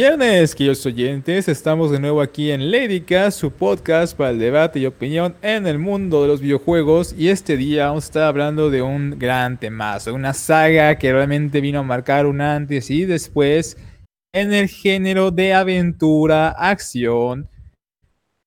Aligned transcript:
Viernes, 0.00 0.54
queridos 0.54 0.86
oyentes, 0.86 1.48
estamos 1.48 1.90
de 1.90 1.98
nuevo 1.98 2.20
aquí 2.20 2.52
en 2.52 2.70
Ladycast, 2.70 3.36
su 3.36 3.50
podcast 3.50 4.16
para 4.16 4.30
el 4.30 4.38
debate 4.38 4.78
y 4.78 4.86
opinión 4.86 5.34
en 5.42 5.66
el 5.66 5.80
mundo 5.80 6.22
de 6.22 6.28
los 6.28 6.40
videojuegos. 6.40 7.12
Y 7.18 7.30
este 7.30 7.56
día 7.56 7.86
vamos 7.86 8.04
a 8.04 8.06
estar 8.06 8.22
hablando 8.22 8.70
de 8.70 8.80
un 8.80 9.18
gran 9.18 9.58
temazo, 9.58 10.14
una 10.14 10.34
saga 10.34 10.96
que 10.98 11.12
realmente 11.12 11.60
vino 11.60 11.80
a 11.80 11.82
marcar 11.82 12.26
un 12.26 12.40
antes 12.40 12.92
y 12.92 13.06
después 13.06 13.76
en 14.32 14.52
el 14.52 14.68
género 14.68 15.32
de 15.32 15.52
aventura, 15.52 16.50
acción, 16.50 17.48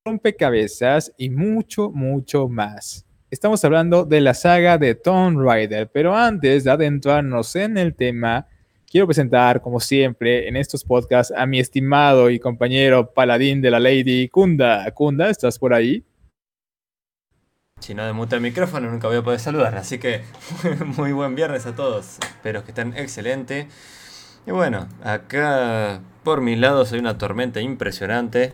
rompecabezas 0.06 1.12
y 1.18 1.32
mucho, 1.32 1.92
mucho 1.92 2.48
más. 2.48 3.06
Estamos 3.30 3.62
hablando 3.66 4.06
de 4.06 4.22
la 4.22 4.36
saga 4.36 4.78
de 4.78 4.96
Tomb 4.96 5.38
Raider, 5.38 5.90
pero 5.92 6.16
antes 6.16 6.64
de 6.64 6.72
adentrarnos 6.72 7.58
en 7.58 7.78
el 7.78 7.94
tema, 7.94 8.48
quiero 8.92 9.08
presentar, 9.08 9.62
como 9.62 9.80
siempre, 9.80 10.50
en 10.50 10.58
estos 10.58 10.84
podcasts 10.84 11.34
a 11.36 11.46
mi 11.46 11.60
estimado 11.60 12.30
y 12.30 12.40
compañero 12.40 13.14
paladín 13.14 13.62
de 13.62 13.72
la 13.72 13.80
Lady, 13.80 14.28
Kunda. 14.28 14.92
Kunda, 14.92 15.30
¿estás 15.30 15.58
por 15.58 15.74
ahí? 15.74 16.04
Si 17.80 17.96
no 17.96 18.06
demuta 18.06 18.36
el 18.36 18.42
micrófono, 18.42 18.92
nunca 18.92 19.08
voy 19.08 19.18
a 19.18 19.24
poder 19.24 19.40
saludar. 19.40 19.76
Así 19.76 19.98
que 19.98 20.24
muy 20.98 21.14
buen 21.14 21.36
viernes 21.36 21.66
a 21.66 21.74
todos. 21.74 22.18
Espero 22.20 22.66
que 22.66 22.72
estén 22.72 22.94
excelente. 22.98 23.70
Y 24.46 24.52
bueno, 24.52 24.90
acá 25.04 26.02
por 26.24 26.42
mi 26.42 26.58
lado 26.58 26.86
soy 26.86 27.00
una 27.00 27.18
tormenta 27.18 27.62
impresionante. 27.62 28.54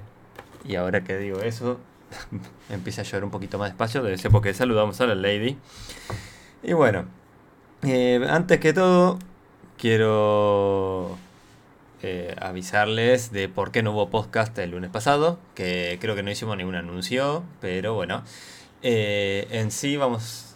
Y 0.64 0.76
ahora 0.76 1.04
que 1.04 1.18
digo 1.18 1.40
eso, 1.40 1.80
empieza 2.70 3.02
a 3.02 3.06
llover 3.06 3.24
un 3.24 3.32
poquito 3.32 3.58
más 3.58 3.72
despacio. 3.72 4.04
Debe 4.04 4.20
ser 4.20 4.30
porque 4.30 4.54
saludamos 4.54 5.02
a 5.02 5.08
la 5.08 5.16
Lady. 5.16 5.58
Y 6.62 6.74
bueno, 6.74 7.06
eh, 7.84 8.26
antes 8.30 8.60
que 8.60 8.72
todo, 8.72 9.20
quiero 9.78 11.18
eh, 12.02 12.36
avisarles 12.40 13.32
de 13.32 13.50
por 13.50 13.72
qué 13.72 13.84
no 13.84 13.92
hubo 13.92 14.10
podcast 14.10 14.58
el 14.60 14.72
lunes 14.72 14.90
pasado, 14.90 15.40
que 15.56 15.98
creo 16.02 16.16
que 16.16 16.24
no 16.24 16.32
hicimos 16.32 16.58
ningún 16.58 16.76
anuncio, 16.76 17.44
pero 17.62 17.94
bueno, 17.94 18.24
eh, 18.82 19.48
en 19.52 19.72
sí 19.72 19.98
vamos 19.98 20.56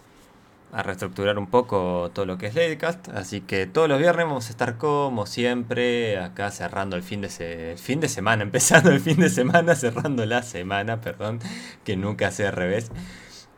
a 0.72 0.82
reestructurar 0.82 1.38
un 1.38 1.48
poco 1.48 2.10
todo 2.14 2.24
lo 2.26 2.38
que 2.38 2.46
es 2.46 2.54
Ladycast, 2.54 3.08
así 3.10 3.42
que 3.42 3.66
todos 3.66 3.88
los 3.88 3.98
viernes 3.98 4.26
vamos 4.26 4.46
a 4.48 4.50
estar 4.50 4.78
como 4.78 5.26
siempre 5.26 6.18
acá 6.18 6.50
cerrando 6.50 6.96
el 6.96 7.02
fin 7.02 7.20
de, 7.20 7.76
fin 7.76 8.00
de 8.00 8.08
semana, 8.08 8.42
empezando 8.44 8.90
el 8.90 9.00
fin 9.00 9.18
de 9.18 9.28
semana, 9.28 9.74
cerrando 9.74 10.24
la 10.26 10.42
semana, 10.42 11.00
perdón, 11.00 11.40
que 11.84 11.96
nunca 11.96 12.30
sea 12.30 12.48
al 12.48 12.54
revés. 12.54 12.90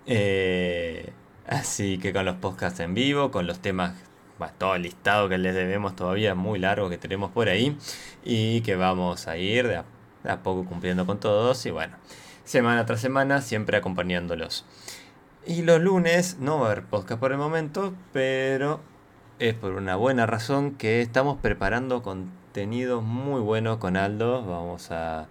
Eh, 0.07 1.13
así 1.47 1.99
que 1.99 2.13
con 2.13 2.25
los 2.25 2.37
podcasts 2.37 2.81
en 2.81 2.95
vivo, 2.95 3.31
con 3.31 3.47
los 3.47 3.61
temas 3.61 3.95
todo 4.59 4.75
el 4.75 4.83
listado 4.83 5.29
que 5.29 5.39
les 5.39 5.55
debemos 5.55 5.97
todavía 5.97 6.35
muy 6.35 6.59
largo 6.59 6.91
que 6.91 6.99
tenemos 6.99 7.31
por 7.31 7.49
ahí 7.49 7.77
y 8.25 8.61
que 8.63 8.77
vamos 8.77 9.27
a 9.27 9.37
ir 9.37 9.69
de 9.69 9.77
a, 10.31 10.43
poco 10.43 10.65
cumpliendo 10.65 11.07
con 11.07 11.21
todos 11.21 11.65
y 11.67 11.71
bueno, 11.71 11.97
semana 12.45 12.87
tras 12.87 13.01
semana 13.01 13.41
siempre 13.41 13.77
acompañándolos. 13.77 14.65
Y 15.47 15.63
los 15.63 15.81
lunes 15.81 16.39
no 16.41 16.59
va 16.59 16.69
a 16.69 16.73
haber 16.73 16.85
podcast 16.85 17.21
por 17.21 17.33
el 17.33 17.39
momento, 17.39 17.95
pero 18.13 18.81
es 19.39 19.55
por 19.55 19.73
una 19.73 19.97
buena 19.97 20.27
razón 20.27 20.73
que 20.73 21.03
estamos 21.03 21.39
preparando 21.41 22.03
contenido 22.03 23.03
muy 23.03 23.41
bueno 23.41 23.79
con 23.79 23.97
Aldo. 23.97 24.45
Vamos 24.45 24.91
a... 24.91 25.27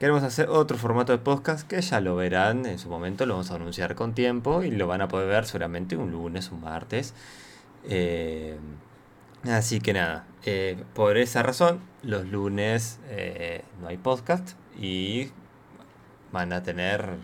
Queremos 0.00 0.22
hacer 0.22 0.48
otro 0.48 0.78
formato 0.78 1.12
de 1.12 1.18
podcast 1.18 1.68
que 1.68 1.80
ya 1.80 2.00
lo 2.00 2.16
verán 2.16 2.64
en 2.64 2.78
su 2.78 2.88
momento, 2.88 3.26
lo 3.26 3.34
vamos 3.34 3.50
a 3.50 3.56
anunciar 3.56 3.94
con 3.94 4.14
tiempo 4.14 4.62
y 4.62 4.70
lo 4.70 4.86
van 4.86 5.02
a 5.02 5.08
poder 5.08 5.28
ver 5.28 5.44
seguramente 5.44 5.96
un 5.96 6.10
lunes, 6.10 6.50
un 6.50 6.62
martes. 6.62 7.14
Eh, 7.84 8.58
así 9.44 9.80
que 9.80 9.92
nada, 9.92 10.26
eh, 10.44 10.82
por 10.94 11.16
esa 11.16 11.42
razón, 11.42 11.80
los 12.02 12.26
lunes 12.26 12.98
eh, 13.08 13.64
no 13.80 13.88
hay 13.88 13.96
podcast 13.96 14.50
y 14.78 15.30
van 16.32 16.52
a 16.52 16.62
tener 16.62 17.18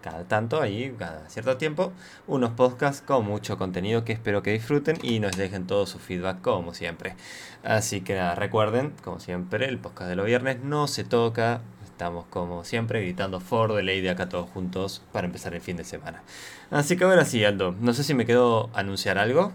cada 0.00 0.24
tanto 0.24 0.62
ahí, 0.62 0.94
cada 0.98 1.28
cierto 1.28 1.56
tiempo, 1.56 1.92
unos 2.26 2.50
podcasts 2.52 3.02
con 3.02 3.24
mucho 3.26 3.58
contenido 3.58 4.04
que 4.04 4.12
espero 4.12 4.42
que 4.42 4.52
disfruten 4.52 4.96
y 5.02 5.20
nos 5.20 5.36
dejen 5.36 5.66
todo 5.66 5.86
su 5.86 5.98
feedback 5.98 6.40
como 6.40 6.72
siempre. 6.74 7.16
Así 7.64 8.00
que 8.00 8.14
nada, 8.14 8.34
recuerden, 8.34 8.94
como 9.02 9.20
siempre, 9.20 9.68
el 9.68 9.78
podcast 9.78 10.08
de 10.10 10.16
los 10.16 10.26
viernes 10.26 10.62
no 10.62 10.86
se 10.86 11.04
toca. 11.04 11.62
Estamos 11.84 12.26
como 12.26 12.64
siempre 12.64 13.00
gritando 13.02 13.40
for 13.40 13.74
the 13.74 13.82
lady 13.82 14.06
acá 14.06 14.28
todos 14.28 14.48
juntos 14.50 15.02
para 15.12 15.26
empezar 15.26 15.54
el 15.54 15.60
fin 15.60 15.76
de 15.76 15.84
semana. 15.84 16.22
Así 16.70 16.96
que 16.96 17.04
ahora 17.04 17.24
sí, 17.24 17.44
Aldo, 17.44 17.74
no 17.80 17.92
sé 17.92 18.04
si 18.04 18.14
me 18.14 18.24
quedo 18.24 18.70
anunciar 18.72 19.18
algo. 19.18 19.52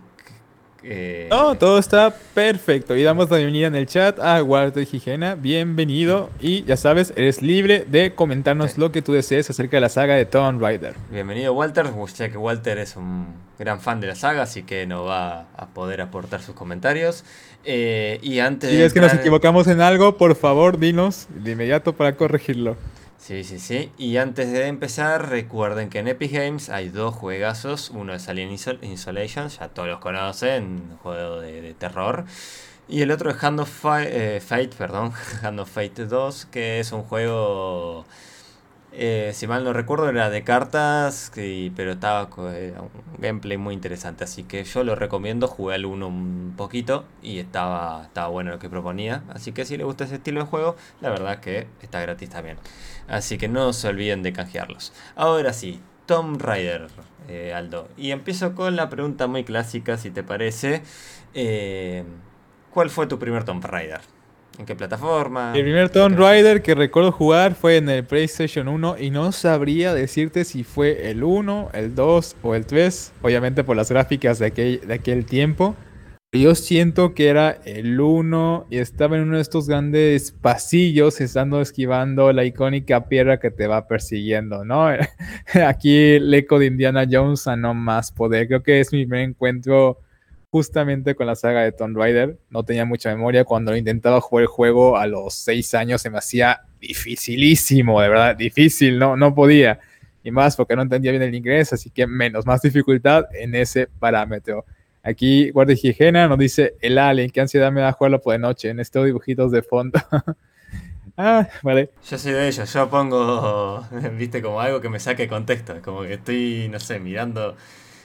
Eh, 0.86 1.28
no, 1.30 1.56
todo 1.56 1.80
está 1.80 2.14
perfecto. 2.34 2.96
Y 2.96 3.04
damos 3.04 3.30
la 3.30 3.38
bienvenida 3.38 3.68
en 3.68 3.76
el 3.76 3.88
chat 3.88 4.20
a 4.20 4.44
Walter 4.44 4.86
Gijena. 4.86 5.36
Bienvenido. 5.36 6.30
Y 6.42 6.64
ya 6.64 6.76
sabes, 6.76 7.14
eres 7.16 7.42
libre 7.42 7.86
de 7.88 8.14
comentarnos 8.14 8.78
lo 8.78 8.92
que 8.92 9.02
tú 9.02 9.14
desees 9.14 9.50
acerca 9.50 9.78
de 9.78 9.82
la 9.82 9.90
saga 9.90 10.16
de 10.16 10.26
Tomb 10.26 10.62
Raider. 10.62 10.96
Bienvenido, 11.10 11.54
Walter. 11.54 11.88
Ya 12.18 12.30
que 12.30 12.38
Walter 12.38 12.78
es 12.80 12.98
un 12.98 13.28
gran 13.58 13.80
fan 13.80 14.02
de 14.02 14.08
la 14.08 14.16
saga, 14.16 14.44
así 14.44 14.64
que 14.64 14.86
no 14.86 15.06
va 15.06 15.48
a 15.56 15.68
poder 15.68 16.02
aportar 16.02 16.42
sus 16.42 16.54
comentarios. 16.54 17.24
Eh, 17.64 18.20
y 18.22 18.40
antes. 18.40 18.70
Si 18.70 18.78
ves 18.78 18.94
que 18.94 19.00
nos 19.00 19.14
equivocamos 19.14 19.68
en 19.68 19.80
algo, 19.80 20.18
por 20.18 20.36
favor, 20.36 20.78
dinos 20.80 21.28
de 21.30 21.52
inmediato 21.52 21.94
para 21.94 22.16
corregirlo. 22.18 22.76
Sí, 23.24 23.46
sí, 23.46 23.58
sí. 23.58 23.90
Y 23.98 24.18
antes 24.18 24.52
de 24.52 24.68
empezar, 24.68 25.30
recuerden 25.30 25.90
que 25.90 26.00
en 26.00 26.10
Epic 26.10 26.34
Games 26.34 26.68
hay 26.68 26.90
dos 26.90 27.16
juegazos. 27.16 27.90
Uno 27.90 28.14
es 28.14 28.28
Alien 28.28 28.52
Isolation, 28.52 29.48
ya 29.48 29.70
todos 29.70 29.88
los 29.88 30.00
conocen, 30.00 30.98
juego 31.02 31.40
de, 31.40 31.74
terror. 31.74 32.26
Y 32.90 33.02
el 33.02 33.12
otro 33.12 33.32
es 33.32 33.42
Hand 33.42 33.62
of 33.62 33.86
eh, 33.86 34.42
Fate, 34.46 34.72
perdón, 34.78 35.14
Hand 35.42 35.62
of 35.62 35.72
Fate 35.72 36.06
2, 36.06 36.48
que 36.48 36.82
es 36.82 36.92
un 36.92 37.04
juego 37.04 38.06
eh, 38.96 39.32
si 39.34 39.48
mal 39.48 39.64
no 39.64 39.74
recuerdo, 39.74 40.08
era 40.08 40.30
de 40.30 40.44
cartas, 40.44 41.32
pero 41.76 41.92
estaba 41.94 42.30
con 42.30 42.46
un 42.46 42.90
gameplay 43.18 43.58
muy 43.58 43.74
interesante. 43.74 44.24
Así 44.24 44.44
que 44.44 44.64
yo 44.64 44.84
lo 44.84 44.96
recomiendo. 44.96 45.48
Jugué 45.48 45.76
al 45.76 45.86
uno 45.86 46.08
un 46.08 46.54
poquito 46.56 47.06
y 47.22 47.40
estaba, 47.40 48.04
estaba 48.04 48.28
bueno 48.28 48.52
lo 48.52 48.60
que 48.60 48.70
proponía. 48.70 49.24
Así 49.30 49.52
que 49.52 49.66
si 49.66 49.78
les 49.78 49.86
gusta 49.86 50.04
ese 50.04 50.16
estilo 50.16 50.42
de 50.42 50.46
juego, 50.46 50.76
la 51.02 51.10
verdad 51.10 51.40
que 51.40 51.68
está 51.82 52.02
gratis 52.02 52.30
también. 52.30 52.58
Así 53.08 53.38
que 53.38 53.48
no 53.48 53.74
se 53.74 53.88
olviden 53.88 54.24
de 54.24 54.34
canjearlos. 54.34 54.94
Ahora 55.16 55.54
sí, 55.54 55.82
Tom 56.06 56.38
Raider, 56.38 56.88
eh, 57.28 57.54
Aldo. 57.54 57.90
Y 57.98 58.12
empiezo 58.12 58.54
con 58.56 58.76
la 58.76 58.90
pregunta 58.90 59.28
muy 59.28 59.44
clásica, 59.44 59.98
si 59.98 60.12
te 60.12 60.24
parece. 60.24 60.84
Eh, 61.34 62.04
¿Cuál 62.72 62.90
fue 62.90 63.08
tu 63.08 63.20
primer 63.20 63.44
Tomb 63.44 63.64
Raider? 63.64 64.02
¿En 64.60 64.66
qué 64.66 64.76
plataforma? 64.76 65.54
El 65.56 65.64
primer 65.64 65.90
Tomb 65.90 66.18
Raider 66.18 66.62
que 66.62 66.76
recuerdo 66.76 67.12
jugar 67.12 67.56
fue 67.56 67.78
en 67.78 67.90
el 67.90 68.04
PlayStation 68.04 68.68
1 68.68 68.98
y 69.00 69.10
no 69.10 69.32
sabría 69.32 69.94
decirte 69.94 70.46
si 70.46 70.64
fue 70.64 71.10
el 71.10 71.24
1, 71.24 71.72
el 71.74 71.96
2 71.96 72.36
o 72.44 72.54
el 72.54 72.66
3, 72.66 73.14
obviamente 73.24 73.64
por 73.64 73.76
las 73.76 73.90
gráficas 73.90 74.38
de 74.40 74.46
aquel, 74.48 74.82
de 74.86 74.94
aquel 74.94 75.26
tiempo. 75.26 75.76
Yo 76.36 76.56
siento 76.56 77.14
que 77.14 77.28
era 77.28 77.60
el 77.64 78.00
1 78.00 78.68
y 78.72 78.78
estaba 78.78 79.18
en 79.18 79.24
uno 79.24 79.36
de 79.36 79.42
estos 79.44 79.68
grandes 79.68 80.32
pasillos 80.32 81.22
estando 81.22 81.62
esquivando 81.62 82.32
la 82.34 82.44
icónica 82.44 83.08
piedra 83.08 83.40
que 83.40 83.52
te 83.52 83.68
va 83.68 83.88
persiguiendo, 83.88 84.66
¿no? 84.66 84.88
Aquí 85.68 86.16
el 86.16 86.34
eco 86.34 86.58
de 86.58 86.68
Indiana 86.68 87.06
Jones 87.10 87.48
a 87.48 87.56
no 87.56 87.76
más 87.76 88.12
poder. 88.12 88.48
Creo 88.48 88.64
que 88.64 88.80
es 88.80 88.92
mi 88.92 89.06
primer 89.06 89.30
encuentro 89.30 90.00
justamente 90.54 91.16
con 91.16 91.26
la 91.26 91.36
saga 91.36 91.64
de 91.64 91.72
Tomb 91.72 91.98
Raider. 91.98 92.38
No 92.52 92.62
tenía 92.64 92.86
mucha 92.86 93.10
memoria. 93.10 93.44
Cuando 93.44 93.76
intentaba 93.76 94.22
jugar 94.22 94.44
el 94.44 94.48
juego 94.48 94.98
a 94.98 95.08
los 95.08 95.34
6 95.34 95.74
años 95.74 96.00
se 96.00 96.12
me 96.12 96.20
hacía 96.20 96.62
dificilísimo, 96.80 98.00
de 98.00 98.08
verdad, 98.08 98.36
difícil, 98.36 99.00
no, 99.00 99.18
no 99.18 99.34
podía. 99.34 99.80
Y 100.24 100.30
más 100.30 100.56
porque 100.56 100.76
no 100.76 100.84
entendía 100.84 101.10
bien 101.10 101.24
el 101.24 101.34
inglés, 101.34 101.74
así 101.74 101.90
que 101.90 102.06
menos, 102.06 102.46
más 102.46 102.62
dificultad 102.62 103.26
en 103.34 103.56
ese 103.56 103.88
parámetro. 103.98 104.64
Aquí 105.02 105.50
Guardia 105.50 105.76
Higiena 105.82 106.28
nos 106.28 106.38
dice 106.38 106.76
el 106.82 107.00
alien, 107.00 107.32
qué 107.32 107.42
ansiedad 107.42 107.72
me 107.72 107.82
da 107.82 107.92
jugarlo 107.92 108.22
por 108.22 108.34
de 108.34 108.38
noche 108.38 108.70
en 108.70 108.80
estos 108.80 109.08
dibujitos 109.08 109.52
de 109.52 109.64
fondo. 109.64 110.00
ah, 111.18 111.48
vale. 111.64 111.90
Yo 112.08 112.20
soy 112.20 112.32
de 112.32 112.48
ellos, 112.48 112.72
yo 112.72 112.90
pongo, 112.92 113.84
viste, 114.20 114.40
como 114.44 114.62
algo 114.62 114.82
que 114.82 114.90
me 114.90 115.00
saque 115.00 115.28
contexto, 115.28 115.82
como 115.82 116.04
que 116.04 116.14
estoy, 116.14 116.70
no 116.72 116.80
sé, 116.80 117.00
mirando 117.00 117.58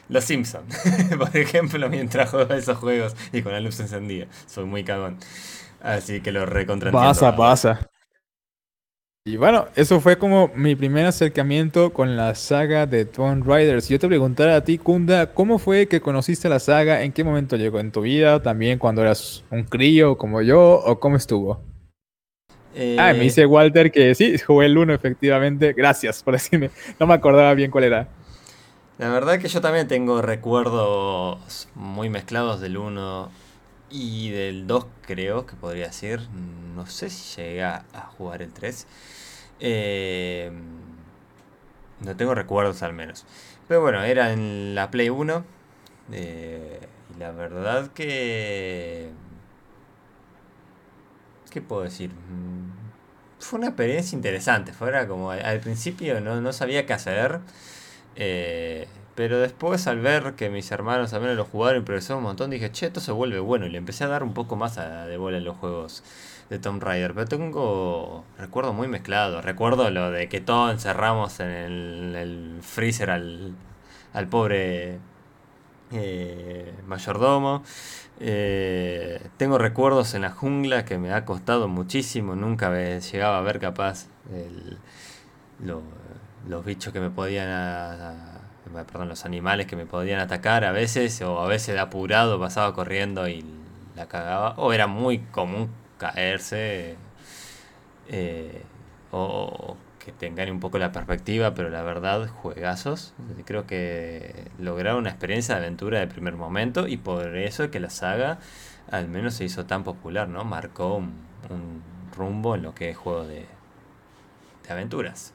los 0.08 0.25
Simpsons, 0.25 0.75
por 1.19 1.37
ejemplo, 1.37 1.88
mientras 1.88 2.31
juego 2.31 2.55
esos 2.55 2.78
juegos 2.78 3.16
y 3.32 3.43
con 3.43 3.52
la 3.52 3.60
luz 3.60 3.78
encendida. 3.81 4.26
Soy 4.46 4.64
muy 4.64 4.84
cagón. 4.84 5.19
Así 5.81 6.20
que 6.20 6.32
lo 6.32 6.46
recontra 6.46 6.90
Pasa, 6.90 7.37
pasa. 7.37 7.88
Y 9.25 9.37
bueno, 9.37 9.66
eso 9.76 10.00
fue 10.00 10.16
como 10.16 10.50
mi 10.55 10.75
primer 10.75 11.05
acercamiento 11.05 11.93
con 11.93 12.16
la 12.16 12.34
saga 12.34 12.87
de 12.87 13.05
Tomb 13.05 13.46
Raider. 13.46 13.82
Si 13.82 13.93
yo 13.93 13.99
te 13.99 14.08
preguntara 14.08 14.56
a 14.56 14.64
ti, 14.64 14.78
Kunda, 14.78 15.34
¿cómo 15.34 15.58
fue 15.58 15.87
que 15.87 16.00
conociste 16.00 16.49
la 16.49 16.58
saga? 16.58 17.02
¿En 17.02 17.12
qué 17.12 17.25
momento 17.25 17.56
llegó 17.56 17.78
en 17.78 17.93
tu 17.93 18.00
vida? 18.00 18.40
¿También 18.43 18.78
cuando 18.78 19.02
eras 19.02 19.44
un 19.50 19.64
crío 19.64 20.16
como 20.16 20.40
yo? 20.40 20.82
¿O 20.82 20.99
cómo 20.99 21.16
estuvo? 21.16 21.60
Ah, 22.96 23.12
me 23.12 23.19
eh, 23.19 23.20
dice 23.25 23.44
Walter 23.44 23.90
que 23.90 24.14
sí, 24.14 24.38
jugué 24.46 24.66
el 24.66 24.78
1 24.78 24.94
efectivamente. 24.94 25.75
Gracias 25.75 26.22
por 26.22 26.32
decirme. 26.32 26.70
No 26.99 27.06
me 27.06 27.12
acordaba 27.12 27.52
bien 27.52 27.70
cuál 27.70 27.84
era. 27.84 28.08
La 28.99 29.11
verdad 29.11 29.39
que 29.39 29.47
yo 29.47 29.61
también 29.61 29.87
tengo 29.87 30.23
recuerdos 30.23 31.69
muy 31.77 32.11
mezclados 32.11 32.61
del 32.61 32.77
1 32.77 33.31
Y 33.91 34.31
del 34.31 34.67
2 34.67 34.87
creo 35.03 35.47
que 35.47 35.55
podría 35.55 35.87
decir, 35.87 36.21
no 36.75 36.85
sé 36.87 37.09
si 37.09 37.41
llegué 37.41 37.62
a, 37.62 37.85
jugar 38.17 38.43
el 38.43 38.53
3. 38.53 38.87
Eh, 39.61 40.50
no 42.00 42.17
tengo 42.17 42.35
recuerdos 42.35 42.83
al 42.83 42.93
menos. 42.93 43.25
Pero 43.69 43.81
bueno, 43.83 44.03
era 44.03 44.33
en 44.33 44.75
la 44.75 44.91
Play 44.91 45.11
1. 45.11 45.44
Eh, 46.12 46.81
y 47.15 47.19
la 47.21 47.31
verdad 47.31 47.89
que... 47.93 49.11
¿Qué 51.51 51.61
puedo 51.62 51.83
decir? 51.83 52.11
Mm, 52.11 52.73
fue 53.39 53.61
una 53.61 53.69
experiencia 53.69 54.17
interesante. 54.17 54.73
Fuera 54.73 55.06
como 55.06 55.31
al 55.31 55.61
principio 55.61 56.21
no, 56.21 56.41
no 56.41 56.53
sabía 56.53 56.85
qué 56.85 56.94
hacer. 56.94 57.41
Eh, 58.20 58.88
pero 59.15 59.38
después 59.38 59.87
al 59.87 60.00
ver 60.00 60.35
que 60.35 60.50
mis 60.50 60.70
hermanos 60.73 61.12
también 61.12 61.37
lo 61.37 61.44
jugaron 61.44 61.82
y 61.82 61.85
progresaron 61.85 62.19
un 62.19 62.25
montón, 62.25 62.50
dije, 62.50 62.70
che, 62.73 62.87
esto 62.87 63.00
se 63.00 63.12
vuelve 63.12 63.38
bueno. 63.41 63.67
Y 63.67 63.70
le 63.70 63.79
empecé 63.79 64.05
a 64.05 64.09
dar 64.09 64.23
un 64.23 64.35
poco 64.35 64.56
más 64.56 64.76
de 64.76 65.17
bola 65.17 65.38
en 65.38 65.44
los 65.44 65.56
juegos 65.56 66.03
de 66.50 66.59
Tomb 66.59 66.82
Raider. 66.82 67.15
Pero 67.15 67.26
tengo 67.26 68.25
recuerdo 68.38 68.73
muy 68.73 68.88
mezclado. 68.88 69.41
Recuerdo 69.41 69.91
lo 69.91 70.11
de 70.11 70.29
que 70.29 70.41
todos 70.41 70.73
encerramos 70.73 71.41
en 71.41 71.49
el, 71.50 72.59
freezer 72.62 73.11
al, 73.11 73.55
al 74.12 74.29
pobre 74.29 74.99
eh, 75.93 76.75
mayordomo. 76.87 77.62
Eh, 78.20 79.20
tengo 79.37 79.59
recuerdos 79.59 80.15
en 80.15 80.23
la 80.23 80.31
jungla 80.31 80.85
que 80.85 80.99
me 80.99 81.12
ha 81.12 81.25
costado 81.25 81.69
muchísimo. 81.69 82.35
Nunca 82.37 82.73
llegaba 82.99 83.38
a 83.38 83.43
ver 83.43 83.61
capaz 83.61 84.06
los 86.46 86.64
bichos 86.64 86.93
que 86.93 87.00
me 87.00 87.11
podían... 87.11 87.49
A, 87.49 88.14
perdón, 88.87 89.08
los 89.08 89.25
animales 89.25 89.67
que 89.67 89.76
me 89.76 89.87
podían 89.87 90.20
atacar 90.20 90.64
a 90.64 90.73
veces, 90.73 91.23
o 91.23 91.40
a 91.40 91.46
veces 91.46 91.75
de 91.75 91.81
apurado 91.81 92.38
pasaba 92.38 92.75
corriendo 92.75 93.26
y 93.26 93.44
la 93.96 94.06
cagaba, 94.06 94.55
o 94.58 94.73
era 94.73 94.87
muy 94.87 95.20
común 95.20 95.70
caerse, 95.96 96.96
eh, 98.08 98.62
o 99.11 99.76
que 99.99 100.12
tengan 100.12 100.50
un 100.50 100.61
poco 100.61 100.79
la 100.79 100.93
perspectiva, 100.93 101.55
pero 101.55 101.70
la 101.70 101.82
verdad, 101.82 102.29
juegazos. 102.29 103.14
Creo 103.44 103.67
que 103.67 104.50
lograron 104.58 105.00
una 105.00 105.11
experiencia 105.11 105.55
de 105.55 105.62
aventura 105.62 105.99
de 106.00 106.06
primer 106.06 106.34
momento 106.37 106.87
y 106.88 106.96
por 106.96 107.37
eso 107.37 107.64
es 107.64 107.70
que 107.70 107.81
la 107.81 107.91
saga 107.91 108.38
al 108.91 109.08
menos 109.08 109.34
se 109.34 109.44
hizo 109.44 109.67
tan 109.67 109.84
popular, 109.84 110.29
¿no? 110.29 110.44
Marcó 110.44 110.94
un, 110.96 111.26
rumbo 112.17 112.56
en 112.56 112.62
lo 112.62 112.75
que 112.75 112.91
es 112.91 112.96
juego 112.96 113.25
de, 113.25 113.46
de 114.67 114.73
aventuras. 114.73 115.32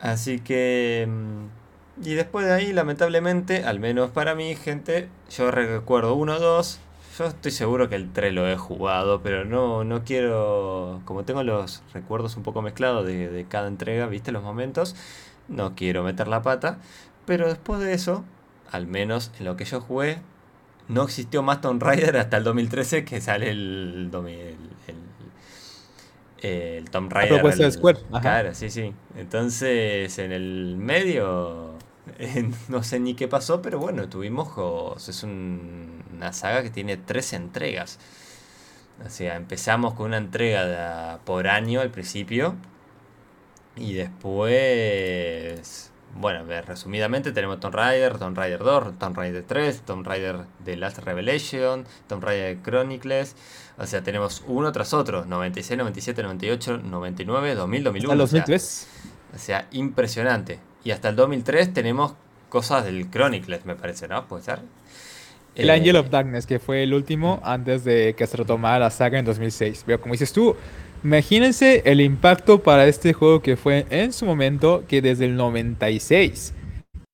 Así 0.00 0.40
que... 0.40 1.06
Mm, 1.08 2.04
y 2.04 2.14
después 2.14 2.46
de 2.46 2.52
ahí, 2.52 2.72
lamentablemente, 2.72 3.64
al 3.64 3.80
menos 3.80 4.10
para 4.10 4.34
mí, 4.34 4.54
gente, 4.54 5.08
yo 5.30 5.50
recuerdo 5.50 6.14
1, 6.14 6.38
2. 6.38 6.80
Yo 7.18 7.24
estoy 7.24 7.50
seguro 7.50 7.88
que 7.88 7.94
el 7.94 8.12
3 8.12 8.34
lo 8.34 8.46
he 8.46 8.56
jugado, 8.56 9.22
pero 9.22 9.44
no, 9.44 9.84
no 9.84 10.04
quiero... 10.04 11.00
Como 11.06 11.24
tengo 11.24 11.42
los 11.42 11.82
recuerdos 11.94 12.36
un 12.36 12.42
poco 12.42 12.60
mezclados 12.62 13.06
de, 13.06 13.28
de 13.28 13.44
cada 13.46 13.68
entrega, 13.68 14.06
viste 14.06 14.32
los 14.32 14.42
momentos, 14.42 14.94
no 15.48 15.74
quiero 15.74 16.02
meter 16.02 16.28
la 16.28 16.42
pata. 16.42 16.78
Pero 17.24 17.48
después 17.48 17.80
de 17.80 17.94
eso, 17.94 18.24
al 18.70 18.86
menos 18.86 19.32
en 19.38 19.46
lo 19.46 19.56
que 19.56 19.64
yo 19.64 19.80
jugué, 19.80 20.18
no 20.88 21.02
existió 21.02 21.42
más 21.42 21.60
Tomb 21.60 21.82
Raider 21.82 22.16
hasta 22.18 22.36
el 22.36 22.44
2013 22.44 23.04
que 23.04 23.20
sale 23.20 23.50
el, 23.50 24.10
el 24.12 24.96
Tomb 26.90 27.12
Raider. 27.12 27.42
de 27.42 27.70
Square. 27.70 27.98
Claro, 28.20 28.54
sí, 28.54 28.70
sí. 28.70 28.92
Entonces, 29.16 30.18
en 30.18 30.32
el 30.32 30.76
medio, 30.76 31.74
no 32.68 32.82
sé 32.82 33.00
ni 33.00 33.14
qué 33.14 33.28
pasó, 33.28 33.62
pero 33.62 33.78
bueno, 33.78 34.08
tuvimos. 34.08 35.08
Es 35.08 35.22
una 35.22 36.32
saga 36.32 36.62
que 36.62 36.70
tiene 36.70 36.96
tres 36.96 37.32
entregas. 37.32 37.98
O 39.04 39.10
sea, 39.10 39.36
empezamos 39.36 39.94
con 39.94 40.06
una 40.06 40.16
entrega 40.18 41.20
por 41.24 41.48
año 41.48 41.80
al 41.80 41.90
principio. 41.90 42.54
Y 43.76 43.94
después. 43.94 45.92
Bueno, 46.14 46.44
resumidamente 46.66 47.32
tenemos 47.32 47.60
Tomb 47.60 47.74
Raider, 47.74 48.18
Tomb 48.18 48.36
Raider 48.36 48.60
2, 48.60 48.98
Tomb 48.98 49.16
Raider 49.16 49.42
3, 49.42 49.80
Tomb 49.82 50.06
Raider 50.06 50.44
The 50.64 50.76
Last 50.76 50.98
Revelation, 51.00 51.84
Tomb 52.06 52.22
Raider 52.22 52.58
Chronicles. 52.62 53.36
O 53.76 53.86
sea, 53.86 54.02
tenemos 54.02 54.42
uno 54.46 54.72
tras 54.72 54.94
otro: 54.94 55.26
96, 55.26 55.76
97, 55.76 56.22
98, 56.22 56.78
99, 56.78 57.54
2000, 57.54 57.84
2001. 57.84 58.12
Hasta 58.12 58.22
2003. 58.22 58.88
O 59.34 59.38
sea, 59.38 59.68
impresionante. 59.72 60.58
Y 60.84 60.92
hasta 60.92 61.10
el 61.10 61.16
2003 61.16 61.74
tenemos 61.74 62.14
cosas 62.48 62.84
del 62.84 63.10
Chronicles, 63.10 63.66
me 63.66 63.74
parece, 63.74 64.08
¿no? 64.08 64.26
Puede 64.26 64.44
ser. 64.44 64.60
El 65.54 65.70
Angel 65.70 65.96
of 65.96 66.10
Darkness, 66.10 66.46
que 66.46 66.58
fue 66.58 66.82
el 66.82 66.92
último 66.92 67.40
antes 67.42 67.82
de 67.82 68.14
que 68.16 68.26
se 68.26 68.36
retomara 68.36 68.78
la 68.78 68.90
saga 68.90 69.18
en 69.18 69.24
2006. 69.24 69.84
Pero 69.86 70.00
como 70.00 70.12
dices 70.12 70.32
tú, 70.32 70.54
Imagínense 71.04 71.82
el 71.84 72.00
impacto 72.00 72.62
para 72.62 72.86
este 72.86 73.12
juego 73.12 73.40
que 73.40 73.56
fue 73.56 73.86
en 73.90 74.12
su 74.12 74.24
momento, 74.24 74.84
que 74.88 75.02
desde 75.02 75.26
el 75.26 75.36
96. 75.36 76.54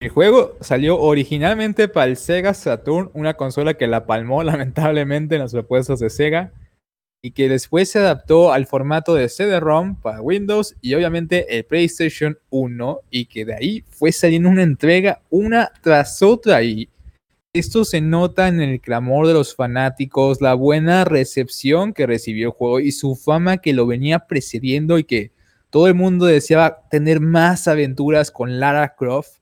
El 0.01 0.09
juego 0.09 0.57
salió 0.61 0.99
originalmente 0.99 1.87
para 1.89 2.07
el 2.07 2.17
Sega 2.17 2.55
Saturn, 2.55 3.11
una 3.15 3.35
consola 3.35 3.75
que 3.75 3.87
la 3.87 4.07
palmó 4.07 4.43
lamentablemente 4.45 5.37
en 5.37 5.43
las 5.43 5.53
propuestas 5.53 6.01
de 6.01 6.11
Sega, 6.11 6.53
y 7.25 7.31
que 7.31 7.49
después 7.49 7.89
se 7.89 8.01
adaptó 8.01 8.53
al 8.53 8.67
formato 8.67 9.15
de 9.15 9.29
CD-ROM 9.29 9.95
para 9.95 10.21
Windows 10.21 10.75
y 10.81 10.95
obviamente 10.95 11.57
el 11.57 11.65
PlayStation 11.65 12.37
1, 12.51 13.01
y 13.11 13.27
que 13.27 13.45
de 13.45 13.55
ahí 13.55 13.85
fue 13.91 14.11
saliendo 14.11 14.49
una 14.49 14.65
entrega 14.65 15.21
una 15.31 15.71
tras 15.83 16.21
otra. 16.21 16.65
Y 16.65 16.89
esto 17.55 17.85
se 17.85 18.01
nota 18.01 18.49
en 18.49 18.63
el 18.63 18.81
clamor 18.81 19.27
de 19.27 19.35
los 19.35 19.55
fanáticos, 19.55 20.41
la 20.41 20.55
buena 20.55 21.05
recepción 21.05 21.93
que 21.93 22.07
recibió 22.07 22.49
el 22.49 22.53
juego 22.55 22.81
y 22.81 22.93
su 22.93 23.15
fama 23.15 23.59
que 23.59 23.75
lo 23.75 23.87
venía 23.87 24.21
precediendo 24.21 24.99
y 24.99 25.05
que 25.05 25.33
todo 25.69 25.87
el 25.87 25.95
mundo 25.95 26.25
deseaba 26.25 26.89
tener 26.91 27.21
más 27.21 27.69
aventuras 27.69 28.31
con 28.31 28.59
Lara 28.59 28.95
Croft. 28.97 29.41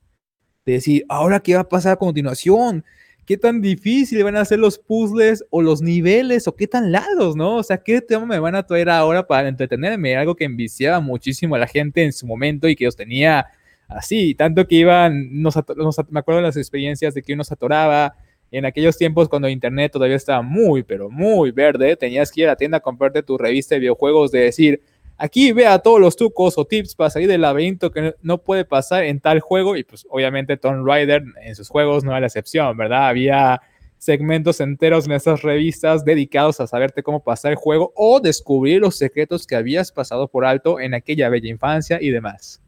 De 0.65 0.73
decir, 0.73 1.05
ahora 1.07 1.39
qué 1.39 1.55
va 1.55 1.61
a 1.61 1.69
pasar 1.69 1.93
a 1.93 1.95
continuación, 1.95 2.83
qué 3.25 3.37
tan 3.37 3.61
difícil 3.61 4.23
van 4.23 4.35
a 4.35 4.45
ser 4.45 4.59
los 4.59 4.77
puzzles 4.77 5.45
o 5.49 5.61
los 5.61 5.81
niveles 5.81 6.47
o 6.47 6.55
qué 6.55 6.67
tan 6.67 6.91
largos, 6.91 7.37
¿no? 7.37 7.57
O 7.57 7.63
sea, 7.63 7.77
qué 7.77 8.01
tema 8.01 8.25
me 8.25 8.39
van 8.39 8.55
a 8.55 8.65
traer 8.65 8.89
ahora 8.89 9.25
para 9.25 9.47
entretenerme, 9.47 10.17
algo 10.17 10.35
que 10.35 10.43
enviciaba 10.43 10.99
muchísimo 10.99 11.55
a 11.55 11.59
la 11.59 11.67
gente 11.67 12.03
en 12.03 12.11
su 12.11 12.27
momento 12.27 12.67
y 12.67 12.75
que 12.75 12.85
los 12.85 12.95
tenía 12.97 13.47
así, 13.91 14.35
tanto 14.35 14.67
que 14.67 14.75
iban, 14.75 15.31
me 15.31 16.19
acuerdo 16.19 16.41
de 16.41 16.47
las 16.47 16.57
experiencias 16.57 17.13
de 17.13 17.21
que 17.21 17.33
uno 17.33 17.43
se 17.43 17.53
atoraba, 17.53 18.15
en 18.51 18.65
aquellos 18.65 18.97
tiempos 18.97 19.29
cuando 19.29 19.47
internet 19.47 19.93
todavía 19.93 20.17
estaba 20.17 20.41
muy, 20.41 20.83
pero 20.83 21.09
muy 21.09 21.51
verde, 21.51 21.95
tenías 21.95 22.31
que 22.31 22.41
ir 22.41 22.47
a 22.47 22.51
la 22.51 22.55
tienda 22.57 22.77
a 22.77 22.81
comprarte 22.81 23.23
tu 23.23 23.37
revista 23.37 23.75
de 23.75 23.79
videojuegos 23.79 24.31
de 24.31 24.39
decir, 24.39 24.81
aquí 25.17 25.53
vea 25.53 25.79
todos 25.79 26.01
los 26.01 26.15
trucos 26.15 26.57
o 26.57 26.65
tips 26.65 26.95
para 26.95 27.09
salir 27.09 27.29
del 27.29 27.41
laberinto 27.41 27.91
que 27.91 28.15
no 28.21 28.39
puede 28.39 28.65
pasar 28.65 29.03
en 29.05 29.19
tal 29.19 29.39
juego, 29.39 29.77
y 29.77 29.83
pues 29.83 30.05
obviamente 30.09 30.57
Tomb 30.57 30.85
Raider 30.85 31.23
en 31.43 31.55
sus 31.55 31.69
juegos 31.69 32.03
no 32.03 32.11
era 32.11 32.19
la 32.19 32.27
excepción, 32.27 32.75
¿verdad? 32.75 33.07
Había 33.07 33.61
segmentos 33.97 34.59
enteros 34.59 35.05
en 35.05 35.13
esas 35.13 35.43
revistas 35.43 36.03
dedicados 36.03 36.59
a 36.59 36.67
saberte 36.67 37.03
cómo 37.03 37.23
pasar 37.23 37.51
el 37.51 37.57
juego 37.57 37.93
o 37.95 38.19
descubrir 38.19 38.81
los 38.81 38.97
secretos 38.97 39.45
que 39.45 39.55
habías 39.55 39.91
pasado 39.91 40.27
por 40.27 40.43
alto 40.43 40.79
en 40.79 40.95
aquella 40.95 41.29
bella 41.29 41.49
infancia 41.49 41.99
y 42.01 42.09
demás. 42.09 42.60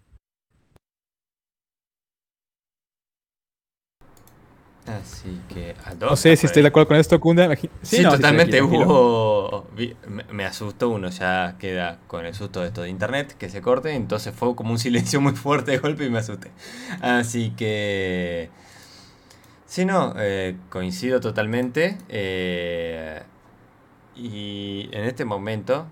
Así 4.86 5.40
que 5.48 5.76
No 6.00 6.16
sé 6.18 6.36
si 6.36 6.46
estoy 6.46 6.62
de 6.62 6.68
acuerdo 6.68 6.90
con 6.90 6.98
esto, 6.98 7.18
Kunda. 7.20 7.56
Sí, 7.82 8.04
totalmente. 8.04 8.62
hubo. 8.62 9.68
Me 10.32 10.46
asustó 10.46 10.90
uno, 10.90 11.10
ya 11.10 11.56
queda 11.58 12.00
con 12.08 12.26
el 12.26 12.34
susto 12.34 12.62
de 12.62 12.68
esto 12.68 12.82
de 12.82 12.90
internet 12.90 13.36
que 13.38 13.50
se 13.50 13.62
corte. 13.62 13.94
Entonces 13.96 14.36
fue 14.36 14.56
como 14.56 14.72
un 14.72 14.80
silencio 14.80 15.22
muy 15.22 15.34
fuerte 15.34 15.72
de 15.72 15.78
golpe 15.78 16.06
y 16.06 16.10
me 16.10 16.20
asusté. 16.20 16.52
Así 17.02 17.52
que. 17.52 18.50
Sí, 19.66 19.86
no, 19.86 20.14
eh, 20.18 20.58
coincido 20.70 21.20
totalmente. 21.22 21.98
Eh, 22.10 23.24
y 24.16 24.90
en 24.92 25.06
este 25.06 25.24
momento 25.26 25.88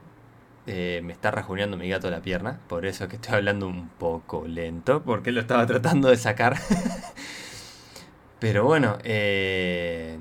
eh, 0.67 1.01
me 1.03 1.13
está 1.13 1.31
rajuneando 1.31 1.77
mi 1.77 1.87
gato 1.87 2.09
la 2.09 2.21
pierna. 2.21 2.59
Por 2.67 2.85
eso 2.85 3.07
que 3.07 3.15
estoy 3.15 3.35
hablando 3.35 3.67
un 3.67 3.87
poco 3.87 4.45
lento. 4.45 5.01
Porque 5.03 5.31
lo 5.31 5.39
estaba 5.39 5.65
tratando 5.65 6.09
de 6.09 6.17
sacar. 6.17 6.57
Pero 8.41 8.65
bueno, 8.65 8.97
eh, 9.03 10.17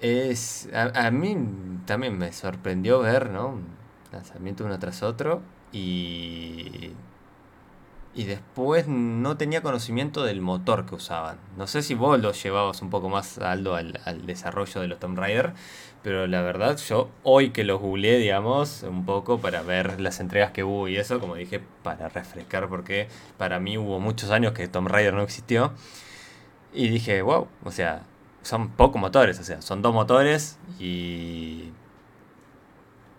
es 0.00 0.66
a, 0.72 1.10
mí 1.10 1.36
también 1.84 2.16
me 2.16 2.32
sorprendió 2.32 3.00
ver, 3.00 3.28
¿no? 3.28 3.60
Lanzamiento 4.12 4.64
uno 4.64 4.78
tras 4.78 5.02
otro 5.02 5.42
y 5.72 6.92
y 8.14 8.24
después 8.24 8.86
no 8.88 9.36
tenía 9.36 9.60
conocimiento 9.62 10.24
del 10.24 10.40
motor 10.40 10.86
que 10.86 10.94
usaban. 10.94 11.38
No 11.58 11.66
sé 11.66 11.82
si 11.82 11.94
vos 11.94 12.18
lo 12.18 12.32
llevabas 12.32 12.80
un 12.80 12.88
poco 12.90 13.10
más 13.10 13.38
alto 13.38 13.74
al, 13.74 14.00
al 14.06 14.24
desarrollo 14.24 14.80
de 14.80 14.88
los 14.88 15.00
Tomb 15.00 15.18
Raider, 15.18 15.52
pero 16.02 16.26
la 16.26 16.40
verdad 16.40 16.78
yo 16.78 17.10
hoy 17.24 17.50
que 17.50 17.64
los 17.64 17.80
googleé, 17.80 18.18
digamos, 18.18 18.84
un 18.84 19.04
poco 19.04 19.38
para 19.38 19.62
ver 19.62 20.00
las 20.00 20.20
entregas 20.20 20.52
que 20.52 20.64
hubo 20.64 20.88
y 20.88 20.96
eso, 20.96 21.20
como 21.20 21.34
dije, 21.34 21.60
para 21.82 22.08
refrescar 22.08 22.68
porque 22.68 23.08
para 23.36 23.60
mí 23.60 23.76
hubo 23.76 24.00
muchos 24.00 24.30
años 24.30 24.54
que 24.54 24.66
Tomb 24.68 24.88
Raider 24.88 25.12
no 25.12 25.22
existió. 25.22 25.74
Y 26.74 26.88
dije, 26.88 27.22
wow, 27.22 27.46
o 27.64 27.70
sea, 27.70 28.02
son 28.42 28.70
pocos 28.70 29.00
motores, 29.00 29.38
o 29.38 29.44
sea, 29.44 29.62
son 29.62 29.80
dos 29.80 29.94
motores 29.94 30.58
y. 30.78 31.70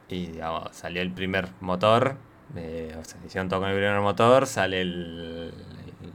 Y 0.10 0.28
digamos, 0.28 0.70
salió 0.72 1.02
el 1.02 1.12
primer 1.12 1.50
motor. 1.62 2.18
Eh, 2.56 2.96
o 3.00 3.04
sea, 3.04 3.18
hicieron 3.26 3.50
todo 3.50 3.62
con 3.62 3.70
el 3.70 3.76
primer 3.76 4.00
motor. 4.02 4.46
Sale 4.46 4.82
el, 4.82 5.54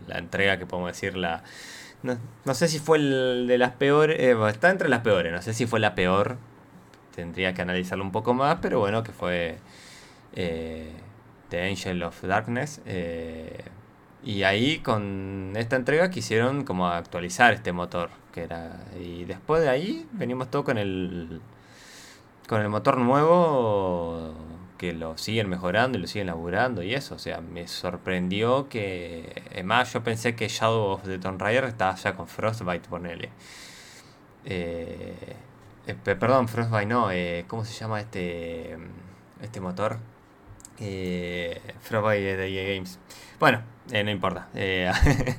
la 0.07 0.19
entrega 0.19 0.59
que 0.59 0.67
podemos 0.67 0.93
decir 0.93 1.17
la. 1.17 1.43
No, 2.03 2.55
sé 2.55 2.69
si 2.69 2.79
fue 2.79 2.99
el 2.99 3.47
de 3.49 3.59
las 3.59 3.73
peores. 3.73 4.19
Eh, 4.21 4.37
está 4.49 4.71
entre 4.71 4.89
las 4.89 5.01
peores. 5.01 5.33
No 5.33 5.43
sé 5.43 5.55
si 5.55 5.67
fue 5.67 5.81
la 5.81 5.95
peor. 5.95 6.37
Tendría 7.15 7.55
que 7.55 7.63
analizarlo 7.63 8.05
un 8.05 8.13
poco 8.13 8.35
más. 8.35 8.59
Pero 8.63 8.79
bueno, 8.81 9.03
que 9.03 9.13
fue. 9.13 9.59
Eh, 10.35 10.93
The 11.49 11.69
Angel 11.69 12.03
of 12.05 12.23
Darkness. 12.23 12.81
Y 14.23 14.43
ahí 14.43 14.81
con 14.81 15.55
esta 15.57 15.77
entrega 15.77 16.11
quisieron 16.11 16.65
como 16.65 16.89
actualizar 16.89 17.55
este 17.55 17.73
motor. 17.73 18.11
Que 18.33 18.43
era. 18.43 18.85
Y 18.99 19.25
después 19.25 19.63
de 19.63 19.69
ahí 19.71 20.07
venimos 20.13 20.51
todo 20.51 20.65
con 20.65 20.79
el. 20.79 21.41
Con 22.49 22.61
el 22.61 22.69
motor 22.69 22.99
nuevo. 22.99 24.35
Que 24.79 24.93
lo 24.95 25.19
siguen 25.19 25.49
mejorando 25.49 25.99
y 25.99 26.01
lo 26.03 26.07
siguen 26.07 26.27
laburando 26.29 26.83
y 26.83 26.95
eso. 26.95 27.15
O 27.15 27.19
sea, 27.19 27.41
me 27.41 27.67
sorprendió 27.69 28.69
que. 28.69 29.43
Además, 29.53 29.93
yo 29.93 30.03
pensé 30.05 30.35
que 30.37 30.49
Shadow 30.49 30.93
of 30.93 31.05
the 31.05 31.19
Tomb 31.19 31.41
Raider 31.41 31.65
estaba 31.65 31.95
ya 31.97 32.15
con 32.15 32.29
Frostbite, 32.29 32.89
ponele. 32.89 33.31
Eh, 34.45 35.37
eh 35.87 35.95
perdón, 35.95 36.49
Frostbite 36.49 36.87
no. 36.87 37.11
Eh, 37.11 37.45
¿Cómo 37.49 37.65
se 37.65 37.73
llama 37.79 38.01
este. 38.01 38.77
Este 39.43 39.61
motor? 39.61 39.99
Eh, 40.79 41.61
Frostbite 41.81 42.37
de 42.37 42.49
EA 42.49 42.75
Games. 42.75 42.99
Bueno, 43.41 43.63
eh, 43.91 44.05
no 44.05 44.11
importa. 44.11 44.49
Eh, 44.55 44.93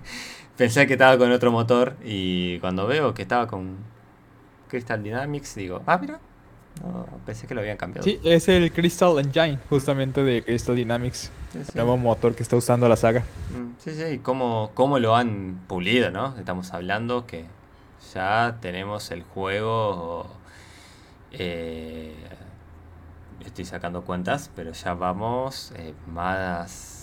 pensé 0.57 0.87
que 0.87 0.93
estaba 0.93 1.19
con 1.19 1.31
otro 1.31 1.51
motor 1.51 1.95
y 2.03 2.57
cuando 2.57 2.87
veo 2.87 3.13
que 3.13 3.21
estaba 3.21 3.45
con 3.45 3.77
Crystal 4.67 5.01
Dynamics, 5.03 5.53
digo, 5.53 5.83
ah, 5.85 5.99
mira, 5.99 6.19
pensé 7.27 7.45
que 7.45 7.53
lo 7.53 7.61
habían 7.61 7.77
cambiado. 7.77 8.03
Sí, 8.03 8.19
es 8.23 8.49
el 8.49 8.71
Crystal 8.71 9.19
Engine, 9.19 9.59
justamente 9.69 10.23
de 10.23 10.43
Crystal 10.43 10.75
Dynamics. 10.75 11.31
El 11.53 11.65
nuevo 11.75 11.95
motor 11.95 12.33
que 12.33 12.41
está 12.41 12.55
usando 12.55 12.89
la 12.89 12.95
saga. 12.95 13.21
Mm, 13.51 13.75
sí, 13.77 13.91
sí, 13.91 14.03
y 14.03 14.17
cómo, 14.17 14.71
cómo 14.73 14.97
lo 14.97 15.15
han 15.15 15.61
pulido, 15.67 16.09
¿no? 16.09 16.35
Estamos 16.39 16.73
hablando 16.73 17.27
que 17.27 17.45
ya 18.15 18.57
tenemos 18.61 19.11
el 19.11 19.21
juego. 19.21 20.27
Eh, 21.33 22.15
estoy 23.45 23.65
sacando 23.65 24.01
cuentas, 24.01 24.49
pero 24.55 24.71
ya 24.71 24.95
vamos 24.95 25.71
eh, 25.75 25.93
más 26.07 27.00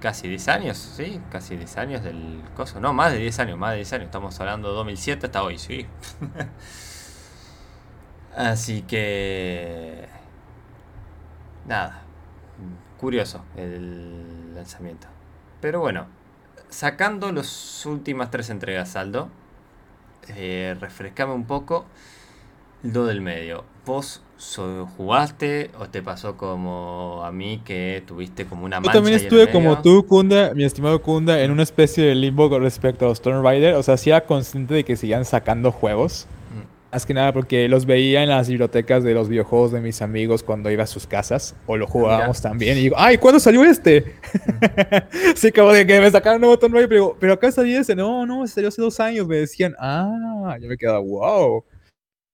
casi 0.00 0.28
10 0.28 0.48
años, 0.48 0.78
¿sí? 0.78 1.20
Casi 1.30 1.56
10 1.56 1.76
años 1.78 2.02
del 2.02 2.42
coso. 2.54 2.80
No, 2.80 2.92
más 2.92 3.12
de 3.12 3.18
10 3.18 3.38
años, 3.40 3.58
más 3.58 3.70
de 3.70 3.76
10 3.76 3.92
años. 3.94 4.04
Estamos 4.06 4.38
hablando 4.40 4.68
de 4.68 4.74
2007 4.74 5.26
hasta 5.26 5.42
hoy, 5.42 5.58
sí. 5.58 5.86
Así 8.36 8.82
que... 8.82 10.06
Nada. 11.66 12.02
Curioso 12.98 13.44
el 13.56 14.54
lanzamiento. 14.54 15.06
Pero 15.60 15.80
bueno, 15.80 16.06
sacando 16.68 17.32
las 17.32 17.86
últimas 17.86 18.30
tres 18.30 18.50
entregas, 18.50 18.90
Saldo, 18.90 19.28
eh, 20.28 20.76
refrescame 20.80 21.32
un 21.32 21.46
poco 21.46 21.86
lo 22.82 23.06
del 23.06 23.20
medio. 23.20 23.64
¿Vos 23.86 24.22
jugaste 24.96 25.70
o 25.78 25.88
te 25.88 26.00
pasó 26.00 26.36
como 26.36 27.22
a 27.24 27.32
mí 27.32 27.60
que 27.64 28.02
tuviste 28.06 28.46
como 28.46 28.64
una 28.64 28.78
mancha? 28.78 28.92
Yo 28.92 28.98
también 28.98 29.16
estuve 29.16 29.50
como 29.50 29.82
tú, 29.82 30.06
Kunda, 30.06 30.54
mi 30.54 30.64
estimado 30.64 31.02
Kunda, 31.02 31.42
en 31.42 31.50
una 31.50 31.64
especie 31.64 32.04
de 32.04 32.14
limbo 32.14 32.48
con 32.48 32.62
respecto 32.62 33.04
a 33.04 33.08
los 33.08 33.20
Tomb 33.20 33.42
Raider. 33.42 33.74
O 33.74 33.82
sea, 33.82 33.94
hacía 33.94 34.24
consciente 34.24 34.74
de 34.74 34.84
que 34.84 34.96
sigan 34.96 35.24
sacando 35.24 35.72
juegos. 35.72 36.26
Mm. 36.54 36.92
Más 36.92 37.04
que 37.04 37.14
nada 37.14 37.32
porque 37.32 37.68
los 37.68 37.84
veía 37.84 38.22
en 38.22 38.30
las 38.30 38.48
bibliotecas 38.48 39.04
de 39.04 39.12
los 39.12 39.28
videojuegos 39.28 39.72
de 39.72 39.80
mis 39.80 40.00
amigos 40.00 40.42
cuando 40.42 40.70
iba 40.70 40.84
a 40.84 40.86
sus 40.86 41.06
casas. 41.06 41.54
O 41.66 41.76
lo 41.76 41.86
jugábamos 41.86 42.40
también. 42.40 42.78
Y 42.78 42.82
digo, 42.82 42.96
¡ay! 42.98 43.18
¿Cuándo 43.18 43.40
salió 43.40 43.64
este? 43.64 44.14
Mm. 44.32 45.34
sí, 45.34 45.50
como 45.50 45.72
de 45.72 45.84
que 45.84 46.00
me 46.00 46.10
sacaron 46.10 46.36
un 46.36 46.42
nuevo 46.42 46.58
Tomb 46.58 46.74
Raider. 46.74 46.88
Pero, 46.88 47.16
pero 47.18 47.32
acá 47.32 47.50
salió 47.50 47.80
ese. 47.80 47.96
No, 47.96 48.24
no, 48.24 48.46
salió 48.46 48.68
hace 48.68 48.80
dos 48.80 49.00
años. 49.00 49.26
Me 49.26 49.36
decían, 49.38 49.74
¡ah! 49.80 50.56
Yo 50.60 50.68
me 50.68 50.76
quedaba, 50.76 51.00
¡wow! 51.00 51.64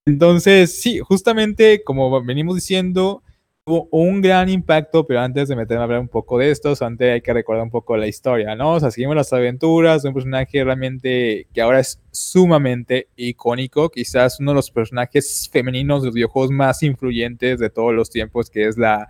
Entonces, 0.07 0.79
sí, 0.79 0.99
justamente 0.99 1.83
como 1.83 2.23
venimos 2.23 2.55
diciendo, 2.55 3.23
tuvo 3.65 3.87
un 3.89 4.21
gran 4.21 4.49
impacto, 4.49 5.07
pero 5.07 5.21
antes 5.21 5.49
de 5.49 5.55
meterme 5.55 5.81
a 5.81 5.83
hablar 5.85 5.99
un 5.99 6.07
poco 6.07 6.37
de 6.37 6.51
esto, 6.51 6.75
antes 6.81 7.11
hay 7.11 7.21
que 7.21 7.33
recordar 7.33 7.63
un 7.63 7.71
poco 7.71 7.97
la 7.97 8.05
historia, 8.05 8.53
¿no? 8.55 8.73
O 8.73 8.79
sea, 8.79 8.91
seguimos 8.91 9.15
las 9.15 9.33
aventuras 9.33 10.05
un 10.05 10.13
personaje 10.13 10.63
realmente 10.63 11.47
que 11.51 11.61
ahora 11.61 11.79
es 11.79 11.99
sumamente 12.11 13.09
icónico, 13.15 13.89
quizás 13.89 14.39
uno 14.39 14.51
de 14.51 14.55
los 14.55 14.69
personajes 14.69 15.49
femeninos 15.51 16.03
de 16.03 16.07
los 16.07 16.15
videojuegos 16.15 16.51
más 16.51 16.83
influyentes 16.83 17.59
de 17.59 17.71
todos 17.71 17.93
los 17.93 18.11
tiempos, 18.11 18.51
que 18.51 18.67
es 18.67 18.77
la 18.77 19.09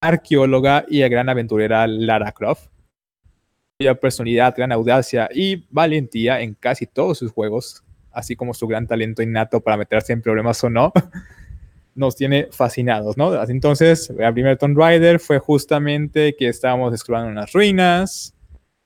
arqueóloga 0.00 0.84
y 0.88 1.00
gran 1.08 1.28
aventurera 1.28 1.88
Lara 1.88 2.30
Croft. 2.30 2.68
Cuya 3.80 3.94
personalidad, 3.98 4.54
gran 4.56 4.70
audacia 4.70 5.28
y 5.34 5.66
valentía 5.70 6.40
en 6.40 6.54
casi 6.54 6.86
todos 6.86 7.18
sus 7.18 7.32
juegos 7.32 7.82
así 8.12 8.36
como 8.36 8.54
su 8.54 8.66
gran 8.66 8.86
talento 8.86 9.22
innato 9.22 9.60
para 9.60 9.76
meterse 9.76 10.12
en 10.12 10.22
problemas 10.22 10.62
o 10.64 10.70
no, 10.70 10.92
nos 11.94 12.16
tiene 12.16 12.48
fascinados, 12.50 13.16
¿no? 13.16 13.42
Entonces, 13.44 14.10
el 14.10 14.32
primer 14.32 14.56
Tomb 14.56 14.78
Raider 14.78 15.20
fue 15.20 15.38
justamente 15.38 16.34
que 16.36 16.48
estábamos 16.48 16.92
explorando 16.92 17.30
unas 17.30 17.52
ruinas 17.52 18.34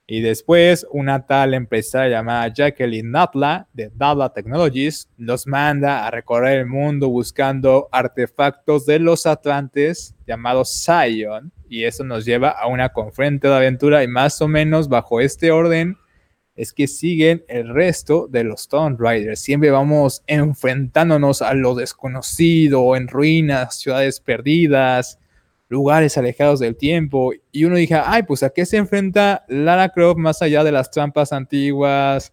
y 0.07 0.21
después 0.21 0.87
una 0.91 1.27
tal 1.27 1.55
empresaria 1.55 2.19
llamada 2.19 2.49
Jacqueline 2.49 3.11
Natla 3.11 3.69
de 3.73 3.91
Dala 3.95 4.33
Technologies 4.35 5.09
los 5.17 5.47
manda 5.47 6.07
a 6.07 6.11
recorrer 6.11 6.61
el 6.61 6.67
mundo 6.67 7.09
buscando 7.09 7.89
artefactos 7.91 8.85
de 8.85 8.99
los 8.99 9.25
Atlantes 9.25 10.15
llamados 10.27 10.85
Zion 10.85 11.53
y 11.71 11.85
eso 11.85 12.05
nos 12.05 12.27
lleva 12.27 12.51
a 12.51 12.67
una 12.67 12.91
confrente 12.91 13.49
de 13.49 13.55
aventura 13.55 14.05
y 14.05 14.09
más 14.09 14.43
o 14.43 14.49
menos 14.49 14.89
bajo 14.89 15.21
este 15.21 15.51
orden 15.51 15.97
es 16.57 16.73
que 16.73 16.87
siguen 16.87 17.45
el 17.49 17.69
resto 17.75 18.29
de 18.29 18.45
los 18.45 18.69
Tomb 18.69 19.01
Raiders. 19.01 19.41
Siempre 19.41 19.71
vamos 19.71 20.23
enfrentándonos 20.27 21.43
a 21.43 21.55
lo 21.55 21.75
desconocido, 21.75 22.95
en 22.95 23.09
ruinas, 23.09 23.81
ciudades 23.81 24.21
perdidas, 24.21 25.19
lugares 25.69 26.17
alejados 26.17 26.61
del 26.61 26.77
tiempo. 26.77 27.33
Y 27.51 27.65
uno 27.65 27.77
dije, 27.77 28.01
ay, 28.03 28.23
pues 28.23 28.43
a 28.43 28.51
qué 28.51 28.67
se 28.67 28.77
enfrenta 28.77 29.45
Lara 29.49 29.89
Croft 29.89 30.19
más 30.19 30.43
allá 30.43 30.63
de 30.63 30.73
las 30.73 30.91
trampas 30.91 31.33
antiguas, 31.33 32.33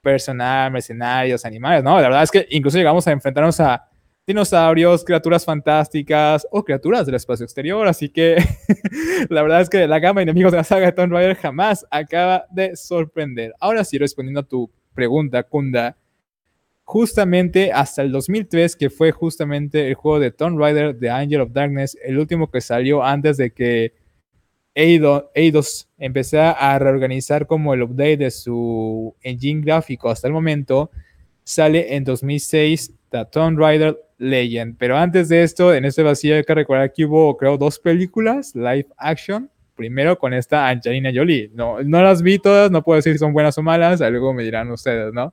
personal, 0.00 0.70
mercenarios, 0.70 1.44
animales, 1.44 1.84
¿no? 1.84 1.96
La 1.96 2.08
verdad 2.08 2.22
es 2.22 2.30
que 2.30 2.46
incluso 2.50 2.78
llegamos 2.78 3.06
a 3.06 3.12
enfrentarnos 3.12 3.60
a 3.60 3.87
dinosaurios, 4.28 5.04
criaturas 5.04 5.42
fantásticas 5.42 6.46
o 6.50 6.62
criaturas 6.62 7.06
del 7.06 7.14
espacio 7.14 7.44
exterior. 7.44 7.88
Así 7.88 8.10
que 8.10 8.36
la 9.30 9.40
verdad 9.40 9.62
es 9.62 9.70
que 9.70 9.88
la 9.88 9.98
gama 9.98 10.20
de 10.20 10.24
enemigos 10.24 10.52
de 10.52 10.58
la 10.58 10.64
saga 10.64 10.84
de 10.84 10.92
Tomb 10.92 11.12
Raider 11.12 11.34
jamás 11.34 11.86
acaba 11.90 12.44
de 12.50 12.76
sorprender. 12.76 13.54
Ahora 13.58 13.84
sí, 13.84 13.96
respondiendo 13.96 14.40
a 14.40 14.42
tu 14.42 14.70
pregunta, 14.94 15.42
Kunda, 15.42 15.96
justamente 16.84 17.72
hasta 17.72 18.02
el 18.02 18.12
2003, 18.12 18.76
que 18.76 18.90
fue 18.90 19.12
justamente 19.12 19.88
el 19.88 19.94
juego 19.94 20.20
de 20.20 20.30
Tomb 20.30 20.58
Raider 20.58 20.98
The 20.98 21.08
Angel 21.08 21.40
of 21.40 21.52
Darkness, 21.52 21.96
el 22.04 22.18
último 22.18 22.50
que 22.50 22.60
salió 22.60 23.02
antes 23.02 23.38
de 23.38 23.50
que 23.50 23.94
Eidos 24.74 25.88
empezara 25.96 26.50
a 26.50 26.78
reorganizar 26.78 27.46
como 27.46 27.72
el 27.72 27.82
update 27.82 28.18
de 28.18 28.30
su 28.30 29.16
engine 29.22 29.62
gráfico 29.62 30.10
hasta 30.10 30.26
el 30.26 30.34
momento, 30.34 30.90
sale 31.44 31.96
en 31.96 32.04
2006 32.04 32.92
The 33.10 33.24
Tomb 33.24 33.58
Raider 33.58 33.98
Legend. 34.18 34.76
Pero 34.78 34.96
antes 34.96 35.28
de 35.28 35.42
esto, 35.42 35.72
en 35.72 35.84
este 35.84 36.02
vacío 36.02 36.36
hay 36.36 36.44
que 36.44 36.54
recordar 36.54 36.92
que 36.92 37.04
hubo, 37.06 37.36
creo, 37.36 37.56
dos 37.56 37.78
películas 37.78 38.54
live 38.54 38.86
action. 38.96 39.50
Primero 39.74 40.18
con 40.18 40.34
esta 40.34 40.68
Angelina 40.68 41.10
Jolie. 41.14 41.50
No, 41.54 41.82
no 41.82 42.02
las 42.02 42.20
vi 42.20 42.38
todas, 42.38 42.70
no 42.70 42.82
puedo 42.82 42.96
decir 42.96 43.12
si 43.12 43.18
son 43.18 43.32
buenas 43.32 43.56
o 43.58 43.62
malas, 43.62 44.00
algo 44.00 44.34
me 44.34 44.42
dirán 44.42 44.70
ustedes, 44.72 45.12
¿no? 45.12 45.32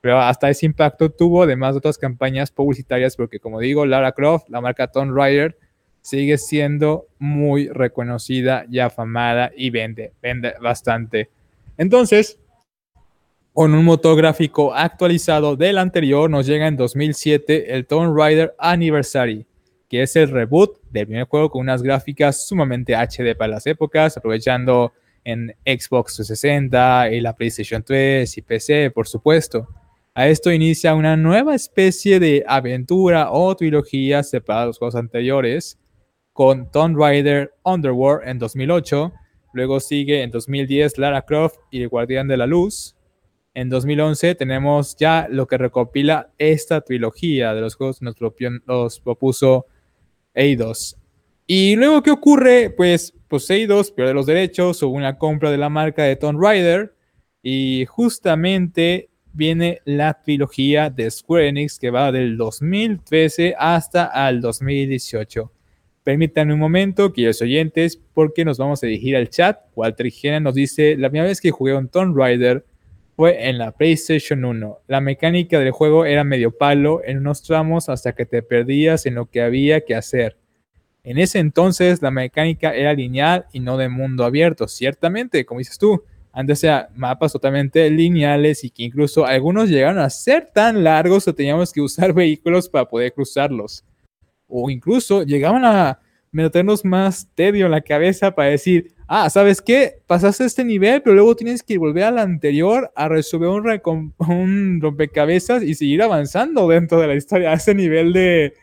Pero 0.00 0.20
hasta 0.20 0.48
ese 0.48 0.66
impacto 0.66 1.10
tuvo, 1.10 1.42
además 1.42 1.74
de 1.74 1.78
otras 1.78 1.98
campañas 1.98 2.52
publicitarias, 2.52 3.16
porque 3.16 3.40
como 3.40 3.58
digo, 3.58 3.84
Lara 3.84 4.12
Croft, 4.12 4.48
la 4.48 4.60
marca 4.60 4.86
Tomb 4.86 5.16
Raider, 5.16 5.56
sigue 6.02 6.36
siendo 6.36 7.06
muy 7.18 7.68
reconocida 7.68 8.66
y 8.70 8.78
afamada 8.78 9.50
y 9.56 9.70
vende, 9.70 10.12
vende 10.22 10.52
bastante. 10.60 11.30
Entonces, 11.78 12.38
con 13.54 13.72
un 13.72 13.84
motor 13.84 14.16
gráfico 14.16 14.74
actualizado 14.74 15.54
del 15.54 15.78
anterior, 15.78 16.28
nos 16.28 16.44
llega 16.44 16.66
en 16.66 16.76
2007 16.76 17.72
el 17.76 17.86
Tomb 17.86 18.18
Raider 18.18 18.52
Anniversary, 18.58 19.46
que 19.88 20.02
es 20.02 20.16
el 20.16 20.28
reboot 20.28 20.80
del 20.90 21.06
primer 21.06 21.28
juego 21.28 21.50
con 21.50 21.60
unas 21.60 21.80
gráficas 21.80 22.48
sumamente 22.48 22.96
HD 22.96 23.36
para 23.38 23.52
las 23.52 23.66
épocas, 23.68 24.16
aprovechando 24.16 24.92
en 25.22 25.54
Xbox 25.64 26.16
360 26.16 27.12
y 27.12 27.20
la 27.20 27.36
PlayStation 27.36 27.84
3 27.84 28.36
y 28.36 28.42
PC, 28.42 28.90
por 28.90 29.06
supuesto. 29.06 29.68
A 30.14 30.26
esto 30.26 30.50
inicia 30.50 30.96
una 30.96 31.16
nueva 31.16 31.54
especie 31.54 32.18
de 32.18 32.42
aventura 32.48 33.30
o 33.30 33.54
trilogía 33.54 34.24
separada 34.24 34.64
de 34.64 34.68
los 34.70 34.78
juegos 34.78 34.96
anteriores, 34.96 35.78
con 36.32 36.72
Tomb 36.72 36.98
Raider 36.98 37.54
Underworld 37.62 38.28
en 38.28 38.40
2008, 38.40 39.12
luego 39.52 39.78
sigue 39.78 40.24
en 40.24 40.32
2010 40.32 40.98
Lara 40.98 41.22
Croft 41.22 41.58
y 41.70 41.82
el 41.82 41.88
Guardián 41.88 42.26
de 42.26 42.36
la 42.36 42.46
Luz, 42.48 42.96
en 43.54 43.68
2011 43.68 44.34
tenemos 44.34 44.96
ya 44.96 45.28
lo 45.30 45.46
que 45.46 45.56
recopila 45.56 46.30
esta 46.38 46.80
trilogía 46.80 47.54
de 47.54 47.60
los 47.60 47.76
juegos 47.76 48.00
que 48.00 48.04
nos, 48.04 48.16
nos 48.66 49.00
propuso 49.00 49.66
Eidos. 50.34 50.96
Y 51.46 51.76
luego, 51.76 52.02
¿qué 52.02 52.10
ocurre? 52.10 52.70
Pues, 52.70 53.14
pues 53.28 53.48
Eidos 53.50 53.92
pierde 53.92 54.12
los 54.12 54.26
derechos, 54.26 54.82
hubo 54.82 54.94
una 54.94 55.18
compra 55.18 55.50
de 55.50 55.58
la 55.58 55.68
marca 55.68 56.02
de 56.02 56.16
Tomb 56.16 56.42
Raider 56.42 56.94
y 57.42 57.84
justamente 57.86 59.10
viene 59.32 59.80
la 59.84 60.20
trilogía 60.20 60.90
de 60.90 61.10
Square 61.10 61.48
Enix 61.48 61.78
que 61.78 61.90
va 61.90 62.10
del 62.10 62.36
2013 62.36 63.54
hasta 63.56 64.06
al 64.06 64.40
2018. 64.40 65.52
Permítanme 66.02 66.54
un 66.54 66.60
momento, 66.60 67.12
queridos 67.12 67.40
oyentes, 67.40 68.00
porque 68.12 68.44
nos 68.44 68.58
vamos 68.58 68.82
a 68.82 68.86
dirigir 68.86 69.16
al 69.16 69.30
chat. 69.30 69.60
Walter 69.74 70.10
Gena 70.10 70.40
nos 70.40 70.54
dice, 70.54 70.96
la 70.96 71.08
primera 71.08 71.28
vez 71.28 71.40
que 71.40 71.50
jugué 71.50 71.74
un 71.74 71.88
Tomb 71.88 72.16
Raider 72.16 72.64
fue 73.16 73.48
en 73.48 73.58
la 73.58 73.72
PlayStation 73.72 74.44
1. 74.44 74.80
La 74.88 75.00
mecánica 75.00 75.58
del 75.58 75.70
juego 75.70 76.04
era 76.04 76.24
medio 76.24 76.50
palo 76.56 77.00
en 77.04 77.18
unos 77.18 77.42
tramos 77.42 77.88
hasta 77.88 78.14
que 78.14 78.26
te 78.26 78.42
perdías 78.42 79.06
en 79.06 79.14
lo 79.14 79.26
que 79.26 79.42
había 79.42 79.82
que 79.82 79.94
hacer. 79.94 80.36
En 81.04 81.18
ese 81.18 81.38
entonces 81.38 82.02
la 82.02 82.10
mecánica 82.10 82.74
era 82.74 82.94
lineal 82.94 83.46
y 83.52 83.60
no 83.60 83.76
de 83.76 83.88
mundo 83.88 84.24
abierto, 84.24 84.66
ciertamente, 84.66 85.44
como 85.44 85.58
dices 85.58 85.78
tú. 85.78 86.02
Antes 86.32 86.64
era 86.64 86.88
mapas 86.96 87.32
totalmente 87.32 87.88
lineales 87.90 88.64
y 88.64 88.70
que 88.70 88.82
incluso 88.82 89.24
algunos 89.24 89.68
llegaron 89.68 89.98
a 90.00 90.10
ser 90.10 90.50
tan 90.52 90.82
largos 90.82 91.24
que 91.24 91.32
teníamos 91.32 91.72
que 91.72 91.80
usar 91.80 92.12
vehículos 92.14 92.68
para 92.68 92.88
poder 92.88 93.12
cruzarlos. 93.12 93.84
O 94.48 94.68
incluso 94.70 95.22
llegaban 95.22 95.64
a 95.64 96.00
meternos 96.34 96.84
más 96.84 97.28
tedio 97.34 97.66
en 97.66 97.70
la 97.70 97.80
cabeza 97.80 98.34
para 98.34 98.50
decir, 98.50 98.92
ah, 99.06 99.30
¿sabes 99.30 99.62
qué? 99.62 100.02
Pasaste 100.06 100.44
este 100.44 100.64
nivel, 100.64 101.00
pero 101.02 101.14
luego 101.14 101.36
tienes 101.36 101.62
que 101.62 101.78
volver 101.78 102.04
al 102.04 102.18
anterior 102.18 102.90
a 102.96 103.08
resolver 103.08 103.48
un, 103.48 104.80
rompecabezas 104.80 105.62
y 105.62 105.74
seguir 105.74 106.02
avanzando 106.02 106.68
dentro 106.68 107.00
de 107.00 107.06
la 107.06 107.14
historia. 107.14 107.52
A 107.52 107.54
ese 107.54 107.74
nivel 107.74 108.12
de, 108.12 108.54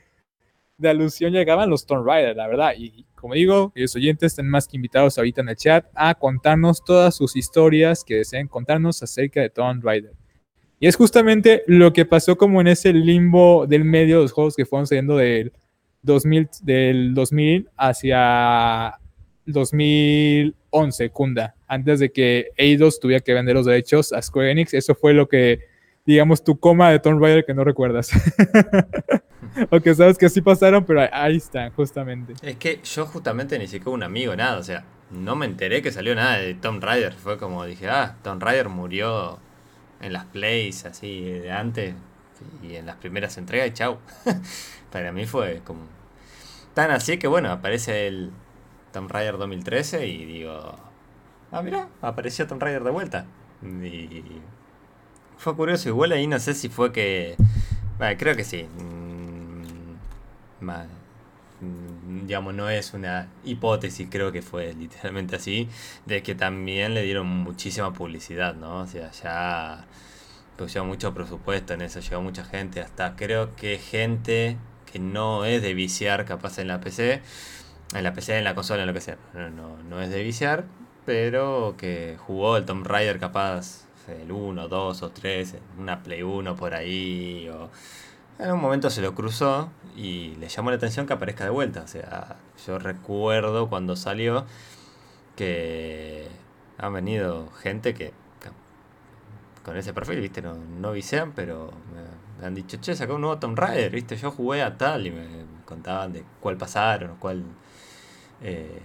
de 0.77 0.89
alusión 0.89 1.31
llegaban 1.31 1.69
los 1.69 1.85
Tomb 1.85 2.05
Raider, 2.05 2.35
la 2.35 2.47
verdad. 2.47 2.73
Y 2.77 3.05
como 3.15 3.35
digo, 3.35 3.71
los 3.73 3.95
oyentes 3.95 4.33
están 4.33 4.49
más 4.49 4.67
que 4.67 4.75
invitados 4.75 5.17
ahorita 5.17 5.41
en 5.41 5.49
el 5.49 5.55
chat 5.55 5.85
a 5.95 6.15
contarnos 6.15 6.83
todas 6.83 7.15
sus 7.15 7.35
historias 7.35 8.03
que 8.03 8.17
deseen 8.17 8.47
contarnos 8.47 9.01
acerca 9.01 9.41
de 9.41 9.49
Tomb 9.49 9.83
Raider. 9.83 10.13
Y 10.79 10.87
es 10.87 10.95
justamente 10.95 11.63
lo 11.67 11.93
que 11.93 12.05
pasó 12.05 12.37
como 12.37 12.59
en 12.59 12.67
ese 12.67 12.91
limbo 12.91 13.67
del 13.67 13.85
medio 13.85 14.17
de 14.17 14.21
los 14.23 14.31
juegos 14.31 14.55
que 14.55 14.65
fueron 14.65 14.87
saliendo 14.87 15.15
del 15.15 15.53
2000, 16.03 16.50
del 16.63 17.13
2000 17.13 17.70
hacia 17.77 18.98
2011, 19.46 21.10
Kunda, 21.10 21.55
antes 21.67 22.00
de 22.00 22.12
que 22.12 22.50
Eidos 22.58 23.00
tuviera 23.00 23.24
que 23.24 23.34
vender 23.34 23.55
los 23.55 23.65
derechos 23.65 24.13
a 24.13 24.22
Square 24.22 24.51
Enix. 24.51 24.74
Eso 24.74 24.96
fue 24.96 25.13
lo 25.13 25.27
que, 25.27 25.60
digamos, 26.05 26.43
tu 26.43 26.60
coma 26.60 26.91
de 26.91 27.00
Tomb 27.00 27.22
Raider 27.22 27.46
que 27.46 27.53
no 27.53 27.63
recuerdas. 27.63 28.12
o 29.70 29.79
que 29.79 29.96
sabes 29.96 30.17
que 30.17 30.29
sí 30.29 30.41
pasaron, 30.41 30.86
pero 30.86 31.08
ahí 31.12 31.38
están, 31.38 31.72
justamente. 31.72 32.34
Es 32.41 32.55
que 32.58 32.79
yo 32.84 33.05
justamente 33.05 33.58
ni 33.58 33.67
siquiera 33.67 33.91
un 33.91 34.03
amigo, 34.03 34.36
nada, 34.36 34.58
o 34.58 34.63
sea, 34.63 34.86
no 35.12 35.36
me 35.36 35.46
enteré 35.46 35.81
que 35.81 35.91
salió 35.91 36.15
nada 36.15 36.38
de 36.38 36.53
Tomb 36.53 36.81
Raider. 36.84 37.13
Fue 37.13 37.38
como 37.38 37.65
dije, 37.65 37.89
ah, 37.89 38.15
Tomb 38.24 38.41
Raider 38.41 38.70
murió 38.70 39.39
en 40.01 40.13
las 40.13 40.25
plays 40.25 40.86
así 40.86 41.22
de 41.22 41.51
antes 41.51 41.93
y 42.63 42.75
en 42.75 42.86
las 42.86 42.96
primeras 42.96 43.38
entregas 43.38 43.67
y 43.67 43.72
chau. 43.72 43.98
Para 44.91 45.12
mí 45.12 45.25
fue 45.25 45.62
como 45.65 45.81
tan 46.74 46.91
así 46.91 47.17
que 47.17 47.27
bueno, 47.27 47.51
aparece 47.51 48.07
el 48.07 48.31
Tomb 48.91 49.10
Raider 49.12 49.38
2013 49.38 50.07
y 50.07 50.25
digo, 50.25 50.75
ah, 51.51 51.62
mira, 51.62 51.88
apareció 52.01 52.48
Tomb 52.48 52.62
Raider 52.62 52.83
de 52.83 52.91
vuelta. 52.91 53.25
Y 53.63 54.24
fue 55.38 55.55
curioso, 55.55 55.89
igual 55.89 56.12
ahí 56.12 56.27
no 56.27 56.39
sé 56.39 56.53
si 56.53 56.69
fue 56.69 56.91
que... 56.91 57.36
Bueno, 57.98 58.17
creo 58.17 58.36
que 58.36 58.43
sí. 58.43 58.63
Mm, 58.63 59.95
mm, 60.62 62.25
digamos, 62.25 62.53
no 62.53 62.69
es 62.69 62.93
una 62.93 63.29
hipótesis, 63.43 64.07
creo 64.10 64.31
que 64.31 64.41
fue 64.41 64.74
literalmente 64.74 65.36
así, 65.36 65.69
de 66.06 66.23
que 66.23 66.36
también 66.36 66.93
le 66.93 67.04
dieron 67.04 67.27
muchísima 67.27 67.93
publicidad, 67.93 68.56
¿no? 68.56 68.80
O 68.80 68.88
sea, 68.88 69.12
ya 69.12 69.86
pusieron 70.58 70.88
mucho 70.88 71.13
presupuesto 71.13 71.73
en 71.73 71.82
eso, 71.82 71.99
llegó 71.99 72.21
mucha 72.21 72.43
gente, 72.43 72.82
hasta 72.82 73.15
creo 73.15 73.56
que 73.56 73.77
gente 73.77 74.58
que 74.91 74.99
no 74.99 75.45
es 75.45 75.62
de 75.62 75.73
viciar 75.73 76.25
capaz 76.25 76.60
en 76.60 76.67
la 76.67 76.80
PC, 76.82 77.21
en 77.93 78.04
la 78.04 78.13
PC, 78.13 78.38
en 78.38 78.43
la 78.43 78.56
consola, 78.56 78.82
en 78.84 78.88
lo 78.88 78.93
que 78.93 79.01
sea. 79.01 79.17
No, 79.34 79.77
no, 79.84 80.01
es 80.01 80.10
de 80.10 80.23
viciar, 80.23 80.65
pero 81.06 81.75
que 81.77 82.17
jugó 82.19 82.58
el 82.58 82.65
Tomb 82.65 82.86
Raider 82.86 83.19
capaz 83.19 83.86
el 84.08 84.32
1, 84.32 84.67
2 84.67 85.04
o 85.04 85.10
3, 85.12 85.56
una 85.77 86.04
Play 86.04 86.23
1 86.23 86.56
por 86.56 86.73
ahí, 86.73 87.49
o 87.49 87.69
en 88.39 88.51
un 88.51 88.60
momento 88.60 88.89
se 88.89 89.01
lo 89.01 89.13
cruzó 89.15 89.69
y 89.95 90.36
le 90.39 90.49
llamó 90.49 90.71
la 90.71 90.77
atención 90.77 91.06
que 91.06 91.13
aparezca 91.13 91.43
de 91.43 91.51
vuelta. 91.51 91.82
O 91.84 91.88
sea, 91.88 92.38
yo 92.65 92.80
recuerdo 92.80 93.69
cuando 93.69 93.95
salió 93.95 94.45
que 95.36 96.27
ha 96.77 96.89
venido 96.89 97.49
gente 97.51 97.93
que 97.93 98.13
con 99.63 99.77
ese 99.77 99.93
perfil, 99.93 100.19
viste, 100.21 100.41
no, 100.41 100.56
no 100.56 100.91
vicean, 100.91 101.34
pero 101.34 101.71
han 102.45 102.56
dicho, 102.56 102.77
che, 102.82 102.95
sacó 102.95 103.15
un 103.15 103.21
nuevo 103.21 103.39
Tomb 103.39 103.58
Raider, 103.58 103.91
viste, 103.91 104.15
yo 104.17 104.32
jugué 104.32 104.62
a 104.62 104.77
tal 104.77 105.08
y 105.08 105.12
me 105.12 105.27
contaban 105.65 106.13
de 106.13 106.23
cuál 106.39 106.58
pasaron, 106.58 107.17
cuál 107.17 107.43
eh, 108.41 108.82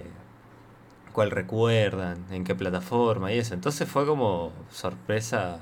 cuál 1.13 1.31
recuerdan, 1.31 2.27
en 2.31 2.45
qué 2.45 2.55
plataforma 2.55 3.33
y 3.33 3.39
eso. 3.39 3.55
Entonces 3.55 3.89
fue 3.89 4.05
como 4.05 4.53
sorpresa, 4.71 5.55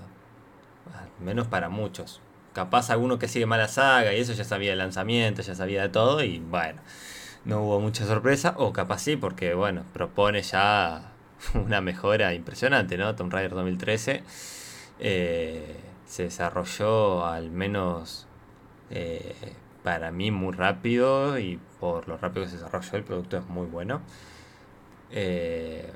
al 0.93 1.25
menos 1.25 1.47
para 1.47 1.69
muchos. 1.69 2.21
Capaz 2.53 2.91
alguno 2.91 3.19
que 3.21 3.29
sigue 3.29 3.47
mala 3.47 3.69
saga 3.69 4.13
y 4.13 4.21
eso 4.21 4.33
ya 4.33 4.45
sabía 4.45 4.73
el 4.73 4.79
lanzamiento, 4.79 5.43
ya 5.43 5.55
sabía 5.55 5.83
de 5.83 5.89
todo 5.91 6.25
y 6.25 6.41
bueno, 6.41 6.81
no 7.45 7.63
hubo 7.63 7.81
mucha 7.81 8.05
sorpresa. 8.05 8.55
O 8.59 8.73
capaz 8.73 8.99
sí, 9.01 9.17
porque 9.17 9.55
bueno, 9.55 9.85
propone 9.93 10.43
ya 10.43 11.13
una 11.55 11.81
mejora 11.81 12.35
impresionante, 12.35 12.99
¿no? 12.99 13.15
Tomb 13.15 13.33
Raider 13.33 13.53
2013 13.53 14.25
eh, 14.99 15.77
se 16.15 16.23
desarrolló 16.23 17.27
al 17.27 17.51
menos 17.51 18.29
eh, 18.91 19.35
para 19.83 20.13
mí 20.13 20.31
muy 20.31 20.53
rápido 20.53 21.41
y 21.41 21.59
por 21.81 22.07
lo 22.07 22.17
rápido 22.17 22.45
que 22.45 22.51
se 22.53 22.57
desarrolló 22.59 22.99
el 22.99 23.03
producto 23.03 23.37
es 23.37 23.47
muy 23.49 23.67
bueno. 23.67 24.01
Eh, 25.11 25.91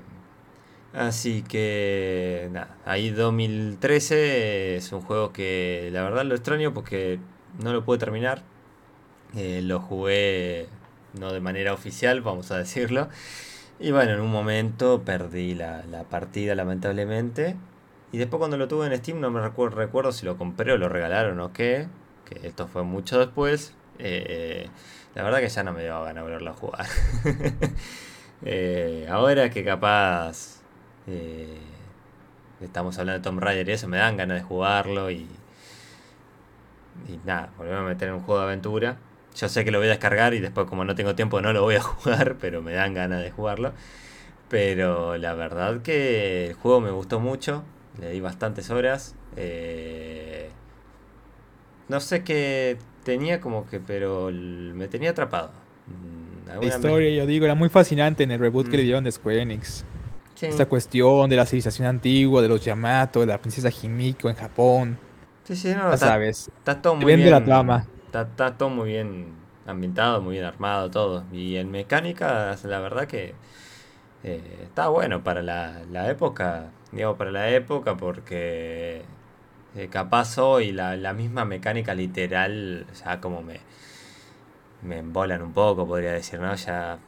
así 0.93 1.43
que 1.43 2.49
nada, 2.51 2.77
ahí 2.85 3.11
2013 3.11 4.77
es 4.77 4.91
un 4.93 5.03
juego 5.03 5.33
que 5.33 5.89
la 5.93 6.03
verdad 6.03 6.25
lo 6.25 6.35
extraño 6.35 6.75
porque 6.75 7.21
no 7.63 7.73
lo 7.73 7.85
pude 7.85 7.99
terminar. 7.99 8.43
Eh, 9.37 9.61
lo 9.63 9.79
jugué 9.79 10.67
no 11.15 11.33
de 11.33 11.39
manera 11.41 11.73
oficial, 11.73 12.23
vamos 12.23 12.51
a 12.51 12.59
decirlo. 12.59 13.09
Y 13.79 13.93
bueno, 13.93 14.15
en 14.15 14.21
un 14.21 14.33
momento 14.33 15.03
perdí 15.05 15.55
la, 15.55 15.85
la 15.87 16.03
partida 16.03 16.57
lamentablemente. 16.57 17.55
Y 18.13 18.19
después 18.19 18.39
cuando 18.39 18.57
lo 18.57 18.69
tuve 18.69 18.87
en 18.87 18.97
Steam 18.97 19.21
no 19.21 19.31
me 19.31 19.41
recuerdo, 19.41 19.77
recuerdo 19.77 20.13
si 20.13 20.25
lo 20.25 20.39
compré 20.39 20.73
o 20.73 20.79
lo 20.79 20.89
regalaron 20.89 21.41
o 21.41 21.53
qué. 21.53 21.89
Que 22.25 22.47
esto 22.47 22.69
fue 22.69 22.83
mucho 22.83 23.19
después. 23.19 23.75
Eh, 23.99 24.69
la 25.15 25.23
verdad 25.23 25.41
que 25.41 25.49
ya 25.49 25.63
no 25.63 25.73
me 25.73 25.83
dio 25.83 26.03
ganas 26.03 26.23
volverlo 26.23 26.51
a 26.51 26.55
jugar. 26.55 26.87
Eh, 28.43 29.05
ahora 29.11 29.51
que 29.51 29.65
capaz 29.65 30.61
eh, 31.09 31.59
estamos 32.61 32.97
hablando 32.97 33.19
de 33.19 33.25
Tomb 33.25 33.41
Raider 33.41 33.69
y 33.69 33.73
eso, 33.73 33.89
me 33.89 33.97
dan 33.97 34.17
ganas 34.17 34.39
de 34.39 34.45
jugarlo 34.45 35.11
y, 35.11 35.27
y 37.09 37.19
nada, 37.25 37.51
volverme 37.59 37.81
a 37.81 37.89
meter 37.89 38.11
en 38.11 38.15
un 38.15 38.21
juego 38.21 38.41
de 38.41 38.47
aventura. 38.47 38.97
Yo 39.35 39.49
sé 39.49 39.65
que 39.65 39.71
lo 39.71 39.79
voy 39.79 39.89
a 39.89 39.91
descargar 39.91 40.35
y 40.35 40.41
después 40.41 40.67
como 40.69 40.85
no 40.85 40.95
tengo 40.95 41.15
tiempo 41.15 41.41
no 41.41 41.53
lo 41.53 41.63
voy 41.63 41.77
a 41.77 41.81
jugar, 41.83 42.37
pero 42.41 42.63
me 42.63 42.73
dan 42.73 42.95
ganas 42.95 43.23
de 43.23 43.31
jugarlo. 43.31 43.73
Pero 44.49 45.17
la 45.17 45.35
verdad 45.35 45.83
que 45.83 46.47
el 46.49 46.55
juego 46.55 46.81
me 46.81 46.91
gustó 46.91 47.21
mucho, 47.21 47.65
le 48.01 48.11
di 48.11 48.21
bastantes 48.21 48.71
horas. 48.71 49.15
no 51.89 52.01
sé 52.01 52.23
qué 52.25 52.79
tenía 53.05 53.41
como 53.41 53.67
que, 53.67 53.81
pero 53.81 54.31
me 54.31 54.89
tenía 54.89 55.11
atrapado. 55.11 55.51
Mm, 55.87 56.61
la 56.61 56.67
historia, 56.67 57.11
yo 57.11 57.27
digo, 57.27 57.45
era 57.45 57.55
muy 57.55 57.69
fascinante 57.69 58.23
en 58.23 58.31
el 58.31 58.41
reboot 58.41 58.69
que 58.69 58.77
le 58.77 58.83
mm. 58.83 58.87
dieron 58.87 59.05
de 59.05 59.13
Square 59.13 59.43
Enix. 59.43 59.85
Esta 60.41 60.67
cuestión 60.67 61.29
de 61.29 61.37
la 61.37 61.47
civilización 61.47 61.89
antigua, 61.89 62.41
de 62.41 62.49
los 62.49 62.65
Yamato, 62.65 63.21
de 63.21 63.27
la 63.27 63.39
princesa 63.39 63.71
Himiko 63.71 64.29
en 64.29 64.37
Japón. 64.37 64.99
Sí, 65.45 65.57
sí, 65.57 65.75
no, 65.75 65.97
sabes. 65.97 66.49
Está 66.59 66.81
todo 66.81 66.95
muy 66.95 67.17
bien. 67.17 67.21
Está, 67.27 68.57
todo 68.57 68.71
muy 68.71 68.91
bien 68.91 69.33
ambientado, 69.67 70.21
muy 70.23 70.35
bien 70.35 70.45
armado, 70.45 70.91
todo. 70.91 71.25
Y 71.33 71.57
en 71.57 71.71
mecánica, 71.71 72.57
la 72.63 72.79
verdad 72.79 73.07
que 73.07 73.35
eh, 74.23 74.61
está 74.63 74.89
bueno 74.89 75.25
para 75.25 75.43
la, 75.43 75.83
la 75.91 76.09
época. 76.11 76.71
Digo, 76.93 77.17
para 77.17 77.31
la 77.31 77.51
época 77.51 77.97
porque 77.97 79.03
eh, 79.77 79.89
capaz 79.91 80.39
hoy 80.39 80.73
la, 80.73 80.97
la, 80.97 81.13
misma 81.13 81.45
mecánica 81.45 81.95
literal, 81.95 82.87
ya 83.05 83.21
como 83.21 83.43
me, 83.43 83.61
me 84.83 84.99
embolan 84.99 85.43
un 85.43 85.53
poco, 85.53 85.87
podría 85.87 86.13
decir, 86.13 86.41
¿no? 86.41 86.55
Ya, 86.55 86.99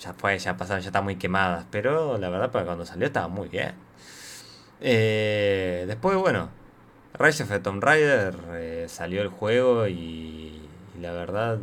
ya 0.00 0.12
fue, 0.14 0.38
ya 0.38 0.56
pasaron, 0.56 0.82
ya 0.82 0.88
están 0.88 1.04
muy 1.04 1.16
quemadas. 1.16 1.66
Pero 1.70 2.18
la 2.18 2.28
verdad, 2.28 2.50
para 2.50 2.66
cuando 2.66 2.84
salió 2.86 3.06
estaba 3.06 3.28
muy 3.28 3.48
bien. 3.48 3.72
Eh, 4.80 5.84
después, 5.86 6.16
bueno, 6.16 6.50
Rise 7.18 7.44
of 7.44 7.48
the 7.50 7.60
Tomb 7.60 7.82
Raider 7.82 8.36
eh, 8.52 8.86
salió 8.88 9.22
el 9.22 9.28
juego 9.28 9.88
y, 9.88 10.68
la 11.00 11.12
verdad, 11.12 11.58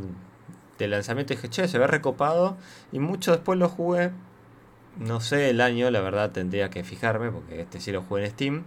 de 0.80 0.88
lanzamiento 0.88 1.34
dije, 1.34 1.50
che, 1.50 1.68
se 1.68 1.78
ve 1.78 1.88
recopado. 1.88 2.58
Y 2.92 3.00
mucho 3.00 3.32
después 3.32 3.60
lo 3.60 3.70
jugué. 3.70 4.12
No 4.98 5.22
sé 5.22 5.50
el 5.50 5.62
año, 5.62 5.90
la 5.90 6.02
verdad 6.02 6.32
tendría 6.32 6.70
que 6.70 6.84
fijarme, 6.84 7.32
porque 7.32 7.62
este 7.62 7.80
sí 7.80 7.92
lo 7.92 8.04
jugué 8.04 8.26
en 8.26 8.32
Steam. 8.32 8.64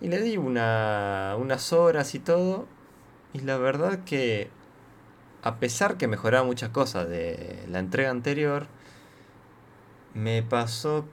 Y 0.00 0.08
le 0.08 0.20
di 0.22 0.36
una, 0.36 1.36
unas 1.38 1.72
horas 1.72 2.14
y 2.14 2.18
todo. 2.18 2.66
Y 3.32 3.40
la 3.40 3.56
verdad 3.56 4.04
que, 4.04 4.50
a 5.42 5.56
pesar 5.56 5.96
que 5.96 6.08
mejoraba 6.08 6.44
muchas 6.44 6.70
cosas 6.70 7.08
de 7.08 7.64
la 7.68 7.80
entrega 7.80 8.10
anterior, 8.10 8.66
me 10.14 10.42
pasó 10.42 11.04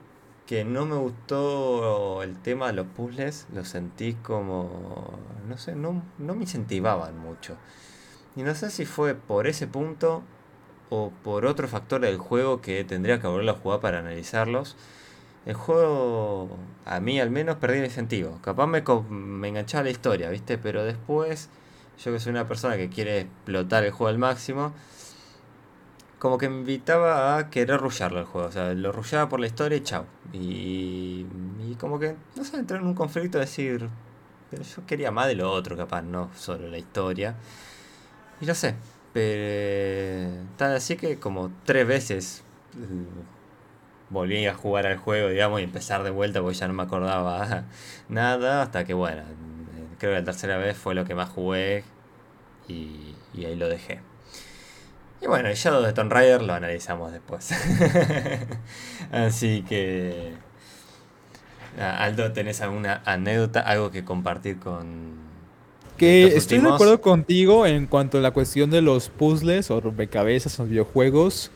que 0.46 0.64
no 0.64 0.86
me 0.86 0.96
gustó 0.96 2.22
el 2.22 2.38
tema 2.38 2.66
de 2.66 2.74
los 2.74 2.86
puzzles, 2.86 3.46
lo 3.52 3.64
sentí 3.64 4.14
como, 4.14 5.18
no 5.48 5.56
sé, 5.58 5.74
no, 5.74 6.02
no 6.18 6.34
me 6.34 6.42
incentivaban 6.42 7.18
mucho. 7.18 7.56
Y 8.36 8.42
no 8.42 8.54
sé 8.54 8.70
si 8.70 8.84
fue 8.84 9.14
por 9.14 9.46
ese 9.46 9.66
punto 9.66 10.22
o 10.94 11.12
por 11.22 11.46
otro 11.46 11.68
factor 11.68 12.00
del 12.00 12.18
juego 12.18 12.60
que 12.60 12.84
tendría 12.84 13.20
que 13.20 13.26
volverlo 13.26 13.52
a 13.52 13.54
jugar 13.56 13.80
para 13.80 13.98
analizarlos. 13.98 14.76
El 15.46 15.54
juego, 15.54 16.56
a 16.86 17.00
mí 17.00 17.20
al 17.20 17.30
menos, 17.30 17.56
perdí 17.56 17.78
el 17.78 17.84
incentivo. 17.84 18.38
Capaz 18.42 18.66
me, 18.66 18.78
enganchaba 19.48 19.84
la 19.84 19.90
historia, 19.90 20.30
¿viste? 20.30 20.56
Pero 20.58 20.84
después, 20.84 21.50
yo 22.02 22.12
que 22.12 22.20
soy 22.20 22.30
una 22.30 22.48
persona 22.48 22.76
que 22.76 22.88
quiere 22.88 23.20
explotar 23.20 23.84
el 23.84 23.90
juego 23.90 24.08
al 24.08 24.18
máximo, 24.18 24.72
como 26.18 26.38
que 26.38 26.48
me 26.48 26.58
invitaba 26.60 27.36
a 27.36 27.50
querer 27.50 27.80
rusharlo 27.80 28.20
el 28.20 28.26
juego. 28.26 28.48
O 28.48 28.52
sea, 28.52 28.72
lo 28.74 28.92
rushaba 28.92 29.28
por 29.28 29.40
la 29.40 29.46
historia 29.46 29.76
y 29.76 29.82
chao. 29.82 30.06
Y, 30.32 31.26
y 31.68 31.76
como 31.78 31.98
que, 31.98 32.16
no 32.36 32.44
sé, 32.44 32.56
entrar 32.56 32.80
en 32.80 32.86
un 32.86 32.94
conflicto 32.94 33.38
de 33.38 33.44
decir, 33.44 33.88
pero 34.50 34.62
yo 34.62 34.86
quería 34.86 35.10
más 35.10 35.26
de 35.26 35.34
lo 35.34 35.50
otro, 35.52 35.76
capaz, 35.76 36.02
no 36.02 36.30
solo 36.36 36.68
la 36.68 36.78
historia. 36.78 37.34
Y 38.40 38.46
no 38.46 38.54
sé, 38.54 38.74
pero 39.14 40.33
así 40.72 40.96
que 40.96 41.18
como 41.18 41.50
tres 41.64 41.86
veces 41.86 42.42
mm, 42.74 44.12
volví 44.14 44.46
a 44.46 44.54
jugar 44.54 44.86
al 44.86 44.96
juego, 44.96 45.28
digamos, 45.28 45.60
y 45.60 45.64
empezar 45.64 46.02
de 46.02 46.10
vuelta 46.10 46.40
porque 46.40 46.56
ya 46.56 46.68
no 46.68 46.74
me 46.74 46.82
acordaba 46.82 47.64
nada, 48.08 48.62
hasta 48.62 48.84
que 48.84 48.94
bueno, 48.94 49.22
creo 49.98 50.12
que 50.12 50.18
la 50.20 50.24
tercera 50.24 50.56
vez 50.58 50.76
fue 50.76 50.94
lo 50.94 51.04
que 51.04 51.14
más 51.14 51.28
jugué 51.28 51.84
y, 52.68 53.14
ahí 53.36 53.56
lo 53.56 53.68
dejé. 53.68 54.00
Y 55.20 55.26
bueno, 55.26 55.48
el 55.48 55.54
Shadow 55.54 55.82
de 55.82 55.92
Tomb 55.92 56.12
Raider 56.12 56.42
lo 56.42 56.52
analizamos 56.52 57.12
después. 57.12 57.52
Así 59.12 59.62
que. 59.62 60.34
Aldo, 61.78 62.32
¿tenés 62.32 62.60
alguna 62.60 63.02
anécdota, 63.04 63.60
algo 63.60 63.90
que 63.90 64.04
compartir 64.04 64.58
con. 64.58 65.23
Que 65.96 66.26
estoy 66.26 66.58
de 66.58 66.68
acuerdo 66.68 67.00
contigo 67.00 67.66
en 67.66 67.86
cuanto 67.86 68.18
a 68.18 68.20
la 68.20 68.32
cuestión 68.32 68.70
de 68.70 68.82
los 68.82 69.08
puzzles 69.08 69.70
o 69.70 69.80
rompecabezas 69.80 70.58
los 70.58 70.68
videojuegos. 70.68 71.50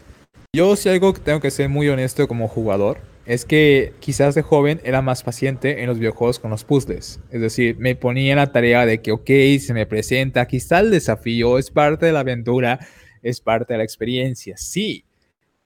Yo 0.55 0.77
sí 0.77 0.89
algo 0.89 1.13
que 1.13 1.21
tengo 1.21 1.41
que 1.41 1.51
ser 1.51 1.69
muy 1.69 1.89
honesto 1.89 2.27
como 2.29 2.49
jugador 2.49 2.99
es 3.27 3.45
que 3.45 3.93
quizás 4.01 4.35
de 4.35 4.43
joven 4.43 4.81
era 4.85 5.03
más 5.03 5.23
paciente 5.23 5.83
en 5.83 5.89
los 5.89 5.99
videojuegos 5.99 6.39
con 6.39 6.51
los 6.51 6.65
puzzles. 6.65 7.21
Es 7.31 7.41
decir, 7.41 7.77
me 7.79 7.95
ponía 7.95 8.33
en 8.33 8.39
la 8.39 8.53
tarea 8.53 8.87
de 8.87 9.03
que, 9.03 9.13
ok, 9.13 9.31
se 9.61 9.75
me 9.75 9.85
presenta, 9.85 10.41
aquí 10.41 10.57
está 10.57 10.81
el 10.81 10.91
desafío, 10.91 11.59
es 11.59 11.71
parte 11.71 12.07
de 12.07 12.13
la 12.13 12.21
aventura 12.21 12.81
es 13.23 13.41
parte 13.41 13.75
de 13.75 13.79
la 13.79 13.85
experiencia, 13.85 14.57
sí. 14.57 15.05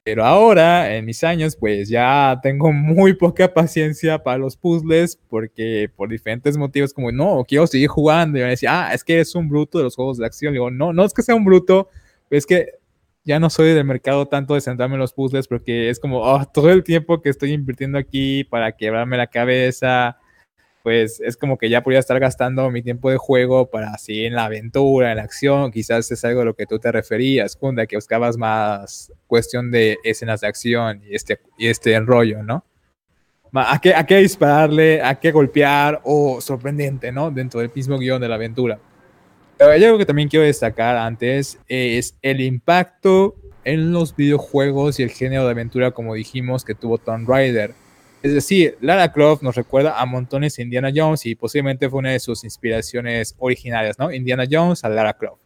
Pero 0.05 0.25
ahora, 0.25 0.97
en 0.97 1.05
mis 1.05 1.23
años, 1.23 1.55
pues 1.55 1.89
ya 1.89 2.41
tengo 2.43 2.73
muy 2.73 3.15
poca 3.15 3.55
paciencia 3.55 4.21
para 4.21 4.39
los 4.39 4.57
puzzles 4.57 5.17
porque 5.29 5.89
por 5.95 6.09
diferentes 6.09 6.57
motivos, 6.57 6.93
como 6.93 7.13
no, 7.13 7.45
quiero 7.47 7.69
seguir 7.69 7.89
jugando. 7.89 8.39
Y 8.39 8.43
me 8.43 8.49
decía, 8.49 8.89
ah, 8.89 8.95
es 8.95 9.05
que 9.05 9.21
es 9.21 9.35
un 9.37 9.49
bruto 9.49 9.79
de 9.79 9.85
los 9.85 9.95
juegos 9.95 10.19
de 10.19 10.27
acción. 10.27 10.53
digo, 10.55 10.71
no, 10.73 10.93
no 10.93 11.05
es 11.05 11.15
que 11.15 11.23
sea 11.23 11.37
un 11.37 11.45
bruto, 11.45 11.89
es 12.31 12.47
que 12.47 12.71
ya 13.25 13.39
no 13.39 13.49
soy 13.49 13.75
del 13.75 13.85
mercado 13.85 14.27
tanto 14.27 14.55
de 14.55 14.61
centrarme 14.61 14.95
en 14.95 15.01
los 15.01 15.13
puzzles 15.13 15.47
porque 15.47 15.89
es 15.91 16.01
como 16.01 16.21
oh, 16.23 16.45
todo 16.53 16.71
el 16.71 16.83
tiempo 16.83 17.23
que 17.23 17.29
estoy 17.29 17.53
invirtiendo 17.53 17.99
aquí 17.99 18.43
para 18.45 18.73
quebrarme 18.73 19.17
la 19.17 19.29
cabeza, 19.29 20.19
pues 20.83 21.21
es 21.21 21.37
como 21.37 21.59
que 21.59 21.69
ya 21.69 21.83
podría 21.83 22.01
estar 22.01 22.19
gastando 22.19 22.71
mi 22.71 22.83
tiempo 22.83 23.11
de 23.11 23.17
juego 23.17 23.71
para 23.71 23.91
así 23.93 24.25
en 24.25 24.35
la 24.35 24.47
aventura, 24.47 25.11
en 25.11 25.19
la 25.19 25.23
acción, 25.23 25.71
quizás 25.71 26.11
es 26.11 26.25
algo 26.25 26.41
a 26.41 26.45
lo 26.45 26.55
que 26.55 26.67
tú 26.67 26.79
te 26.79 26.91
referías, 26.91 27.57
Kunda, 27.57 27.87
que 27.87 27.97
buscabas 27.97 28.37
más 28.37 29.13
cuestión 29.27 29.71
de 29.71 29.99
escenas 30.05 30.41
de 30.41 30.47
acción 30.49 31.03
y 31.09 31.15
este, 31.15 31.41
y 31.57 31.69
este 31.69 31.95
enrollo, 31.95 32.43
¿no? 32.43 32.65
¿A 33.55 33.79
qué, 33.81 33.95
¿A 33.95 34.07
qué 34.07 34.17
dispararle? 34.17 35.03
¿A 35.03 35.21
qué 35.21 35.31
golpear? 35.31 36.01
O 36.05 36.41
sorprendente, 36.41 37.13
¿no? 37.13 37.31
Dentro 37.31 37.61
del 37.61 37.71
mismo 37.75 37.99
guion 37.99 38.21
de 38.21 38.29
la 38.29 38.37
aventura. 38.37 38.79
Pero 39.59 39.71
hay 39.71 39.85
algo 39.85 39.99
que 39.99 40.07
también 40.07 40.29
quiero 40.29 40.47
destacar 40.47 40.97
antes, 40.97 41.59
es 41.69 42.17
el 42.23 42.41
impacto 42.41 43.37
en 43.65 43.93
los 43.93 44.17
videojuegos 44.17 44.99
y 44.99 45.03
el 45.03 45.11
género 45.11 45.45
de 45.45 45.51
aventura, 45.51 45.91
como 45.93 46.15
dijimos, 46.15 46.65
que 46.65 46.75
tuvo 46.75 46.99
Tomb 46.99 47.29
Raider 47.29 47.75
es 48.23 48.33
decir, 48.33 48.77
Lara 48.81 49.13
Croft 49.13 49.43
nos 49.43 49.57
recuerda 49.57 50.01
a 50.01 50.07
montones 50.07 50.59
Indiana 50.61 50.93
Jones 50.95 51.27
y 51.27 51.35
posiblemente 51.35 51.91
fue 51.91 51.99
una 51.99 52.13
de 52.13 52.21
sus 52.21 52.45
inspiraciones 52.45 53.35
originales, 53.39 53.99
¿no? 53.99 54.13
Indiana 54.13 54.45
Jones 54.49 54.85
a 54.85 54.89
Lara 54.89 55.15
Croft. 55.15 55.43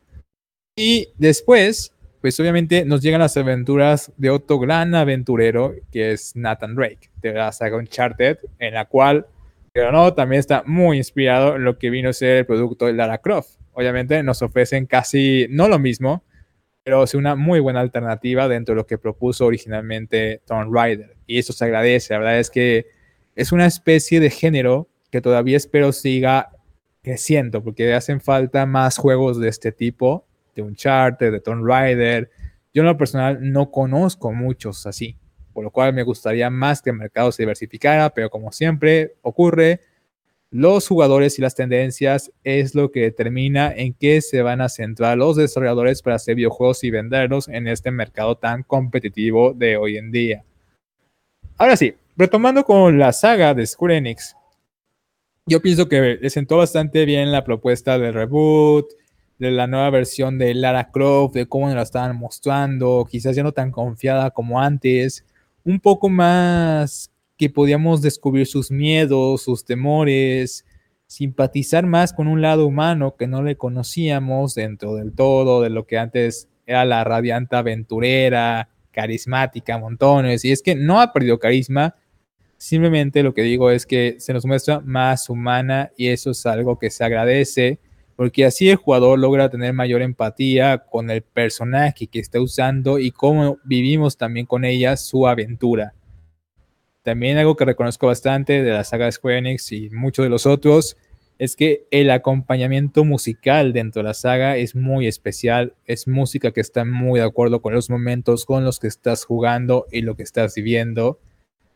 Y 0.77 1.09
después, 1.17 1.95
pues 2.21 2.39
obviamente 2.39 2.85
nos 2.85 3.01
llegan 3.01 3.21
las 3.21 3.37
aventuras 3.39 4.13
de 4.19 4.29
otro 4.29 4.59
gran 4.59 4.95
aventurero 4.95 5.75
que 5.91 6.13
es 6.13 6.37
Nathan 6.37 6.75
Drake, 6.75 7.11
de 7.23 7.33
la 7.33 7.51
saga 7.51 7.79
Uncharted, 7.79 8.39
en 8.59 8.75
la 8.75 8.85
cual, 8.85 9.27
pero 9.73 9.91
no, 9.91 10.13
también 10.13 10.41
está 10.41 10.63
muy 10.67 10.99
inspirado 10.99 11.57
en 11.57 11.65
lo 11.65 11.79
que 11.79 11.89
vino 11.89 12.11
a 12.11 12.13
ser 12.13 12.37
el 12.39 12.47
producto 12.47 12.87
de 12.87 12.93
Lara 12.93 13.19
Croft. 13.19 13.57
Obviamente 13.73 14.23
nos 14.23 14.43
ofrecen 14.43 14.85
casi, 14.85 15.47
no 15.49 15.67
lo 15.69 15.79
mismo, 15.79 16.25
pero 16.83 17.03
es 17.03 17.15
una 17.15 17.37
muy 17.37 17.59
buena 17.61 17.81
alternativa 17.81 18.49
dentro 18.49 18.75
de 18.75 18.83
lo 18.83 18.87
que 18.87 18.99
propuso 18.99 19.47
originalmente 19.47 20.43
Tomb 20.47 20.75
Raider. 20.75 21.16
Y 21.27 21.39
eso 21.39 21.53
se 21.53 21.65
agradece. 21.65 22.15
La 22.15 22.21
verdad 22.21 22.39
es 22.39 22.51
que 22.51 22.87
es 23.35 23.53
una 23.53 23.67
especie 23.67 24.21
de 24.21 24.31
género 24.31 24.89
que 25.11 25.21
todavía 25.21 25.57
espero 25.57 25.93
siga 25.93 26.51
creciendo, 27.03 27.63
porque 27.63 27.95
hacen 27.95 28.21
falta 28.21 28.67
más 28.67 28.99
juegos 28.99 29.39
de 29.39 29.49
este 29.49 29.71
tipo, 29.71 30.27
de 30.55 30.63
Uncharted, 30.63 31.31
de 31.31 31.41
Tomb 31.41 31.65
Raider. 31.65 32.31
Yo 32.75 32.83
en 32.83 32.87
lo 32.87 32.97
personal 32.97 33.39
no 33.41 33.71
conozco 33.71 34.33
muchos 34.33 34.87
así, 34.87 35.17
por 35.53 35.63
lo 35.63 35.71
cual 35.71 35.93
me 35.93 36.03
gustaría 36.03 36.51
más 36.51 36.83
que 36.83 36.91
el 36.91 36.97
mercado 36.97 37.31
se 37.31 37.43
diversificara, 37.43 38.11
pero 38.11 38.29
como 38.29 38.51
siempre 38.51 39.15
ocurre, 39.23 39.81
los 40.51 40.89
jugadores 40.89 41.39
y 41.39 41.43
las 41.43 41.55
tendencias 41.55 42.33
es 42.43 42.75
lo 42.75 42.91
que 42.91 43.01
determina 43.01 43.73
en 43.73 43.95
qué 43.95 44.21
se 44.23 44.43
van 44.43 44.61
a 44.61 44.69
centrar 44.69 45.19
los 45.19 45.37
desarrolladores 45.37 46.03
para 46.03 46.17
hacer 46.17 46.37
videojuegos 46.37 46.83
y 46.85 46.91
venderlos 46.91 47.49
en 47.49 47.67
este 47.67 47.91
mercado 47.91 48.37
tan 48.37 48.63
competitivo 48.63 49.53
de 49.55 49.77
hoy 49.77 49.97
en 49.97 50.11
día. 50.13 50.45
Ahora 51.59 51.75
sí, 51.79 51.95
retomando 52.19 52.65
con 52.65 52.99
la 52.99 53.15
saga 53.15 53.55
de 53.55 53.67
Square 53.67 53.97
Enix, 53.97 54.37
yo 55.47 55.63
pienso 55.63 55.89
que 55.89 56.19
le 56.21 56.29
sentó 56.29 56.59
bastante 56.59 57.07
bien 57.07 57.33
la 57.33 57.45
propuesta 57.45 57.99
del 57.99 58.13
reboot, 58.13 58.91
de 59.39 59.51
la 59.51 59.67
nueva 59.67 59.89
versión 59.89 60.37
de 60.37 60.53
Lara 60.53 60.91
Croft, 60.91 61.35
de 61.35 61.47
cómo 61.47 61.71
la 61.71 61.81
estaban 61.81 62.15
mostrando, 62.19 63.07
quizás 63.11 63.37
ya 63.37 63.43
no 63.43 63.53
tan 63.53 63.71
confiada 63.71 64.33
como 64.33 64.61
antes, 64.61 65.25
un 65.65 65.81
poco 65.81 66.11
más 66.11 67.11
que 67.39 67.49
podíamos 67.49 68.03
descubrir 68.03 68.47
sus 68.47 68.71
miedos, 68.71 69.41
sus 69.41 69.65
temores, 69.65 70.67
simpatizar 71.07 71.87
más 71.87 72.13
con 72.13 72.29
un 72.29 72.43
lado 72.43 72.67
humano 72.67 73.17
que 73.17 73.29
no 73.29 73.43
le 73.43 73.57
conocíamos 73.57 74.55
dentro 74.55 74.95
del 74.95 75.15
todo, 75.15 75.63
de 75.63 75.71
lo 75.71 75.87
que 75.87 75.97
antes 75.97 76.51
era 76.67 76.85
la 76.85 77.03
radiante 77.03 77.57
aventurera, 77.57 78.69
carismática, 78.97 79.77
montones. 79.77 80.43
Y 80.47 80.53
es 80.53 80.63
que 80.63 80.75
no 80.75 81.03
ha 81.03 81.13
perdido 81.13 81.39
carisma, 81.39 81.95
simplemente 82.57 83.23
lo 83.23 83.35
que 83.35 83.43
digo 83.43 83.71
es 83.71 83.85
que 83.85 84.17
se 84.19 84.33
nos 84.33 84.47
muestra 84.47 84.81
más 84.81 85.29
humana 85.29 85.91
y 85.99 86.09
eso 86.09 86.31
es 86.31 86.47
algo 86.47 86.79
que 86.79 86.89
se 86.89 87.05
agradece, 87.05 87.79
porque 88.17 88.47
así 88.47 88.71
el 88.71 88.77
jugador 88.77 89.19
logra 89.19 89.51
tener 89.51 89.75
mayor 89.75 90.01
empatía 90.01 90.79
con 90.79 91.11
el 91.11 91.21
personaje 91.21 92.07
que 92.07 92.19
está 92.19 92.41
usando 92.41 92.99
y 92.99 93.11
cómo 93.11 93.59
vivimos 93.65 94.17
también 94.17 94.47
con 94.47 94.65
ella 94.65 94.97
su 94.97 95.29
aventura. 95.29 95.93
También 97.03 97.37
algo 97.37 97.55
que 97.55 97.67
reconozco 97.67 98.07
bastante 98.07 98.63
de 98.63 98.73
la 98.73 98.83
saga 98.83 99.13
Square 99.13 99.39
Enix 99.39 99.71
y 99.73 99.91
muchos 99.91 100.25
de 100.25 100.31
los 100.31 100.47
otros 100.47 100.97
es 101.39 101.55
que 101.55 101.87
el 101.91 102.11
acompañamiento 102.11 103.05
musical 103.05 103.73
dentro 103.73 104.03
de 104.03 104.09
la 104.09 104.15
saga 104.15 104.57
es 104.57 104.75
muy 104.75 105.07
especial, 105.07 105.75
es 105.85 106.09
música 106.09 106.51
que 106.51 106.61
está 106.61 106.85
muy 106.85 107.21
de 107.21 107.27
acuerdo 107.27 107.61
con 107.61 107.75
los 107.75 107.91
momentos 107.91 108.47
con 108.47 108.65
los 108.65 108.81
que 108.81 108.87
estás 108.87 109.25
jugando 109.25 109.87
y 109.93 110.01
lo 110.01 110.17
que 110.17 110.23
estás 110.23 110.55
viviendo. 110.55 111.21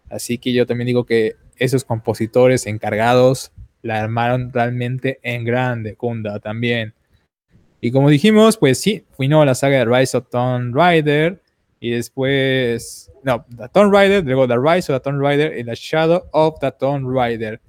Así 0.08 0.38
que 0.38 0.52
yo 0.52 0.66
también 0.66 0.86
digo 0.86 1.04
que 1.04 1.36
esos 1.56 1.84
compositores 1.84 2.66
encargados 2.66 3.52
la 3.82 4.00
armaron 4.00 4.50
realmente 4.52 5.20
en 5.22 5.44
grande, 5.44 5.94
Kunda 5.94 6.40
también. 6.40 6.94
Y 7.82 7.92
como 7.92 8.10
dijimos, 8.10 8.56
pues 8.56 8.78
sí, 8.78 9.04
a 9.18 9.44
la 9.44 9.54
saga 9.54 9.78
de 9.78 9.84
Rise 9.84 10.16
of 10.16 10.28
Tomb 10.30 10.74
Raider 10.74 11.40
y 11.80 11.90
después, 11.90 13.10
no, 13.22 13.44
The 13.56 13.68
Tomb 13.68 13.92
Raider, 13.92 14.24
luego 14.24 14.46
The 14.46 14.58
Rise 14.58 14.92
of 14.92 15.00
the 15.00 15.10
Tomb 15.10 15.20
Raider 15.20 15.58
y 15.58 15.64
The 15.64 15.74
Shadow 15.74 16.24
of 16.32 16.58
the 16.60 16.72
Tomb 16.72 17.10
Raider. 17.10 17.60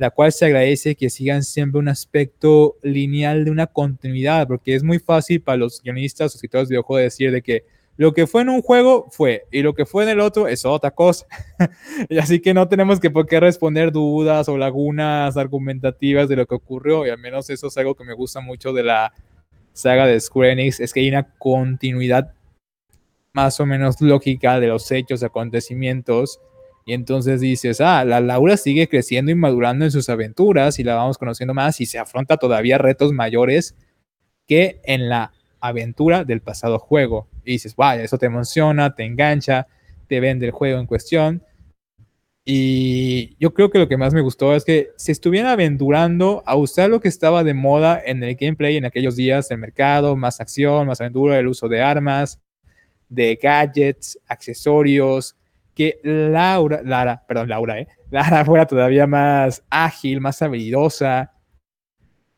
La 0.00 0.08
cual 0.08 0.32
se 0.32 0.46
agradece 0.46 0.94
que 0.94 1.10
sigan 1.10 1.44
siempre 1.44 1.78
un 1.78 1.86
aspecto 1.86 2.76
lineal 2.82 3.44
de 3.44 3.50
una 3.50 3.66
continuidad, 3.66 4.48
porque 4.48 4.74
es 4.74 4.82
muy 4.82 4.98
fácil 4.98 5.42
para 5.42 5.58
los 5.58 5.82
guionistas 5.82 6.32
o 6.32 6.36
escritores 6.36 6.68
de 6.68 6.72
videojuegos 6.72 7.02
decir 7.02 7.30
de 7.30 7.42
que 7.42 7.64
lo 7.98 8.14
que 8.14 8.26
fue 8.26 8.40
en 8.40 8.48
un 8.48 8.62
juego 8.62 9.08
fue, 9.10 9.44
y 9.52 9.60
lo 9.60 9.74
que 9.74 9.84
fue 9.84 10.04
en 10.04 10.08
el 10.08 10.20
otro 10.20 10.48
es 10.48 10.64
otra 10.64 10.92
cosa. 10.92 11.26
y 12.08 12.16
así 12.16 12.40
que 12.40 12.54
no 12.54 12.66
tenemos 12.66 12.98
que 12.98 13.10
por 13.10 13.26
qué 13.26 13.40
responder 13.40 13.92
dudas 13.92 14.48
o 14.48 14.56
lagunas 14.56 15.36
argumentativas 15.36 16.30
de 16.30 16.36
lo 16.36 16.46
que 16.46 16.54
ocurrió, 16.54 17.06
y 17.06 17.10
al 17.10 17.18
menos 17.18 17.50
eso 17.50 17.66
es 17.66 17.76
algo 17.76 17.94
que 17.94 18.04
me 18.04 18.14
gusta 18.14 18.40
mucho 18.40 18.72
de 18.72 18.84
la 18.84 19.12
saga 19.74 20.06
de 20.06 20.18
Square 20.18 20.52
Enix, 20.52 20.80
es 20.80 20.94
que 20.94 21.00
hay 21.00 21.10
una 21.10 21.30
continuidad 21.36 22.32
más 23.34 23.60
o 23.60 23.66
menos 23.66 24.00
lógica 24.00 24.60
de 24.60 24.68
los 24.68 24.90
hechos, 24.90 25.22
acontecimientos, 25.22 26.40
y 26.84 26.94
entonces 26.94 27.40
dices, 27.40 27.80
ah, 27.80 28.04
la 28.04 28.20
Laura 28.20 28.56
sigue 28.56 28.88
creciendo 28.88 29.30
y 29.30 29.34
madurando 29.34 29.84
en 29.84 29.90
sus 29.90 30.08
aventuras 30.08 30.78
y 30.78 30.84
la 30.84 30.94
vamos 30.94 31.18
conociendo 31.18 31.54
más 31.54 31.80
y 31.80 31.86
se 31.86 31.98
afronta 31.98 32.36
todavía 32.36 32.78
retos 32.78 33.12
mayores 33.12 33.76
que 34.46 34.80
en 34.84 35.08
la 35.08 35.32
aventura 35.60 36.24
del 36.24 36.40
pasado 36.40 36.78
juego. 36.78 37.28
Y 37.44 37.52
dices, 37.52 37.76
vaya, 37.76 38.02
eso 38.02 38.18
te 38.18 38.26
emociona, 38.26 38.94
te 38.94 39.04
engancha, 39.04 39.66
te 40.08 40.20
vende 40.20 40.46
el 40.46 40.52
juego 40.52 40.80
en 40.80 40.86
cuestión. 40.86 41.42
Y 42.44 43.36
yo 43.38 43.52
creo 43.52 43.70
que 43.70 43.78
lo 43.78 43.86
que 43.86 43.98
más 43.98 44.14
me 44.14 44.22
gustó 44.22 44.56
es 44.56 44.64
que 44.64 44.90
se 44.96 45.12
estuvieran 45.12 45.50
aventurando 45.50 46.42
a 46.46 46.56
usar 46.56 46.90
lo 46.90 47.00
que 47.00 47.08
estaba 47.08 47.44
de 47.44 47.54
moda 47.54 48.00
en 48.04 48.22
el 48.22 48.34
gameplay 48.34 48.76
en 48.76 48.86
aquellos 48.86 49.14
días 49.14 49.48
del 49.48 49.58
mercado, 49.58 50.16
más 50.16 50.40
acción, 50.40 50.86
más 50.86 51.00
aventura, 51.00 51.38
el 51.38 51.46
uso 51.46 51.68
de 51.68 51.82
armas, 51.82 52.40
de 53.08 53.38
gadgets, 53.40 54.18
accesorios, 54.26 55.36
que 55.80 55.98
Laura, 56.02 56.82
Lara, 56.84 57.24
perdón, 57.26 57.48
Laura, 57.48 57.80
¿eh? 57.80 57.88
Lara 58.10 58.44
fuera 58.44 58.66
todavía 58.66 59.06
más 59.06 59.64
ágil, 59.70 60.20
más 60.20 60.42
habilidosa, 60.42 61.32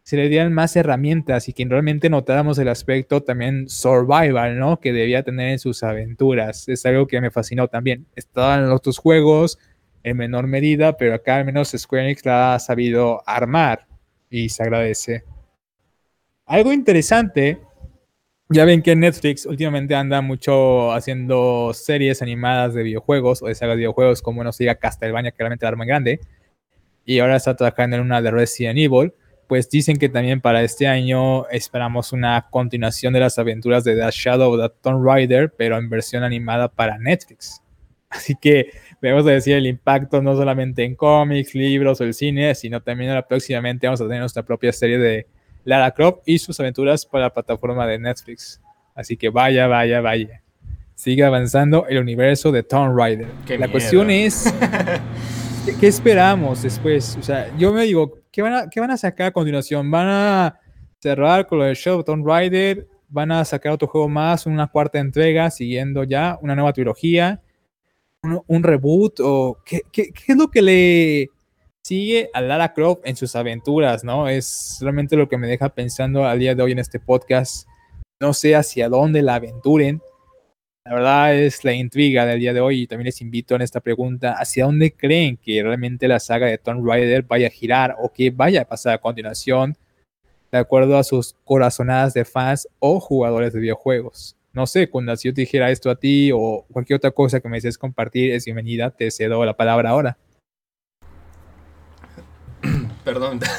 se 0.04 0.16
le 0.16 0.28
dieran 0.28 0.52
más 0.52 0.76
herramientas 0.76 1.48
y 1.48 1.52
que 1.52 1.64
realmente 1.64 2.08
notáramos 2.08 2.56
el 2.58 2.68
aspecto 2.68 3.20
también 3.20 3.68
survival, 3.68 4.60
¿no? 4.60 4.78
Que 4.78 4.92
debía 4.92 5.24
tener 5.24 5.48
en 5.48 5.58
sus 5.58 5.82
aventuras. 5.82 6.68
Es 6.68 6.86
algo 6.86 7.08
que 7.08 7.20
me 7.20 7.32
fascinó 7.32 7.66
también. 7.66 8.06
Estaban 8.14 8.62
en 8.62 8.70
otros 8.70 8.98
juegos 8.98 9.58
en 10.04 10.18
menor 10.18 10.46
medida, 10.46 10.96
pero 10.96 11.12
acá 11.12 11.38
al 11.38 11.44
menos 11.44 11.74
Square 11.76 12.04
Enix 12.04 12.24
la 12.24 12.54
ha 12.54 12.58
sabido 12.60 13.28
armar 13.28 13.88
y 14.30 14.50
se 14.50 14.62
agradece. 14.62 15.24
Algo 16.46 16.72
interesante, 16.72 17.58
ya 18.52 18.64
ven 18.64 18.82
que 18.82 18.94
Netflix 18.94 19.46
últimamente 19.46 19.94
anda 19.94 20.20
mucho 20.20 20.92
haciendo 20.92 21.72
series 21.74 22.22
animadas 22.22 22.74
de 22.74 22.82
videojuegos 22.82 23.42
o 23.42 23.46
de 23.46 23.54
sagas 23.54 23.74
de 23.74 23.78
videojuegos, 23.78 24.22
como 24.22 24.44
no 24.44 24.52
se 24.52 24.64
diga 24.64 24.74
Castlevania, 24.74 25.30
que 25.30 25.38
realmente 25.38 25.66
era 25.66 25.76
muy 25.76 25.86
grande, 25.86 26.20
y 27.04 27.18
ahora 27.18 27.36
está 27.36 27.56
trabajando 27.56 27.96
en 27.96 28.02
una 28.02 28.22
de 28.22 28.30
Resident 28.30 28.78
Evil 28.78 29.12
pues 29.52 29.68
dicen 29.68 29.98
que 29.98 30.08
también 30.08 30.40
para 30.40 30.62
este 30.62 30.86
año 30.86 31.46
esperamos 31.48 32.14
una 32.14 32.46
continuación 32.48 33.12
de 33.12 33.20
las 33.20 33.38
aventuras 33.38 33.84
de 33.84 33.94
The 33.94 34.08
Shadow 34.10 34.54
of 34.54 34.62
the 34.62 34.74
Tomb 34.80 35.04
Raider, 35.04 35.52
pero 35.54 35.76
en 35.76 35.90
versión 35.90 36.22
animada 36.22 36.68
para 36.68 36.96
Netflix. 36.96 37.62
Así 38.08 38.34
que 38.34 38.70
debemos 39.02 39.26
decir 39.26 39.56
el 39.56 39.66
impacto 39.66 40.22
no 40.22 40.34
solamente 40.36 40.84
en 40.84 40.94
cómics, 40.94 41.54
libros 41.54 42.00
o 42.00 42.04
el 42.04 42.14
cine, 42.14 42.54
sino 42.54 42.80
también 42.80 43.10
ahora 43.10 43.28
próximamente 43.28 43.86
vamos 43.86 44.00
a 44.00 44.04
tener 44.04 44.20
nuestra 44.20 44.42
propia 44.42 44.72
serie 44.72 44.96
de 44.96 45.26
Lara 45.64 45.90
Croft 45.92 46.20
y 46.26 46.38
sus 46.38 46.58
aventuras 46.60 47.06
para 47.06 47.24
la 47.24 47.32
plataforma 47.32 47.86
de 47.86 47.98
Netflix. 47.98 48.60
Así 48.94 49.16
que 49.16 49.28
vaya, 49.28 49.66
vaya, 49.66 50.00
vaya. 50.00 50.42
Sigue 50.94 51.24
avanzando 51.24 51.86
el 51.88 51.98
universo 51.98 52.52
de 52.52 52.62
Tomb 52.62 52.96
Raider. 52.96 53.28
la 53.58 53.68
cuestión 53.68 54.10
es, 54.10 54.52
¿qué, 55.80 55.86
esperamos 55.86 56.62
después? 56.62 57.16
O 57.18 57.22
sea, 57.22 57.50
yo 57.56 57.72
me 57.72 57.84
digo, 57.84 58.18
¿qué 58.30 58.42
van, 58.42 58.52
a, 58.52 58.68
van 58.76 58.90
a 58.90 58.96
sacar 58.96 59.28
a 59.28 59.32
continuación? 59.32 59.90
¿Van 59.90 60.06
a 60.08 60.60
cerrar 60.98 61.46
con 61.46 61.58
lo 61.58 61.64
de 61.64 61.74
Show 61.74 62.04
Tomb 62.04 62.26
Raider? 62.26 62.86
¿Van 63.08 63.32
a 63.32 63.44
sacar 63.44 63.72
otro 63.72 63.88
juego 63.88 64.08
más, 64.08 64.46
una 64.46 64.66
cuarta 64.68 64.98
entrega, 64.98 65.50
siguiendo 65.50 66.04
ya 66.04 66.38
una 66.40 66.54
nueva 66.54 66.72
trilogía? 66.72 67.40
¿Un, 68.46 68.62
reboot? 68.62 69.18
¿O 69.20 69.58
qué, 69.64 69.82
es 69.92 70.36
lo 70.36 70.48
que 70.48 70.62
le 70.62 71.30
sigue 71.84 72.30
a 72.32 72.40
Lara 72.40 72.72
Croft 72.72 73.00
en 73.04 73.16
sus 73.16 73.36
aventuras? 73.36 74.04
¿no? 74.04 74.28
Es 74.28 74.78
realmente 74.80 75.16
lo 75.16 75.28
que 75.28 75.38
me 75.38 75.48
deja 75.48 75.68
pensando 75.68 76.24
al 76.24 76.38
día 76.38 76.54
de 76.54 76.62
hoy 76.62 76.72
en 76.72 76.78
este 76.78 77.00
podcast. 77.00 77.68
No 78.20 78.32
sé 78.34 78.54
hacia 78.54 78.88
dónde 78.88 79.22
la 79.22 79.36
aventuren 79.36 80.00
la 80.84 80.94
verdad 80.94 81.36
es 81.36 81.64
la 81.64 81.72
intriga 81.74 82.26
del 82.26 82.40
día 82.40 82.52
de 82.52 82.60
hoy 82.60 82.82
y 82.82 82.86
también 82.88 83.06
les 83.06 83.20
invito 83.20 83.54
en 83.54 83.62
esta 83.62 83.78
pregunta, 83.78 84.32
¿hacia 84.32 84.64
dónde 84.64 84.92
creen 84.92 85.36
que 85.36 85.62
realmente 85.62 86.08
la 86.08 86.18
saga 86.18 86.48
de 86.48 86.58
Tomb 86.58 86.84
Raider 86.84 87.22
vaya 87.22 87.46
a 87.46 87.50
girar 87.50 87.94
o 88.00 88.12
que 88.12 88.30
vaya 88.30 88.62
a 88.62 88.64
pasar 88.64 88.94
a 88.94 88.98
continuación 88.98 89.76
de 90.50 90.58
acuerdo 90.58 90.98
a 90.98 91.04
sus 91.04 91.36
corazonadas 91.44 92.14
de 92.14 92.24
fans 92.24 92.66
o 92.80 92.98
jugadores 92.98 93.52
de 93.52 93.60
videojuegos? 93.60 94.36
No 94.52 94.66
sé, 94.66 94.90
cuando 94.90 95.14
si 95.14 95.28
yo 95.28 95.34
te 95.34 95.42
dijera 95.42 95.70
esto 95.70 95.88
a 95.88 95.94
ti 95.94 96.32
o 96.34 96.66
cualquier 96.72 96.96
otra 96.96 97.12
cosa 97.12 97.38
que 97.38 97.48
me 97.48 97.58
desees 97.58 97.78
compartir, 97.78 98.32
es 98.32 98.44
bienvenida, 98.44 98.90
te 98.90 99.08
cedo 99.12 99.44
la 99.44 99.56
palabra 99.56 99.90
ahora. 99.90 100.18
Perdón. 103.04 103.40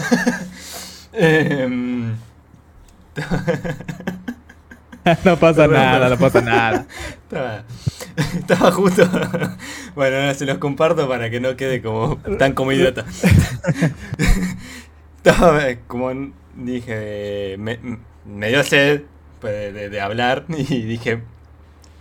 Em, 1.15 2.15
no 5.25 5.37
pasa 5.37 5.67
nada, 5.67 6.09
no 6.09 6.17
pasa 6.17 6.41
nada. 6.41 6.87
Estaba, 8.35 8.71
justo. 8.71 9.05
bueno, 9.95 10.17
ahora 10.17 10.33
se 10.33 10.47
los 10.47 10.57
comparto 10.57 11.07
para 11.07 11.29
que 11.29 11.39
no 11.39 11.55
quede 11.55 11.83
como 11.83 12.17
tan 12.39 12.53
como 12.53 12.71
idiota. 12.71 13.05
estaba 15.17 15.61
como 15.87 16.31
dije, 16.55 17.57
me, 17.59 17.77
dio 18.47 18.63
sed 18.63 19.03
pues, 19.39 19.71
de, 19.73 20.01
hablar 20.01 20.45
y 20.49 20.81
dije, 20.81 21.21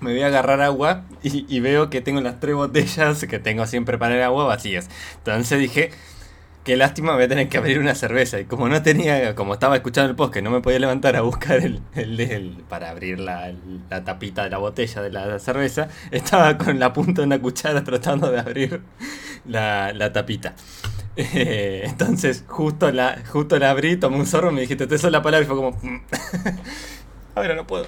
me 0.00 0.12
voy 0.12 0.22
a 0.22 0.28
agarrar 0.28 0.62
agua 0.62 1.04
y, 1.22 1.44
y, 1.54 1.60
veo 1.60 1.90
que 1.90 2.00
tengo 2.00 2.22
las 2.22 2.40
tres 2.40 2.54
botellas 2.54 3.26
que 3.26 3.38
tengo 3.38 3.66
siempre 3.66 3.98
para 3.98 4.16
el 4.16 4.22
agua 4.22 4.44
vacías. 4.44 4.88
Entonces 5.18 5.60
dije, 5.60 5.90
qué 6.64 6.76
lástima, 6.76 7.14
voy 7.14 7.24
a 7.24 7.28
tener 7.28 7.48
que 7.48 7.58
abrir 7.58 7.78
una 7.78 7.94
cerveza. 7.94 8.40
Y 8.40 8.44
como 8.44 8.68
no 8.68 8.82
tenía, 8.82 9.34
como 9.34 9.54
estaba 9.54 9.76
escuchando 9.76 10.10
el 10.10 10.16
post, 10.16 10.32
que 10.32 10.42
no 10.42 10.50
me 10.50 10.60
podía 10.60 10.78
levantar 10.78 11.16
a 11.16 11.22
buscar 11.22 11.58
el, 11.58 11.82
el, 11.94 12.64
para 12.68 12.90
abrir 12.90 13.18
la, 13.20 13.52
la, 13.90 14.04
tapita 14.04 14.44
de 14.44 14.50
la 14.50 14.58
botella 14.58 15.02
de 15.02 15.10
la 15.10 15.38
cerveza, 15.38 15.88
estaba 16.10 16.56
con 16.58 16.78
la 16.78 16.92
punta 16.92 17.22
de 17.22 17.26
una 17.26 17.40
cuchara 17.40 17.82
tratando 17.84 18.30
de 18.30 18.38
abrir 18.38 18.82
la, 19.46 19.92
la 19.92 20.12
tapita. 20.12 20.54
Eh, 21.16 21.82
entonces, 21.84 22.44
justo 22.46 22.90
la, 22.90 23.22
justo 23.30 23.58
la 23.58 23.70
abrí, 23.70 23.96
tomé 23.96 24.16
un 24.16 24.26
zorro, 24.26 24.50
me 24.50 24.62
dijiste, 24.62 24.86
te 24.86 24.94
es 24.94 25.02
la 25.04 25.22
palabra 25.22 25.44
y 25.44 25.48
fue 25.48 25.56
como. 25.56 25.78
Mm". 27.34 27.38
Ahora 27.38 27.54
no 27.54 27.66
puedo. 27.66 27.86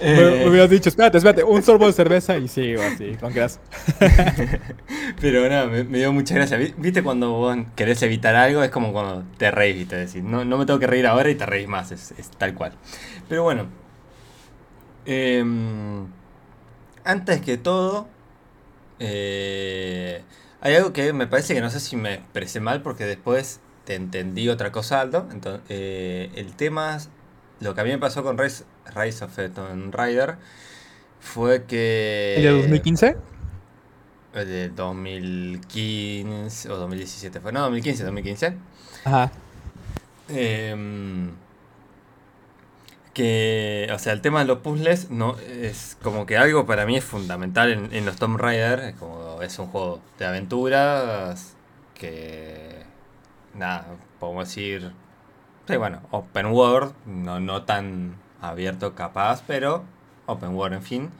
Me, 0.00 0.48
hubieras 0.48 0.70
dicho, 0.70 0.88
espérate, 0.88 1.18
espérate, 1.18 1.44
un 1.44 1.62
sorbo 1.62 1.86
de 1.86 1.92
cerveza 1.92 2.36
y 2.36 2.48
sigo 2.48 2.82
así, 2.82 3.16
con 3.16 3.32
grasa. 3.32 3.60
Pero 5.20 5.48
nada, 5.48 5.66
me, 5.66 5.84
dio 5.84 6.12
mucha 6.12 6.34
gracia. 6.34 6.56
¿Viste 6.56 7.02
cuando 7.02 7.32
vos 7.32 7.56
querés 7.76 8.02
evitar 8.02 8.34
algo? 8.34 8.62
Es 8.62 8.70
como 8.70 8.92
cuando 8.92 9.24
te 9.38 9.50
reís, 9.50 9.76
¿viste? 9.76 9.96
Decir, 9.96 10.22
no, 10.22 10.44
no 10.44 10.58
me 10.58 10.66
tengo 10.66 10.78
que 10.78 10.86
reír 10.86 11.06
ahora 11.06 11.30
y 11.30 11.34
te 11.34 11.46
reís 11.46 11.68
más, 11.68 11.92
es, 11.92 12.12
tal 12.38 12.54
cual. 12.54 12.72
Pero 13.28 13.42
bueno. 13.44 13.66
Em, 15.04 16.06
antes 17.04 17.40
que 17.40 17.58
todo, 17.58 18.06
eh, 19.00 20.22
hay 20.60 20.74
algo 20.76 20.92
que 20.92 21.12
me 21.12 21.26
parece 21.26 21.54
que 21.54 21.60
no 21.60 21.70
sé 21.70 21.80
si 21.80 21.96
me 21.96 22.14
expresé 22.14 22.60
mal 22.60 22.82
porque 22.82 23.04
después 23.04 23.60
te 23.84 23.94
entendí 23.94 24.48
otra 24.48 24.70
cosa, 24.70 25.00
Aldo. 25.00 25.28
Entonces, 25.32 25.62
eh, 25.68 26.30
el 26.36 26.54
tema 26.54 26.98
lo 27.62 27.74
que 27.74 27.80
a 27.80 27.84
mí 27.84 27.90
me 27.90 27.98
pasó 27.98 28.22
con 28.22 28.36
Rise, 28.38 28.64
Rise 28.94 29.24
of 29.24 29.36
Tomb 29.54 29.94
Rider 29.94 30.36
fue 31.20 31.64
que... 31.64 32.34
¿El 32.36 32.42
de 32.42 32.50
2015? 32.50 33.16
El 34.34 34.48
de 34.48 34.68
2015 34.70 36.70
o 36.70 36.76
2017 36.76 37.40
fue. 37.40 37.52
No, 37.52 37.60
2015, 37.60 38.04
2015. 38.04 38.56
Ajá. 39.04 39.30
Em, 40.28 41.32
que, 43.12 43.88
o 43.92 43.98
sea, 43.98 44.14
el 44.14 44.22
tema 44.22 44.40
de 44.40 44.46
los 44.46 44.58
puzzles 44.58 45.10
no 45.10 45.36
es 45.38 45.98
como 46.02 46.24
que 46.24 46.38
algo 46.38 46.66
para 46.66 46.86
mí 46.86 46.96
es 46.96 47.04
fundamental 47.04 47.70
en, 47.70 47.92
en 47.92 48.06
los 48.06 48.16
Tomb 48.16 48.38
Raider, 48.38 48.94
como 48.94 49.42
es 49.42 49.58
un 49.58 49.66
juego 49.66 50.00
de 50.18 50.26
aventuras 50.26 51.54
que, 51.94 52.82
nada, 53.54 53.86
podemos 54.18 54.48
decir, 54.48 54.92
Sí, 55.68 55.76
bueno, 55.76 56.00
open 56.10 56.46
world, 56.46 56.92
no, 57.06 57.38
no 57.38 57.62
tan 57.62 58.16
abierto 58.42 58.94
capaz, 58.94 59.42
pero 59.46 59.84
open 60.26 60.50
world, 60.54 60.74
en 60.76 60.82
fin. 60.82 61.10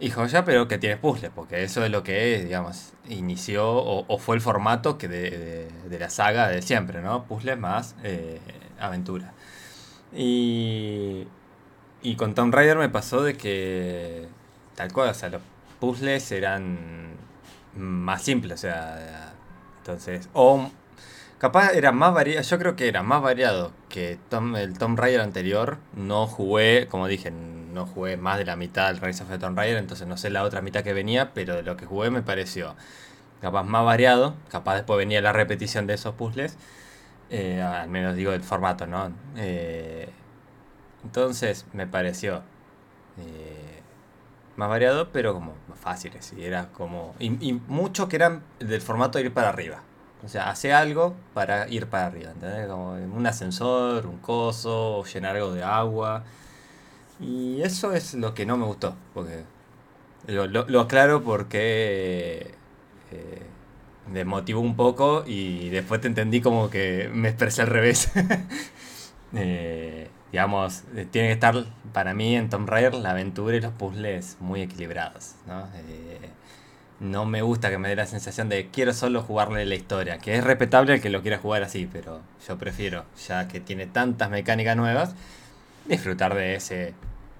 Y 0.00 0.10
joya, 0.10 0.44
pero 0.44 0.66
que 0.66 0.78
tiene 0.78 0.96
puzzles, 0.96 1.30
porque 1.34 1.62
eso 1.62 1.84
es 1.84 1.90
lo 1.90 2.02
que, 2.02 2.42
digamos, 2.42 2.92
inició 3.08 3.68
o, 3.72 4.18
fue 4.18 4.36
el 4.36 4.42
formato 4.42 4.98
que 4.98 5.08
de, 5.08 5.98
la 5.98 6.10
saga 6.10 6.48
de 6.48 6.62
siempre, 6.62 7.00
¿no? 7.02 7.24
Puzzles 7.24 7.58
más 7.58 7.94
eh, 8.02 8.40
aventura. 8.80 9.32
Y, 10.12 11.26
y 12.02 12.16
con 12.16 12.34
Tomb 12.34 12.54
Raider 12.54 12.78
me 12.78 12.88
pasó 12.88 13.22
de 13.22 13.36
que, 13.36 14.28
tal 14.74 14.92
cual, 14.92 15.10
o 15.10 15.14
sea, 15.14 15.28
los 15.28 15.42
puzzles 15.80 16.30
eran 16.32 17.14
más 17.76 18.22
simples, 18.22 18.52
o 18.54 18.62
sea, 18.62 19.32
entonces, 19.78 20.28
o 20.32 20.70
Capaz 21.44 21.74
era 21.74 21.92
más 21.92 22.14
variado, 22.14 22.40
yo 22.40 22.58
creo 22.58 22.74
que 22.74 22.88
era 22.88 23.02
más 23.02 23.20
variado 23.20 23.70
que 23.90 24.12
el 24.12 24.78
Tomb 24.78 24.98
Raider 24.98 25.20
anterior. 25.20 25.76
No 25.94 26.26
jugué, 26.26 26.88
como 26.90 27.06
dije, 27.06 27.30
no 27.30 27.84
jugué 27.84 28.16
más 28.16 28.38
de 28.38 28.46
la 28.46 28.56
mitad 28.56 28.86
del 28.86 28.98
Rise 28.98 29.24
of 29.24 29.28
the 29.28 29.36
Tomb 29.36 29.54
Raider, 29.54 29.76
entonces 29.76 30.06
no 30.06 30.16
sé 30.16 30.30
la 30.30 30.42
otra 30.42 30.62
mitad 30.62 30.82
que 30.82 30.94
venía, 30.94 31.34
pero 31.34 31.56
de 31.56 31.62
lo 31.62 31.76
que 31.76 31.84
jugué 31.84 32.08
me 32.08 32.22
pareció 32.22 32.76
capaz 33.42 33.62
más 33.62 33.84
variado. 33.84 34.36
Capaz 34.50 34.76
después 34.76 34.96
venía 34.96 35.20
la 35.20 35.34
repetición 35.34 35.86
de 35.86 35.92
esos 35.92 36.14
puzzles. 36.14 36.56
Eh, 37.28 37.60
al 37.60 37.90
menos 37.90 38.16
digo 38.16 38.32
el 38.32 38.42
formato, 38.42 38.86
¿no? 38.86 39.12
Eh, 39.36 40.08
entonces 41.04 41.66
me 41.74 41.86
pareció 41.86 42.42
eh, 43.18 43.82
más 44.56 44.70
variado, 44.70 45.10
pero 45.12 45.34
como 45.34 45.52
más 45.68 45.78
fáciles. 45.78 46.32
Y 46.38 46.42
era 46.42 46.68
como. 46.72 47.14
Y, 47.18 47.26
y 47.46 47.52
mucho 47.68 48.08
que 48.08 48.16
eran 48.16 48.42
del 48.60 48.80
formato 48.80 49.18
de 49.18 49.26
ir 49.26 49.34
para 49.34 49.50
arriba. 49.50 49.82
O 50.24 50.28
sea, 50.28 50.50
hace 50.50 50.72
algo 50.72 51.14
para 51.34 51.68
ir 51.68 51.86
para 51.86 52.06
arriba, 52.06 52.30
¿entendés? 52.30 52.66
Como 52.68 52.92
un 52.92 53.26
ascensor, 53.26 54.06
un 54.06 54.18
coso, 54.18 55.04
llenar 55.04 55.36
algo 55.36 55.52
de 55.52 55.62
agua. 55.62 56.24
Y 57.20 57.62
eso 57.62 57.92
es 57.92 58.14
lo 58.14 58.34
que 58.34 58.46
no 58.46 58.56
me 58.56 58.64
gustó. 58.64 58.96
Porque. 59.12 59.44
Lo, 60.26 60.46
lo, 60.46 60.80
aclaro 60.80 61.22
porque. 61.22 62.54
Eh, 63.12 63.42
me 64.10 64.24
motivó 64.24 64.60
un 64.60 64.76
poco 64.76 65.24
y 65.26 65.70
después 65.70 66.00
te 66.00 66.08
entendí 66.08 66.40
como 66.40 66.70
que 66.70 67.10
me 67.12 67.28
expresé 67.28 67.62
al 67.62 67.68
revés. 67.68 68.10
eh, 69.34 70.08
digamos, 70.30 70.82
tiene 71.10 71.28
que 71.28 71.32
estar 71.32 71.64
para 71.92 72.12
mí 72.12 72.36
en 72.36 72.50
Tomb 72.50 72.68
Raider 72.68 72.94
la 72.94 73.10
aventura 73.10 73.56
y 73.56 73.60
los 73.60 73.72
puzzles 73.72 74.36
muy 74.40 74.62
equilibrados. 74.62 75.36
¿no? 75.46 75.68
Eh, 75.88 76.30
no 77.00 77.24
me 77.24 77.42
gusta 77.42 77.70
que 77.70 77.78
me 77.78 77.88
dé 77.88 77.96
la 77.96 78.06
sensación 78.06 78.48
de 78.48 78.68
quiero 78.68 78.92
solo 78.92 79.22
jugarle 79.22 79.66
la 79.66 79.74
historia, 79.74 80.18
que 80.18 80.36
es 80.36 80.44
respetable 80.44 80.94
el 80.94 81.00
que 81.00 81.10
lo 81.10 81.22
quiera 81.22 81.38
jugar 81.38 81.62
así, 81.62 81.88
pero 81.92 82.20
yo 82.46 82.58
prefiero, 82.58 83.04
ya 83.26 83.48
que 83.48 83.60
tiene 83.60 83.86
tantas 83.86 84.30
mecánicas 84.30 84.76
nuevas, 84.76 85.14
disfrutar 85.86 86.34
de 86.34 86.54
ese 86.54 86.94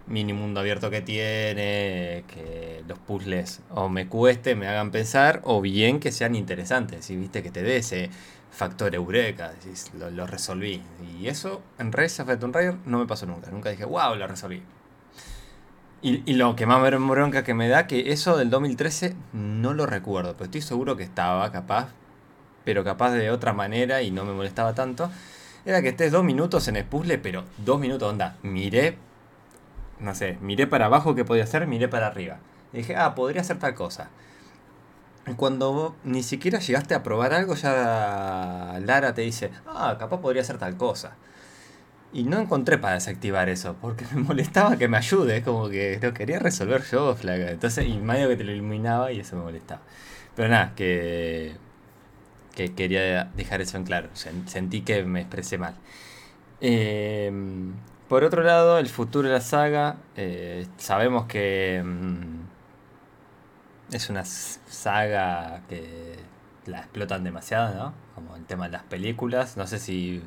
mini 0.06 0.32
mundo 0.32 0.60
abierto 0.60 0.90
que 0.90 1.00
tiene, 1.00 2.24
que 2.28 2.82
los 2.86 2.98
puzzles 2.98 3.62
o 3.70 3.88
me 3.88 4.06
cueste, 4.06 4.54
me 4.54 4.68
hagan 4.68 4.90
pensar, 4.90 5.40
o 5.44 5.60
bien 5.60 6.00
que 6.00 6.12
sean 6.12 6.34
interesantes, 6.34 7.08
y 7.10 7.16
viste 7.16 7.42
que 7.42 7.50
te 7.50 7.62
dé 7.62 7.78
ese 7.78 8.10
factor 8.50 8.94
eureka, 8.94 9.52
lo, 9.98 10.10
lo 10.10 10.26
resolví. 10.26 10.82
Y 11.18 11.28
eso 11.28 11.62
en 11.78 11.92
Rise 11.92 12.22
of 12.22 12.28
the 12.28 12.46
Raider 12.46 12.76
no 12.86 12.98
me 12.98 13.06
pasó 13.06 13.26
nunca, 13.26 13.50
nunca 13.50 13.70
dije, 13.70 13.84
wow, 13.84 14.14
lo 14.14 14.26
resolví. 14.26 14.62
Y, 16.06 16.34
lo 16.34 16.54
que 16.54 16.66
más 16.66 16.82
bronca 16.82 17.44
que 17.44 17.54
me 17.54 17.66
da, 17.66 17.86
que 17.86 18.12
eso 18.12 18.36
del 18.36 18.50
2013 18.50 19.16
no 19.32 19.72
lo 19.72 19.86
recuerdo, 19.86 20.34
pero 20.34 20.44
estoy 20.44 20.60
seguro 20.60 20.98
que 20.98 21.02
estaba 21.02 21.50
capaz, 21.50 21.88
pero 22.62 22.84
capaz 22.84 23.12
de 23.12 23.30
otra 23.30 23.54
manera 23.54 24.02
y 24.02 24.10
no 24.10 24.26
me 24.26 24.34
molestaba 24.34 24.74
tanto. 24.74 25.10
Era 25.64 25.80
que 25.80 25.88
estés 25.88 26.12
dos 26.12 26.22
minutos 26.22 26.68
en 26.68 26.76
el 26.76 26.84
puzzle, 26.84 27.16
pero 27.16 27.44
dos 27.56 27.80
minutos, 27.80 28.10
onda, 28.10 28.36
miré, 28.42 28.98
no 29.98 30.14
sé, 30.14 30.36
miré 30.42 30.66
para 30.66 30.86
abajo 30.86 31.14
qué 31.14 31.24
podía 31.24 31.44
hacer, 31.44 31.66
miré 31.66 31.88
para 31.88 32.08
arriba. 32.08 32.36
Y 32.74 32.78
dije, 32.78 32.96
ah, 32.96 33.14
podría 33.14 33.40
hacer 33.40 33.58
tal 33.58 33.74
cosa. 33.74 34.10
Y 35.26 35.32
cuando 35.32 35.96
ni 36.04 36.22
siquiera 36.22 36.58
llegaste 36.58 36.94
a 36.94 37.02
probar 37.02 37.32
algo, 37.32 37.54
ya 37.54 38.78
Lara 38.84 39.14
te 39.14 39.22
dice, 39.22 39.52
ah, 39.66 39.96
capaz 39.98 40.20
podría 40.20 40.42
hacer 40.42 40.58
tal 40.58 40.76
cosa. 40.76 41.16
Y 42.14 42.22
no 42.22 42.38
encontré 42.38 42.79
para 42.79 42.94
desactivar 42.94 43.48
eso, 43.48 43.77
porque 43.81 44.07
me 44.14 44.22
molestaba 44.22 44.77
que 44.79 44.88
me 44.88 44.96
ayude, 44.96 45.42
como 45.42 45.68
que 45.68 45.98
lo 46.00 46.14
quería 46.14 46.38
resolver 46.38 46.83
yo, 46.85 47.14
flaca. 47.16 47.50
Entonces, 47.50 47.87
y 47.88 47.98
medio 47.98 48.29
que 48.29 48.37
te 48.37 48.44
lo 48.44 48.53
iluminaba 48.53 49.12
y 49.12 49.20
eso 49.20 49.37
me 49.37 49.42
molestaba. 49.42 49.83
Pero 50.37 50.48
nada, 50.48 50.72
que, 50.77 51.57
que 52.55 52.74
quería 52.74 53.24
dejar 53.37 53.61
eso 53.61 53.77
en 53.79 53.85
claro. 53.85 54.09
Sentí 54.14 54.83
que 54.83 55.03
me 55.05 55.20
expresé 55.22 55.59
mal. 55.59 55.74
Em, 56.61 57.74
por 58.09 58.24
otro 58.24 58.42
lado, 58.42 58.79
el 58.79 58.88
futuro 58.88 59.29
de 59.29 59.35
la 59.35 59.40
saga, 59.40 59.96
eh, 60.16 60.66
sabemos 60.79 61.27
que 61.27 61.83
mm, 61.85 62.44
es 63.94 64.11
una 64.11 64.24
saga 64.24 65.62
que 65.68 66.16
la 66.66 66.79
explotan 66.81 67.24
demasiado, 67.24 67.74
¿no? 67.74 67.94
Como 68.14 68.37
el 68.37 68.44
tema 68.46 68.66
de 68.66 68.72
las 68.72 68.83
películas. 68.85 69.57
No 69.57 69.66
sé 69.66 69.79
si 69.79 70.22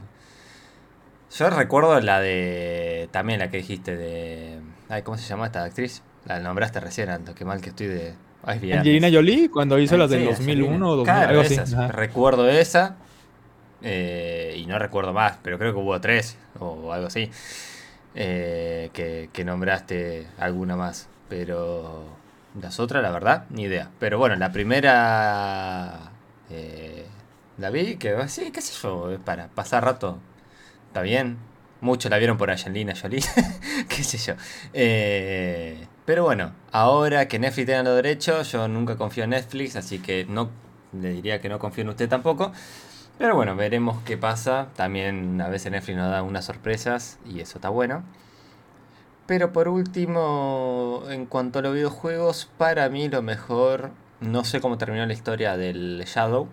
yo 1.36 1.50
recuerdo 1.50 2.00
la 2.00 2.20
de. 2.20 3.10
También 3.12 3.40
la 3.40 3.50
que 3.50 3.58
dijiste 3.58 3.96
de. 3.96 4.60
Ay, 4.90 5.02
¿cómo 5.02 5.18
se 5.18 5.28
llama 5.28 5.48
esta 5.48 5.64
actriz? 5.64 6.02
La 6.26 6.40
nombraste 6.40 6.80
recién, 6.80 7.10
Anto. 7.10 7.36
Qué 7.36 7.46
mal 7.46 7.62
que 7.62 7.70
estoy 7.70 7.88
de. 7.88 8.14
Angelina 8.44 9.10
Jolie, 9.12 9.50
cuando 9.50 9.78
hizo 9.78 9.98
las 9.98 10.10
del 10.10 10.26
2001 10.26 10.90
o 10.90 10.96
2000, 10.98 11.14
algo 11.14 11.42
así. 11.42 11.58
Recuerdo 11.90 12.48
esa. 12.48 12.96
Eh, 13.82 14.56
y 14.58 14.66
no 14.66 14.80
recuerdo 14.80 15.14
más, 15.14 15.38
pero 15.44 15.60
creo 15.60 15.74
que 15.74 15.80
hubo 15.80 16.00
tres 16.00 16.38
o 16.60 16.94
algo 16.94 17.08
así. 17.08 17.30
Eh, 18.16 18.90
que, 18.94 19.30
que, 19.34 19.44
nombraste 19.44 20.28
alguna 20.40 20.76
más. 20.78 21.10
Pero 21.28 22.06
las 22.60 22.80
otras, 22.80 23.04
la 23.04 23.12
verdad, 23.12 23.46
ni 23.50 23.64
idea. 23.64 23.90
Pero 24.00 24.18
bueno, 24.18 24.36
la 24.38 24.52
primera. 24.52 26.12
Eh, 26.50 27.06
la 27.58 27.70
vi, 27.70 27.98
que 27.98 28.16
sí, 28.30 28.52
qué 28.52 28.62
sé 28.62 28.74
yo, 28.82 29.18
para 29.26 29.48
pasar 29.50 29.84
rato 29.84 30.20
está 30.98 31.04
bien. 31.04 31.38
Muchos 31.80 32.10
la 32.10 32.18
vieron 32.18 32.40
por 32.40 32.50
Angelina 32.50 32.96
Jolie, 33.00 33.22
qué 33.88 34.04
sé 34.04 34.18
yo. 34.18 34.34
Eh, 34.74 35.86
pero 36.06 36.24
bueno, 36.24 36.54
ahora 36.72 37.28
que 37.28 37.38
Netflix 37.38 37.68
tenga 37.68 37.84
los 37.84 37.96
derechos, 37.98 38.52
yo 38.52 38.68
nunca 38.68 38.96
confío 38.98 39.26
en 39.26 39.30
Netflix, 39.30 39.76
así 39.76 40.00
que 40.00 40.26
no 40.28 40.50
le 41.00 41.10
diría 41.12 41.40
que 41.40 41.50
no 41.50 41.60
confío 41.60 41.84
en 41.84 41.90
usted 41.90 42.10
tampoco. 42.10 42.52
Pero 43.20 43.36
bueno, 43.36 43.56
veremos 43.56 44.02
qué 44.06 44.18
pasa. 44.18 44.70
También 44.76 45.40
a 45.40 45.50
veces 45.50 45.72
Netflix 45.72 45.98
nos 46.00 46.10
da 46.10 46.24
unas 46.24 46.46
sorpresas 46.46 47.20
y 47.28 47.42
eso 47.42 47.60
está 47.60 47.70
bueno. 47.70 48.04
Pero 49.28 49.54
por 49.54 49.68
último, 49.68 51.04
en 51.10 51.28
cuanto 51.28 51.60
a 51.60 51.62
los 51.62 51.76
videojuegos, 51.76 52.50
para 52.58 52.90
mí 52.90 53.08
lo 53.08 53.22
mejor, 53.22 53.92
no 54.20 54.44
sé 54.46 54.62
cómo 54.62 54.80
terminó 54.80 55.06
la 55.06 55.14
historia 55.14 55.58
del 55.58 56.04
Shadow. 56.08 56.48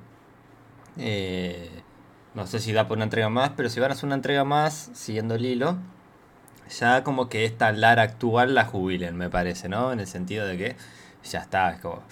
Eh, 0.98 1.70
no 2.34 2.46
sé 2.46 2.58
si 2.58 2.72
da 2.72 2.88
por 2.88 2.98
una 2.98 3.04
entrega 3.04 3.28
más, 3.28 3.52
pero 3.56 3.68
si 3.68 3.80
van 3.80 3.90
a 3.90 3.94
hacer 3.94 4.06
una 4.06 4.16
entrega 4.16 4.44
más, 4.44 4.90
siguiendo 4.94 5.36
el 5.36 5.46
hilo, 5.46 5.78
ya 6.78 7.04
como 7.04 7.28
que 7.28 7.44
esta 7.44 7.72
Lara 7.72 8.02
actual 8.02 8.54
la 8.54 8.64
jubilen, 8.64 9.16
me 9.16 9.30
parece, 9.30 9.68
¿no? 9.68 9.92
En 9.92 10.00
el 10.00 10.06
sentido 10.06 10.46
de 10.46 10.56
que 10.56 10.76
ya 11.24 11.40
está, 11.40 11.70
es 11.72 11.80
como. 11.80 12.02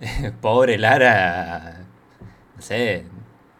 Pobre 0.40 0.78
Lara. 0.78 1.84
No 2.56 2.62
sé. 2.62 3.04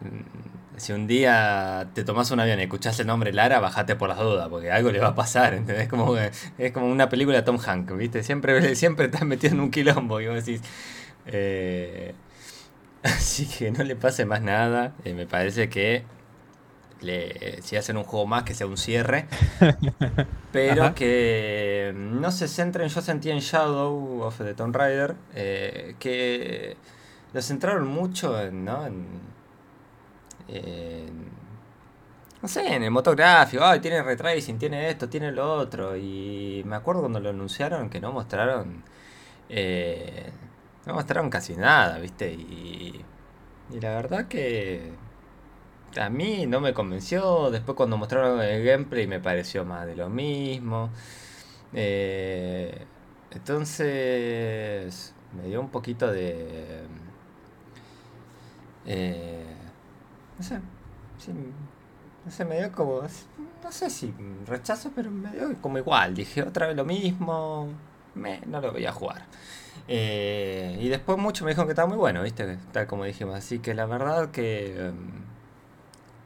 Mm, 0.01 0.77
si 0.77 0.93
un 0.93 1.07
día 1.07 1.89
te 1.95 2.03
tomas 2.03 2.29
un 2.31 2.39
avión 2.39 2.59
y 2.59 2.63
escuchás 2.63 2.99
el 2.99 3.07
nombre 3.07 3.33
Lara, 3.33 3.59
bajate 3.59 3.95
por 3.95 4.09
las 4.09 4.19
dudas, 4.19 4.47
porque 4.49 4.71
algo 4.71 4.91
le 4.91 4.99
va 4.99 5.09
a 5.09 5.15
pasar, 5.15 5.55
¿entendés? 5.55 5.87
Como, 5.89 6.15
es 6.17 6.71
como 6.71 6.87
una 6.87 7.09
película 7.09 7.37
de 7.37 7.43
Tom 7.43 7.57
Hanks, 7.65 7.97
¿viste? 7.97 8.23
Siempre, 8.23 8.75
siempre 8.75 9.05
estás 9.07 9.23
metido 9.23 9.53
en 9.55 9.61
un 9.61 9.71
quilombo 9.71 10.21
y 10.21 10.27
vos 10.27 10.45
decís. 10.45 10.61
Eh, 11.25 12.13
Así 13.03 13.45
que 13.47 13.71
no 13.71 13.83
le 13.83 13.95
pase 13.95 14.25
más 14.25 14.41
nada. 14.41 14.93
Eh, 15.05 15.13
me 15.13 15.25
parece 15.25 15.69
que 15.69 16.03
le, 17.01 17.61
si 17.61 17.75
hacen 17.75 17.97
un 17.97 18.03
juego 18.03 18.25
más, 18.25 18.43
que 18.43 18.53
sea 18.53 18.67
un 18.67 18.77
cierre. 18.77 19.27
pero 20.51 20.95
que 20.95 21.93
no 21.95 22.31
se 22.31 22.47
centren. 22.47 22.89
Yo 22.89 23.01
sentí 23.01 23.29
en 23.29 23.39
Shadow 23.39 24.21
of 24.21 24.37
the 24.37 24.53
Tomb 24.53 24.75
Raider 24.75 25.15
eh, 25.35 25.95
que 25.99 26.77
lo 27.33 27.41
centraron 27.41 27.87
mucho 27.87 28.39
en, 28.41 28.65
¿no? 28.65 28.87
no 32.41 32.47
sé, 32.47 32.75
en 32.75 32.83
el 32.83 32.91
motográfico, 32.91 33.63
ay, 33.63 33.79
tiene 33.79 34.01
retracing, 34.01 34.57
tiene 34.57 34.89
esto, 34.89 35.09
tiene 35.09 35.31
lo 35.31 35.53
otro. 35.53 35.95
Y 35.97 36.63
me 36.65 36.75
acuerdo 36.75 37.01
cuando 37.01 37.19
lo 37.19 37.29
anunciaron 37.29 37.89
que 37.89 37.99
no 37.99 38.11
mostraron 38.11 38.83
eh, 39.49 40.31
no 40.87 40.93
mostraron 40.93 41.29
casi 41.29 41.55
nada, 41.55 41.99
¿viste? 41.99 42.31
Y, 42.31 43.03
y 43.71 43.79
la 43.79 43.89
verdad 43.95 44.27
que 44.27 44.93
a 45.99 46.09
mí 46.09 46.45
no 46.47 46.59
me 46.61 46.73
convenció. 46.73 47.51
Después 47.51 47.75
cuando 47.75 47.97
mostraron 47.97 48.41
el 48.41 48.63
gameplay 48.63 49.07
me 49.07 49.19
pareció 49.19 49.65
más 49.65 49.85
de 49.85 49.95
lo 49.95 50.09
mismo. 50.09 50.89
Eh, 51.73 52.85
entonces 53.31 55.13
me 55.35 55.43
dio 55.47 55.61
un 55.61 55.69
poquito 55.69 56.11
de... 56.11 56.83
Eh, 58.85 59.55
no 60.37 60.43
sé. 60.43 60.59
no 62.25 62.31
sé, 62.31 62.45
me 62.45 62.59
dio 62.59 62.71
como... 62.71 63.01
No 63.63 63.71
sé 63.71 63.89
si 63.89 64.13
rechazo, 64.45 64.91
pero 64.95 65.11
me 65.11 65.31
dio 65.31 65.53
como 65.61 65.77
igual. 65.77 66.13
Dije 66.15 66.43
otra 66.43 66.67
vez 66.67 66.75
lo 66.75 66.85
mismo. 66.85 67.67
Me, 68.15 68.41
no 68.45 68.61
lo 68.61 68.71
voy 68.71 68.85
a 68.85 68.91
jugar. 68.91 69.25
Eh, 69.87 70.77
y 70.81 70.89
después 70.89 71.17
mucho 71.17 71.45
me 71.45 71.51
dijeron 71.51 71.67
que 71.67 71.71
estaba 71.71 71.87
muy 71.87 71.97
bueno, 71.97 72.21
¿viste? 72.23 72.57
Tal 72.71 72.87
como 72.87 73.05
dijimos. 73.05 73.35
Así 73.35 73.59
que 73.59 73.73
la 73.73 73.85
verdad 73.85 74.31
que. 74.31 74.87
Em, 74.87 75.27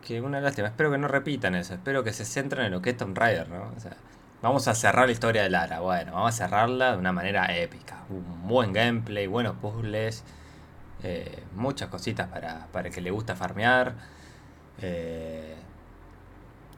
que 0.05 0.21
una 0.21 0.41
lástima. 0.41 0.69
Espero 0.69 0.91
que 0.91 0.97
no 0.97 1.07
repitan 1.07 1.55
eso. 1.55 1.73
Espero 1.73 2.03
que 2.03 2.13
se 2.13 2.25
centren 2.25 2.65
en 2.65 2.71
lo 2.71 2.81
que 2.81 2.91
es 2.91 2.97
Tomb 2.97 3.17
Raider, 3.17 3.49
¿no? 3.49 3.71
O 3.75 3.79
sea, 3.79 3.95
vamos 4.41 4.67
a 4.67 4.75
cerrar 4.75 5.05
la 5.07 5.11
historia 5.11 5.43
de 5.43 5.49
Lara. 5.49 5.79
Bueno, 5.79 6.13
vamos 6.13 6.29
a 6.33 6.37
cerrarla 6.37 6.93
de 6.93 6.97
una 6.97 7.11
manera 7.11 7.55
épica. 7.55 8.03
Un 8.09 8.47
buen 8.47 8.73
gameplay, 8.73 9.27
buenos 9.27 9.55
puzzles. 9.57 10.23
Eh, 11.03 11.43
muchas 11.55 11.89
cositas 11.89 12.27
para, 12.27 12.67
para 12.71 12.89
el 12.89 12.93
que 12.93 13.01
le 13.01 13.11
gusta 13.11 13.35
farmear. 13.35 13.95
Eh, 14.81 15.55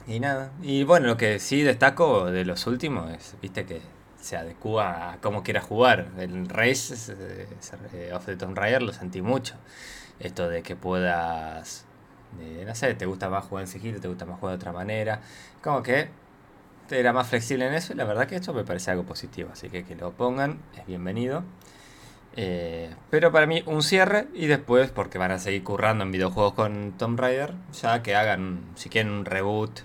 y 0.08 0.20
nada. 0.20 0.52
Y 0.62 0.84
bueno, 0.84 1.08
lo 1.08 1.18
que 1.18 1.40
sí 1.40 1.62
destaco 1.62 2.32
de 2.32 2.46
los 2.46 2.68
últimos 2.68 3.12
es, 3.12 3.36
viste, 3.42 3.66
que 3.66 3.82
se 4.24 4.38
adecua 4.38 5.12
a 5.12 5.18
cómo 5.20 5.44
quieras 5.44 5.66
jugar. 5.66 6.08
El 6.18 6.48
Race 6.48 7.14
eh, 7.94 8.14
of 8.14 8.26
the 8.26 8.38
Tomb 8.38 8.58
Raider 8.58 8.82
lo 8.82 8.94
sentí 8.94 9.22
mucho. 9.22 9.56
Esto 10.20 10.48
de 10.48 10.64
que 10.64 10.78
puedas, 10.78 11.86
no 12.66 12.74
sé, 12.74 12.94
te 12.96 13.06
gusta 13.06 13.30
más 13.30 13.44
jugar 13.44 13.66
en 13.66 13.68
sigilo, 13.68 14.00
te 14.00 14.08
gusta 14.08 14.26
más 14.26 14.40
jugar 14.40 14.54
de 14.54 14.62
otra 14.62 14.72
manera. 14.72 15.20
Como 15.62 15.84
que 15.84 16.08
era 16.90 17.12
más 17.12 17.28
flexible 17.28 17.68
en 17.68 17.74
eso 17.74 17.92
y 17.92 17.98
la 17.98 18.06
verdad 18.06 18.26
que 18.26 18.38
esto 18.38 18.54
me 18.54 18.64
parece 18.64 18.92
algo 18.92 19.04
positivo. 19.04 19.50
Así 19.52 19.70
que 19.70 19.84
que 19.84 19.96
lo 19.96 20.14
pongan 20.14 20.60
es 20.78 20.86
bienvenido. 20.86 21.44
Eh, 22.38 22.96
pero 23.10 23.30
para 23.34 23.46
mí 23.46 23.62
un 23.66 23.84
cierre 23.84 24.28
y 24.34 24.48
después, 24.48 24.90
porque 24.92 25.18
van 25.18 25.32
a 25.32 25.40
seguir 25.40 25.66
currando 25.66 26.06
en 26.06 26.14
videojuegos 26.14 26.54
con 26.54 26.94
Tomb 26.94 27.20
Raider, 27.20 27.56
ya 27.74 28.02
que 28.02 28.16
hagan, 28.16 28.62
si 28.76 28.88
quieren 28.88 29.12
un 29.12 29.26
reboot 29.26 29.82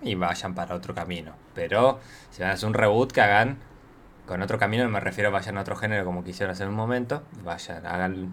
y 0.00 0.14
vayan 0.14 0.54
para 0.54 0.74
otro 0.74 0.94
camino. 0.94 1.34
Pero 1.54 2.00
si 2.30 2.40
van 2.40 2.52
a 2.52 2.54
hacer 2.54 2.66
un 2.66 2.74
reboot, 2.74 3.12
que 3.12 3.20
hagan 3.20 3.58
con 4.26 4.40
otro 4.42 4.58
camino, 4.58 4.84
no 4.84 4.90
me 4.90 5.00
refiero 5.00 5.28
a 5.28 5.32
vayan 5.32 5.58
a 5.58 5.62
otro 5.62 5.76
género 5.76 6.04
como 6.04 6.22
quisieron 6.24 6.52
hacer 6.52 6.68
un 6.68 6.74
momento, 6.74 7.22
vayan, 7.44 7.86
hagan 7.86 8.32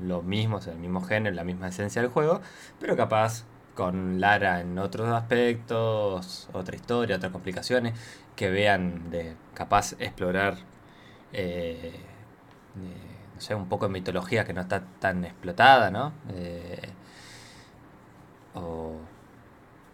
lo 0.00 0.22
mismo, 0.22 0.58
el 0.66 0.78
mismo 0.78 1.00
género, 1.00 1.34
la 1.34 1.44
misma 1.44 1.68
esencia 1.68 2.02
del 2.02 2.10
juego, 2.10 2.40
pero 2.80 2.96
capaz 2.96 3.44
con 3.74 4.20
Lara 4.20 4.60
en 4.60 4.78
otros 4.78 5.08
aspectos, 5.08 6.48
otra 6.52 6.76
historia, 6.76 7.16
otras 7.16 7.32
complicaciones, 7.32 7.94
que 8.36 8.50
vean 8.50 9.10
de 9.10 9.36
capaz 9.54 9.94
explorar, 9.98 10.56
eh, 11.32 11.94
no 13.34 13.40
sé, 13.40 13.54
un 13.54 13.68
poco 13.68 13.86
de 13.86 13.92
mitología 13.92 14.44
que 14.44 14.52
no 14.52 14.60
está 14.60 14.82
tan 14.98 15.24
explotada, 15.24 15.90
¿no? 15.90 16.12
Eh, 16.30 16.90
o 18.54 18.89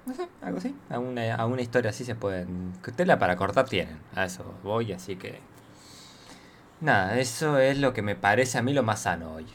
no 0.07 0.15
sé, 0.15 0.29
algo 0.41 0.59
así. 0.59 0.75
A 0.89 0.99
una, 1.01 1.35
a 1.35 1.47
una 1.47 1.63
historia 1.63 1.91
así 1.91 2.05
se 2.05 2.15
pueden. 2.15 2.73
Tela 2.95 3.19
para 3.19 3.37
cortar 3.37 3.67
tienen. 3.67 3.99
A 4.15 4.25
eso 4.25 4.45
voy, 4.63 4.93
así 4.93 5.17
que. 5.17 5.41
Nada, 6.81 7.19
eso 7.19 7.59
es 7.59 7.79
lo 7.79 7.93
que 7.93 8.03
me 8.03 8.15
parece 8.15 8.59
a 8.59 8.63
mí 8.63 8.73
lo 8.73 8.83
más 8.83 9.01
sano 9.01 9.35
hoy. 9.35 9.47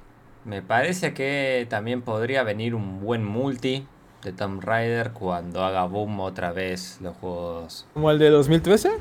Me 0.44 0.62
parece 0.62 1.14
que 1.14 1.66
también 1.70 2.02
podría 2.02 2.44
venir 2.44 2.76
un 2.76 3.00
buen 3.00 3.24
multi 3.24 3.88
de 4.24 4.34
Tomb 4.34 4.62
Raider 4.62 5.12
cuando 5.12 5.64
haga 5.64 5.86
boom 5.86 6.20
otra 6.20 6.52
vez 6.52 7.00
los 7.00 7.16
juegos. 7.18 7.86
¿Como 7.94 8.12
el 8.12 8.20
de 8.20 8.30
2013? 8.30 8.92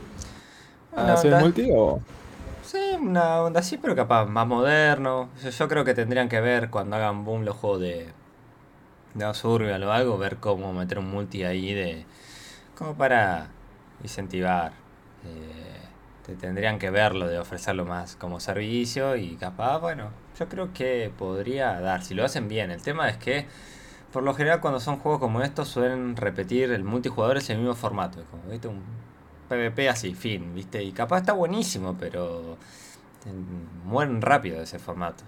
¿Hacer 0.95 1.41
multi 1.41 1.71
o.? 1.73 2.01
Sí, 2.63 2.79
una 3.01 3.41
onda 3.41 3.61
así, 3.61 3.79
pero 3.79 3.97
capaz 3.97 4.27
más 4.27 4.47
moderno. 4.47 5.31
Yo 5.59 5.69
creo 5.69 5.85
que 5.85 5.95
tendrían 5.95 6.29
que 6.29 6.41
ver 6.41 6.71
cuando 6.71 6.97
hagan 6.97 7.25
boom 7.25 7.45
los 7.45 7.57
juegos 7.57 7.81
de, 7.81 8.09
de 9.15 9.35
Survival 9.35 9.83
o 9.85 9.93
algo, 9.93 10.19
ver 10.19 10.37
cómo 10.37 10.73
meter 10.73 10.99
un 10.99 11.11
multi 11.11 11.45
ahí 11.45 11.75
de. 11.75 12.05
como 12.77 12.95
para 12.95 13.49
incentivar. 14.03 14.73
Eh, 15.25 15.81
te 16.27 16.37
tendrían 16.37 16.79
que 16.79 16.91
verlo, 16.91 17.27
de 17.29 17.39
ofrecerlo 17.39 17.85
más 17.85 18.17
como 18.17 18.41
servicio 18.41 19.17
y 19.17 19.37
capaz, 19.37 19.79
bueno, 19.79 20.11
yo 20.39 20.49
creo 20.49 20.73
que 20.73 21.11
podría 21.17 21.81
dar, 21.81 22.03
si 22.03 22.15
lo 22.15 22.25
hacen 22.25 22.49
bien. 22.49 22.71
El 22.71 22.83
tema 22.83 23.09
es 23.09 23.17
que, 23.17 23.47
por 24.13 24.23
lo 24.23 24.35
general, 24.35 24.61
cuando 24.61 24.81
son 24.81 24.99
juegos 24.99 25.21
como 25.21 25.43
estos, 25.43 25.69
suelen 25.69 26.17
repetir 26.17 26.73
el 26.73 26.85
multijugador 26.85 27.39
es 27.39 27.51
el 27.51 27.59
mismo 27.59 27.75
formato, 27.75 28.23
como, 28.31 28.43
¿viste? 28.51 28.69
Un 28.69 28.83
PvP 29.49 29.89
así, 29.89 30.15
fin, 30.15 30.55
¿viste? 30.55 30.83
Y 30.83 30.93
capaz 30.93 31.19
está 31.21 31.33
buenísimo, 31.33 31.97
pero 31.99 32.57
mueren 33.85 34.23
rápido 34.23 34.63
ese 34.63 34.79
formato. 34.79 35.25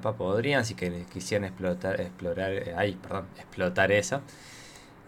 Podrían, 0.00 0.64
si 0.64 0.74
que 0.74 1.04
quisieran 1.12 1.44
explotar, 1.46 2.00
explorar, 2.00 2.52
eh, 2.52 2.96
perdón, 3.02 3.26
explotar 3.36 3.92
eso. 3.92 4.20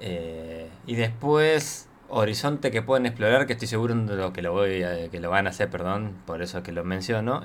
Eh, 0.01 0.69
y 0.87 0.95
después, 0.97 1.89
horizonte 2.09 2.71
que 2.71 2.83
pueden 2.83 3.07
explorar, 3.07 3.47
que 3.47 3.55
estoy 3.55 3.69
seguro 3.69 3.95
de 3.95 4.17
lo 4.17 4.33
que 4.33 4.43
lo 4.43 4.53
voy 4.53 4.85
que 5.11 5.21
lo 5.21 5.31
van 5.31 5.47
a 5.47 5.51
hacer, 5.51 5.71
perdón, 5.71 6.15
por 6.27 6.43
eso 6.43 6.63
que 6.63 6.73
lo 6.73 6.85
menciono, 6.85 7.43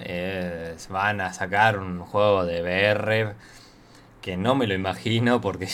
van 0.89 1.21
a 1.21 1.33
sacar 1.33 1.79
un 1.79 1.99
juego 2.01 2.45
de 2.45 2.61
VR 2.61 3.35
que 4.21 4.37
no 4.37 4.55
me 4.55 4.67
lo 4.67 4.73
imagino 4.73 5.41
porque 5.41 5.67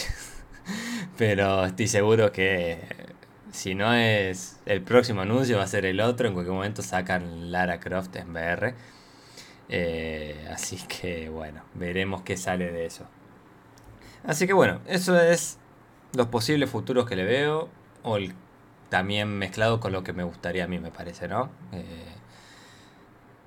pero 1.17 1.65
estoy 1.65 1.87
seguro 1.87 2.31
que 2.31 2.79
si 3.51 3.75
no 3.75 3.93
es 3.93 4.59
el 4.65 4.81
próximo 4.81 5.21
anuncio 5.21 5.57
va 5.57 5.63
a 5.63 5.67
ser 5.67 5.85
el 5.85 5.99
otro, 6.01 6.27
en 6.27 6.33
cualquier 6.33 6.55
momento 6.55 6.81
sacan 6.81 7.51
Lara 7.51 7.79
Croft 7.79 8.15
en 8.15 8.31
VR. 8.31 8.75
Eh, 9.69 10.47
así 10.51 10.77
que 10.87 11.29
bueno, 11.29 11.61
veremos 11.73 12.21
qué 12.21 12.37
sale 12.37 12.71
de 12.71 12.85
eso. 12.85 13.05
Así 14.25 14.47
que 14.47 14.53
bueno, 14.53 14.81
eso 14.87 15.19
es 15.19 15.57
los 16.13 16.27
posibles 16.27 16.69
futuros 16.69 17.07
que 17.07 17.15
le 17.15 17.23
veo. 17.23 17.69
O 18.03 18.17
también 18.89 19.27
mezclado 19.29 19.79
con 19.79 19.91
lo 19.91 20.03
que 20.03 20.13
me 20.13 20.23
gustaría 20.23 20.65
a 20.65 20.67
mí, 20.67 20.79
me 20.79 20.91
parece, 20.91 21.27
¿no? 21.27 21.49
Eh, 21.71 22.15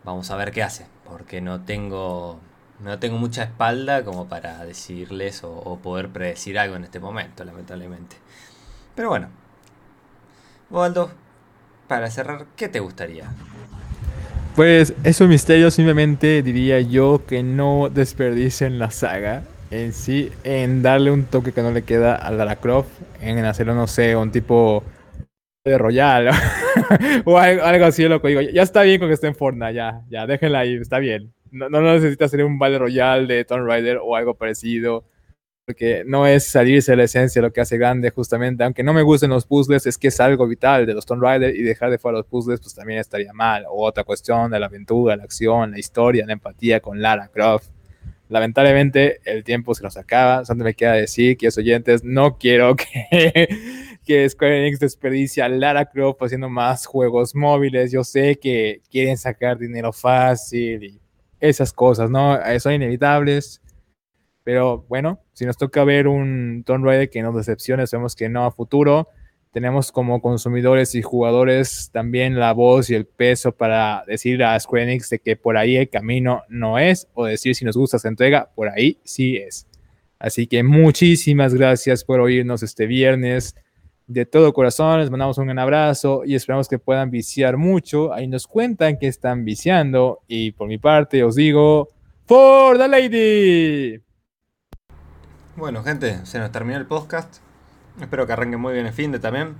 vamos 0.04 0.30
a 0.30 0.36
ver 0.36 0.52
qué 0.52 0.62
hace. 0.62 0.86
Porque 1.04 1.40
no 1.40 1.62
tengo. 1.62 2.40
No 2.80 2.98
tengo 2.98 3.18
mucha 3.18 3.42
espalda 3.42 4.04
como 4.04 4.26
para 4.26 4.64
decirles 4.64 5.42
o, 5.44 5.78
poder 5.82 6.08
predecir 6.08 6.58
algo 6.58 6.76
en 6.76 6.84
este 6.84 6.98
momento, 6.98 7.44
lamentablemente. 7.44 8.16
Pero 8.94 9.10
bueno. 9.10 9.28
Waldo, 10.70 11.10
para 11.88 12.10
cerrar, 12.10 12.46
¿qué 12.56 12.68
te 12.68 12.80
gustaría? 12.80 13.30
Pues 14.56 14.94
esos 15.04 15.28
misterios 15.28 15.74
simplemente 15.74 16.42
diría 16.42 16.80
yo 16.80 17.22
que 17.26 17.42
no 17.42 17.88
desperdicien 17.88 18.78
la 18.78 18.90
saga 18.90 19.44
en 19.70 19.92
sí, 19.92 20.30
en 20.42 20.82
darle 20.82 21.10
un 21.10 21.24
toque 21.24 21.52
que 21.52 21.62
no 21.62 21.70
le 21.70 21.82
queda 21.82 22.16
a 22.16 22.30
Lara 22.32 22.56
Croft, 22.56 22.90
en 23.20 23.44
hacerlo, 23.44 23.74
no 23.74 23.86
sé, 23.86 24.16
un 24.16 24.32
tipo 24.32 24.82
de 25.64 25.78
Royal 25.78 26.30
o 27.24 27.38
algo, 27.38 27.84
así, 27.84 28.06
loco. 28.08 28.26
Digo, 28.26 28.40
ya 28.40 28.62
está 28.62 28.82
bien 28.82 28.98
con 28.98 29.08
que 29.08 29.14
esté 29.14 29.28
en 29.28 29.36
Fortnite, 29.36 29.74
ya, 29.74 30.02
ya, 30.10 30.26
déjenla 30.26 30.60
ahí, 30.60 30.74
está 30.74 30.98
bien. 30.98 31.32
No, 31.52 31.68
no 31.68 31.80
necesita 31.82 32.24
hacer 32.24 32.44
un 32.44 32.58
Battle 32.58 32.78
Royale 32.78 33.26
de 33.26 33.44
Tomb 33.44 33.66
Raider 33.66 33.98
o 34.02 34.16
algo 34.16 34.34
parecido 34.34 35.04
porque 35.70 36.02
no 36.04 36.26
es 36.26 36.48
salirse 36.48 36.90
de 36.90 36.96
la 36.96 37.04
esencia 37.04 37.40
lo 37.40 37.52
que 37.52 37.60
hace 37.60 37.78
grande 37.78 38.10
justamente, 38.10 38.64
aunque 38.64 38.82
no 38.82 38.92
me 38.92 39.02
gusten 39.02 39.30
los 39.30 39.46
puzzles, 39.46 39.86
es 39.86 39.96
que 39.96 40.08
es 40.08 40.18
algo 40.18 40.48
vital 40.48 40.84
de 40.84 40.94
los 40.94 41.06
Tomb 41.06 41.22
Raider 41.22 41.54
y 41.54 41.62
dejar 41.62 41.92
de 41.92 41.98
fuera 41.98 42.18
los 42.18 42.26
puzzles 42.26 42.58
pues 42.58 42.74
también 42.74 42.98
estaría 42.98 43.32
mal, 43.32 43.66
o 43.70 43.86
otra 43.86 44.02
cuestión 44.02 44.50
de 44.50 44.58
la 44.58 44.66
aventura, 44.66 45.14
la 45.14 45.22
acción, 45.22 45.70
la 45.70 45.78
historia, 45.78 46.26
la 46.26 46.32
empatía 46.32 46.80
con 46.80 47.00
Lara 47.00 47.28
Croft. 47.28 47.68
Lamentablemente 48.28 49.20
el 49.24 49.44
tiempo 49.44 49.72
se 49.76 49.84
nos 49.84 49.96
acaba, 49.96 50.44
solo 50.44 50.64
me 50.64 50.74
queda 50.74 50.94
decir 50.94 51.36
que 51.36 51.46
los 51.46 51.58
oyentes 51.58 52.02
no 52.02 52.36
quiero 52.36 52.74
que, 52.76 53.48
que 54.04 54.28
Square 54.28 54.66
Enix 54.66 54.80
desperdicie 54.80 55.40
a 55.40 55.48
Lara 55.48 55.84
Croft 55.86 56.20
haciendo 56.24 56.48
más 56.48 56.84
juegos 56.84 57.32
móviles, 57.36 57.92
yo 57.92 58.02
sé 58.02 58.40
que 58.40 58.82
quieren 58.90 59.16
sacar 59.16 59.56
dinero 59.56 59.92
fácil 59.92 60.82
y 60.82 61.00
esas 61.38 61.72
cosas, 61.72 62.10
¿no? 62.10 62.36
Son 62.58 62.72
inevitables 62.72 63.62
pero 64.44 64.84
bueno, 64.88 65.20
si 65.32 65.44
nos 65.44 65.56
toca 65.56 65.84
ver 65.84 66.08
un 66.08 66.62
Tomb 66.64 66.84
Raider 66.84 67.10
que 67.10 67.22
nos 67.22 67.36
decepcione, 67.36 67.86
sabemos 67.86 68.16
que 68.16 68.28
no 68.28 68.44
a 68.44 68.50
futuro. 68.50 69.08
Tenemos 69.52 69.90
como 69.90 70.22
consumidores 70.22 70.94
y 70.94 71.02
jugadores 71.02 71.90
también 71.92 72.38
la 72.38 72.52
voz 72.52 72.88
y 72.88 72.94
el 72.94 73.06
peso 73.06 73.52
para 73.52 74.04
decir 74.06 74.42
a 74.44 74.58
Square 74.58 74.84
Enix 74.84 75.10
de 75.10 75.18
que 75.18 75.36
por 75.36 75.56
ahí 75.56 75.76
el 75.76 75.90
camino 75.90 76.42
no 76.48 76.78
es, 76.78 77.08
o 77.14 77.26
decir 77.26 77.56
si 77.56 77.64
nos 77.64 77.76
gusta 77.76 77.96
esta 77.96 78.08
entrega, 78.08 78.50
por 78.54 78.68
ahí 78.68 78.98
sí 79.02 79.36
es. 79.36 79.66
Así 80.20 80.46
que 80.46 80.62
muchísimas 80.62 81.54
gracias 81.54 82.04
por 82.04 82.20
oírnos 82.20 82.62
este 82.62 82.86
viernes. 82.86 83.56
De 84.06 84.26
todo 84.26 84.52
corazón, 84.52 85.00
les 85.00 85.10
mandamos 85.10 85.38
un 85.38 85.46
gran 85.46 85.58
abrazo 85.58 86.22
y 86.24 86.34
esperamos 86.34 86.68
que 86.68 86.78
puedan 86.78 87.10
viciar 87.10 87.56
mucho. 87.56 88.12
Ahí 88.12 88.28
nos 88.28 88.46
cuentan 88.46 88.98
que 88.98 89.06
están 89.06 89.44
viciando. 89.44 90.20
Y 90.28 90.52
por 90.52 90.68
mi 90.68 90.78
parte, 90.78 91.24
os 91.24 91.36
digo, 91.36 91.88
For 92.26 92.76
the 92.76 92.88
Lady. 92.88 94.09
Bueno, 95.60 95.84
gente, 95.84 96.24
se 96.24 96.38
nos 96.38 96.50
terminó 96.52 96.78
el 96.78 96.86
podcast. 96.86 97.36
Espero 98.00 98.26
que 98.26 98.32
arranquen 98.32 98.58
muy 98.58 98.72
bien 98.72 98.86
el 98.86 98.94
fin 98.94 99.12
de 99.12 99.18
también. 99.18 99.56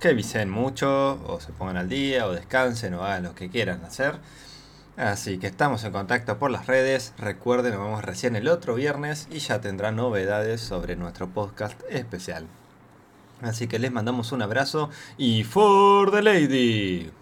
Que 0.00 0.12
visen 0.12 0.50
mucho, 0.50 1.24
o 1.24 1.38
se 1.38 1.52
pongan 1.52 1.76
al 1.76 1.88
día, 1.88 2.26
o 2.26 2.32
descansen, 2.32 2.94
o 2.94 3.04
hagan 3.04 3.22
lo 3.22 3.36
que 3.36 3.48
quieran 3.48 3.84
hacer. 3.84 4.16
Así 4.96 5.38
que 5.38 5.46
estamos 5.46 5.84
en 5.84 5.92
contacto 5.92 6.36
por 6.40 6.50
las 6.50 6.66
redes. 6.66 7.14
Recuerden, 7.16 7.74
nos 7.74 7.84
vemos 7.84 8.04
recién 8.04 8.34
el 8.34 8.48
otro 8.48 8.74
viernes 8.74 9.28
y 9.30 9.38
ya 9.38 9.60
tendrán 9.60 9.94
novedades 9.94 10.62
sobre 10.62 10.96
nuestro 10.96 11.28
podcast 11.28 11.80
especial. 11.90 12.48
Así 13.40 13.68
que 13.68 13.78
les 13.78 13.92
mandamos 13.92 14.32
un 14.32 14.42
abrazo 14.42 14.90
y 15.16 15.44
for 15.44 16.10
the 16.10 16.22
lady. 16.22 17.12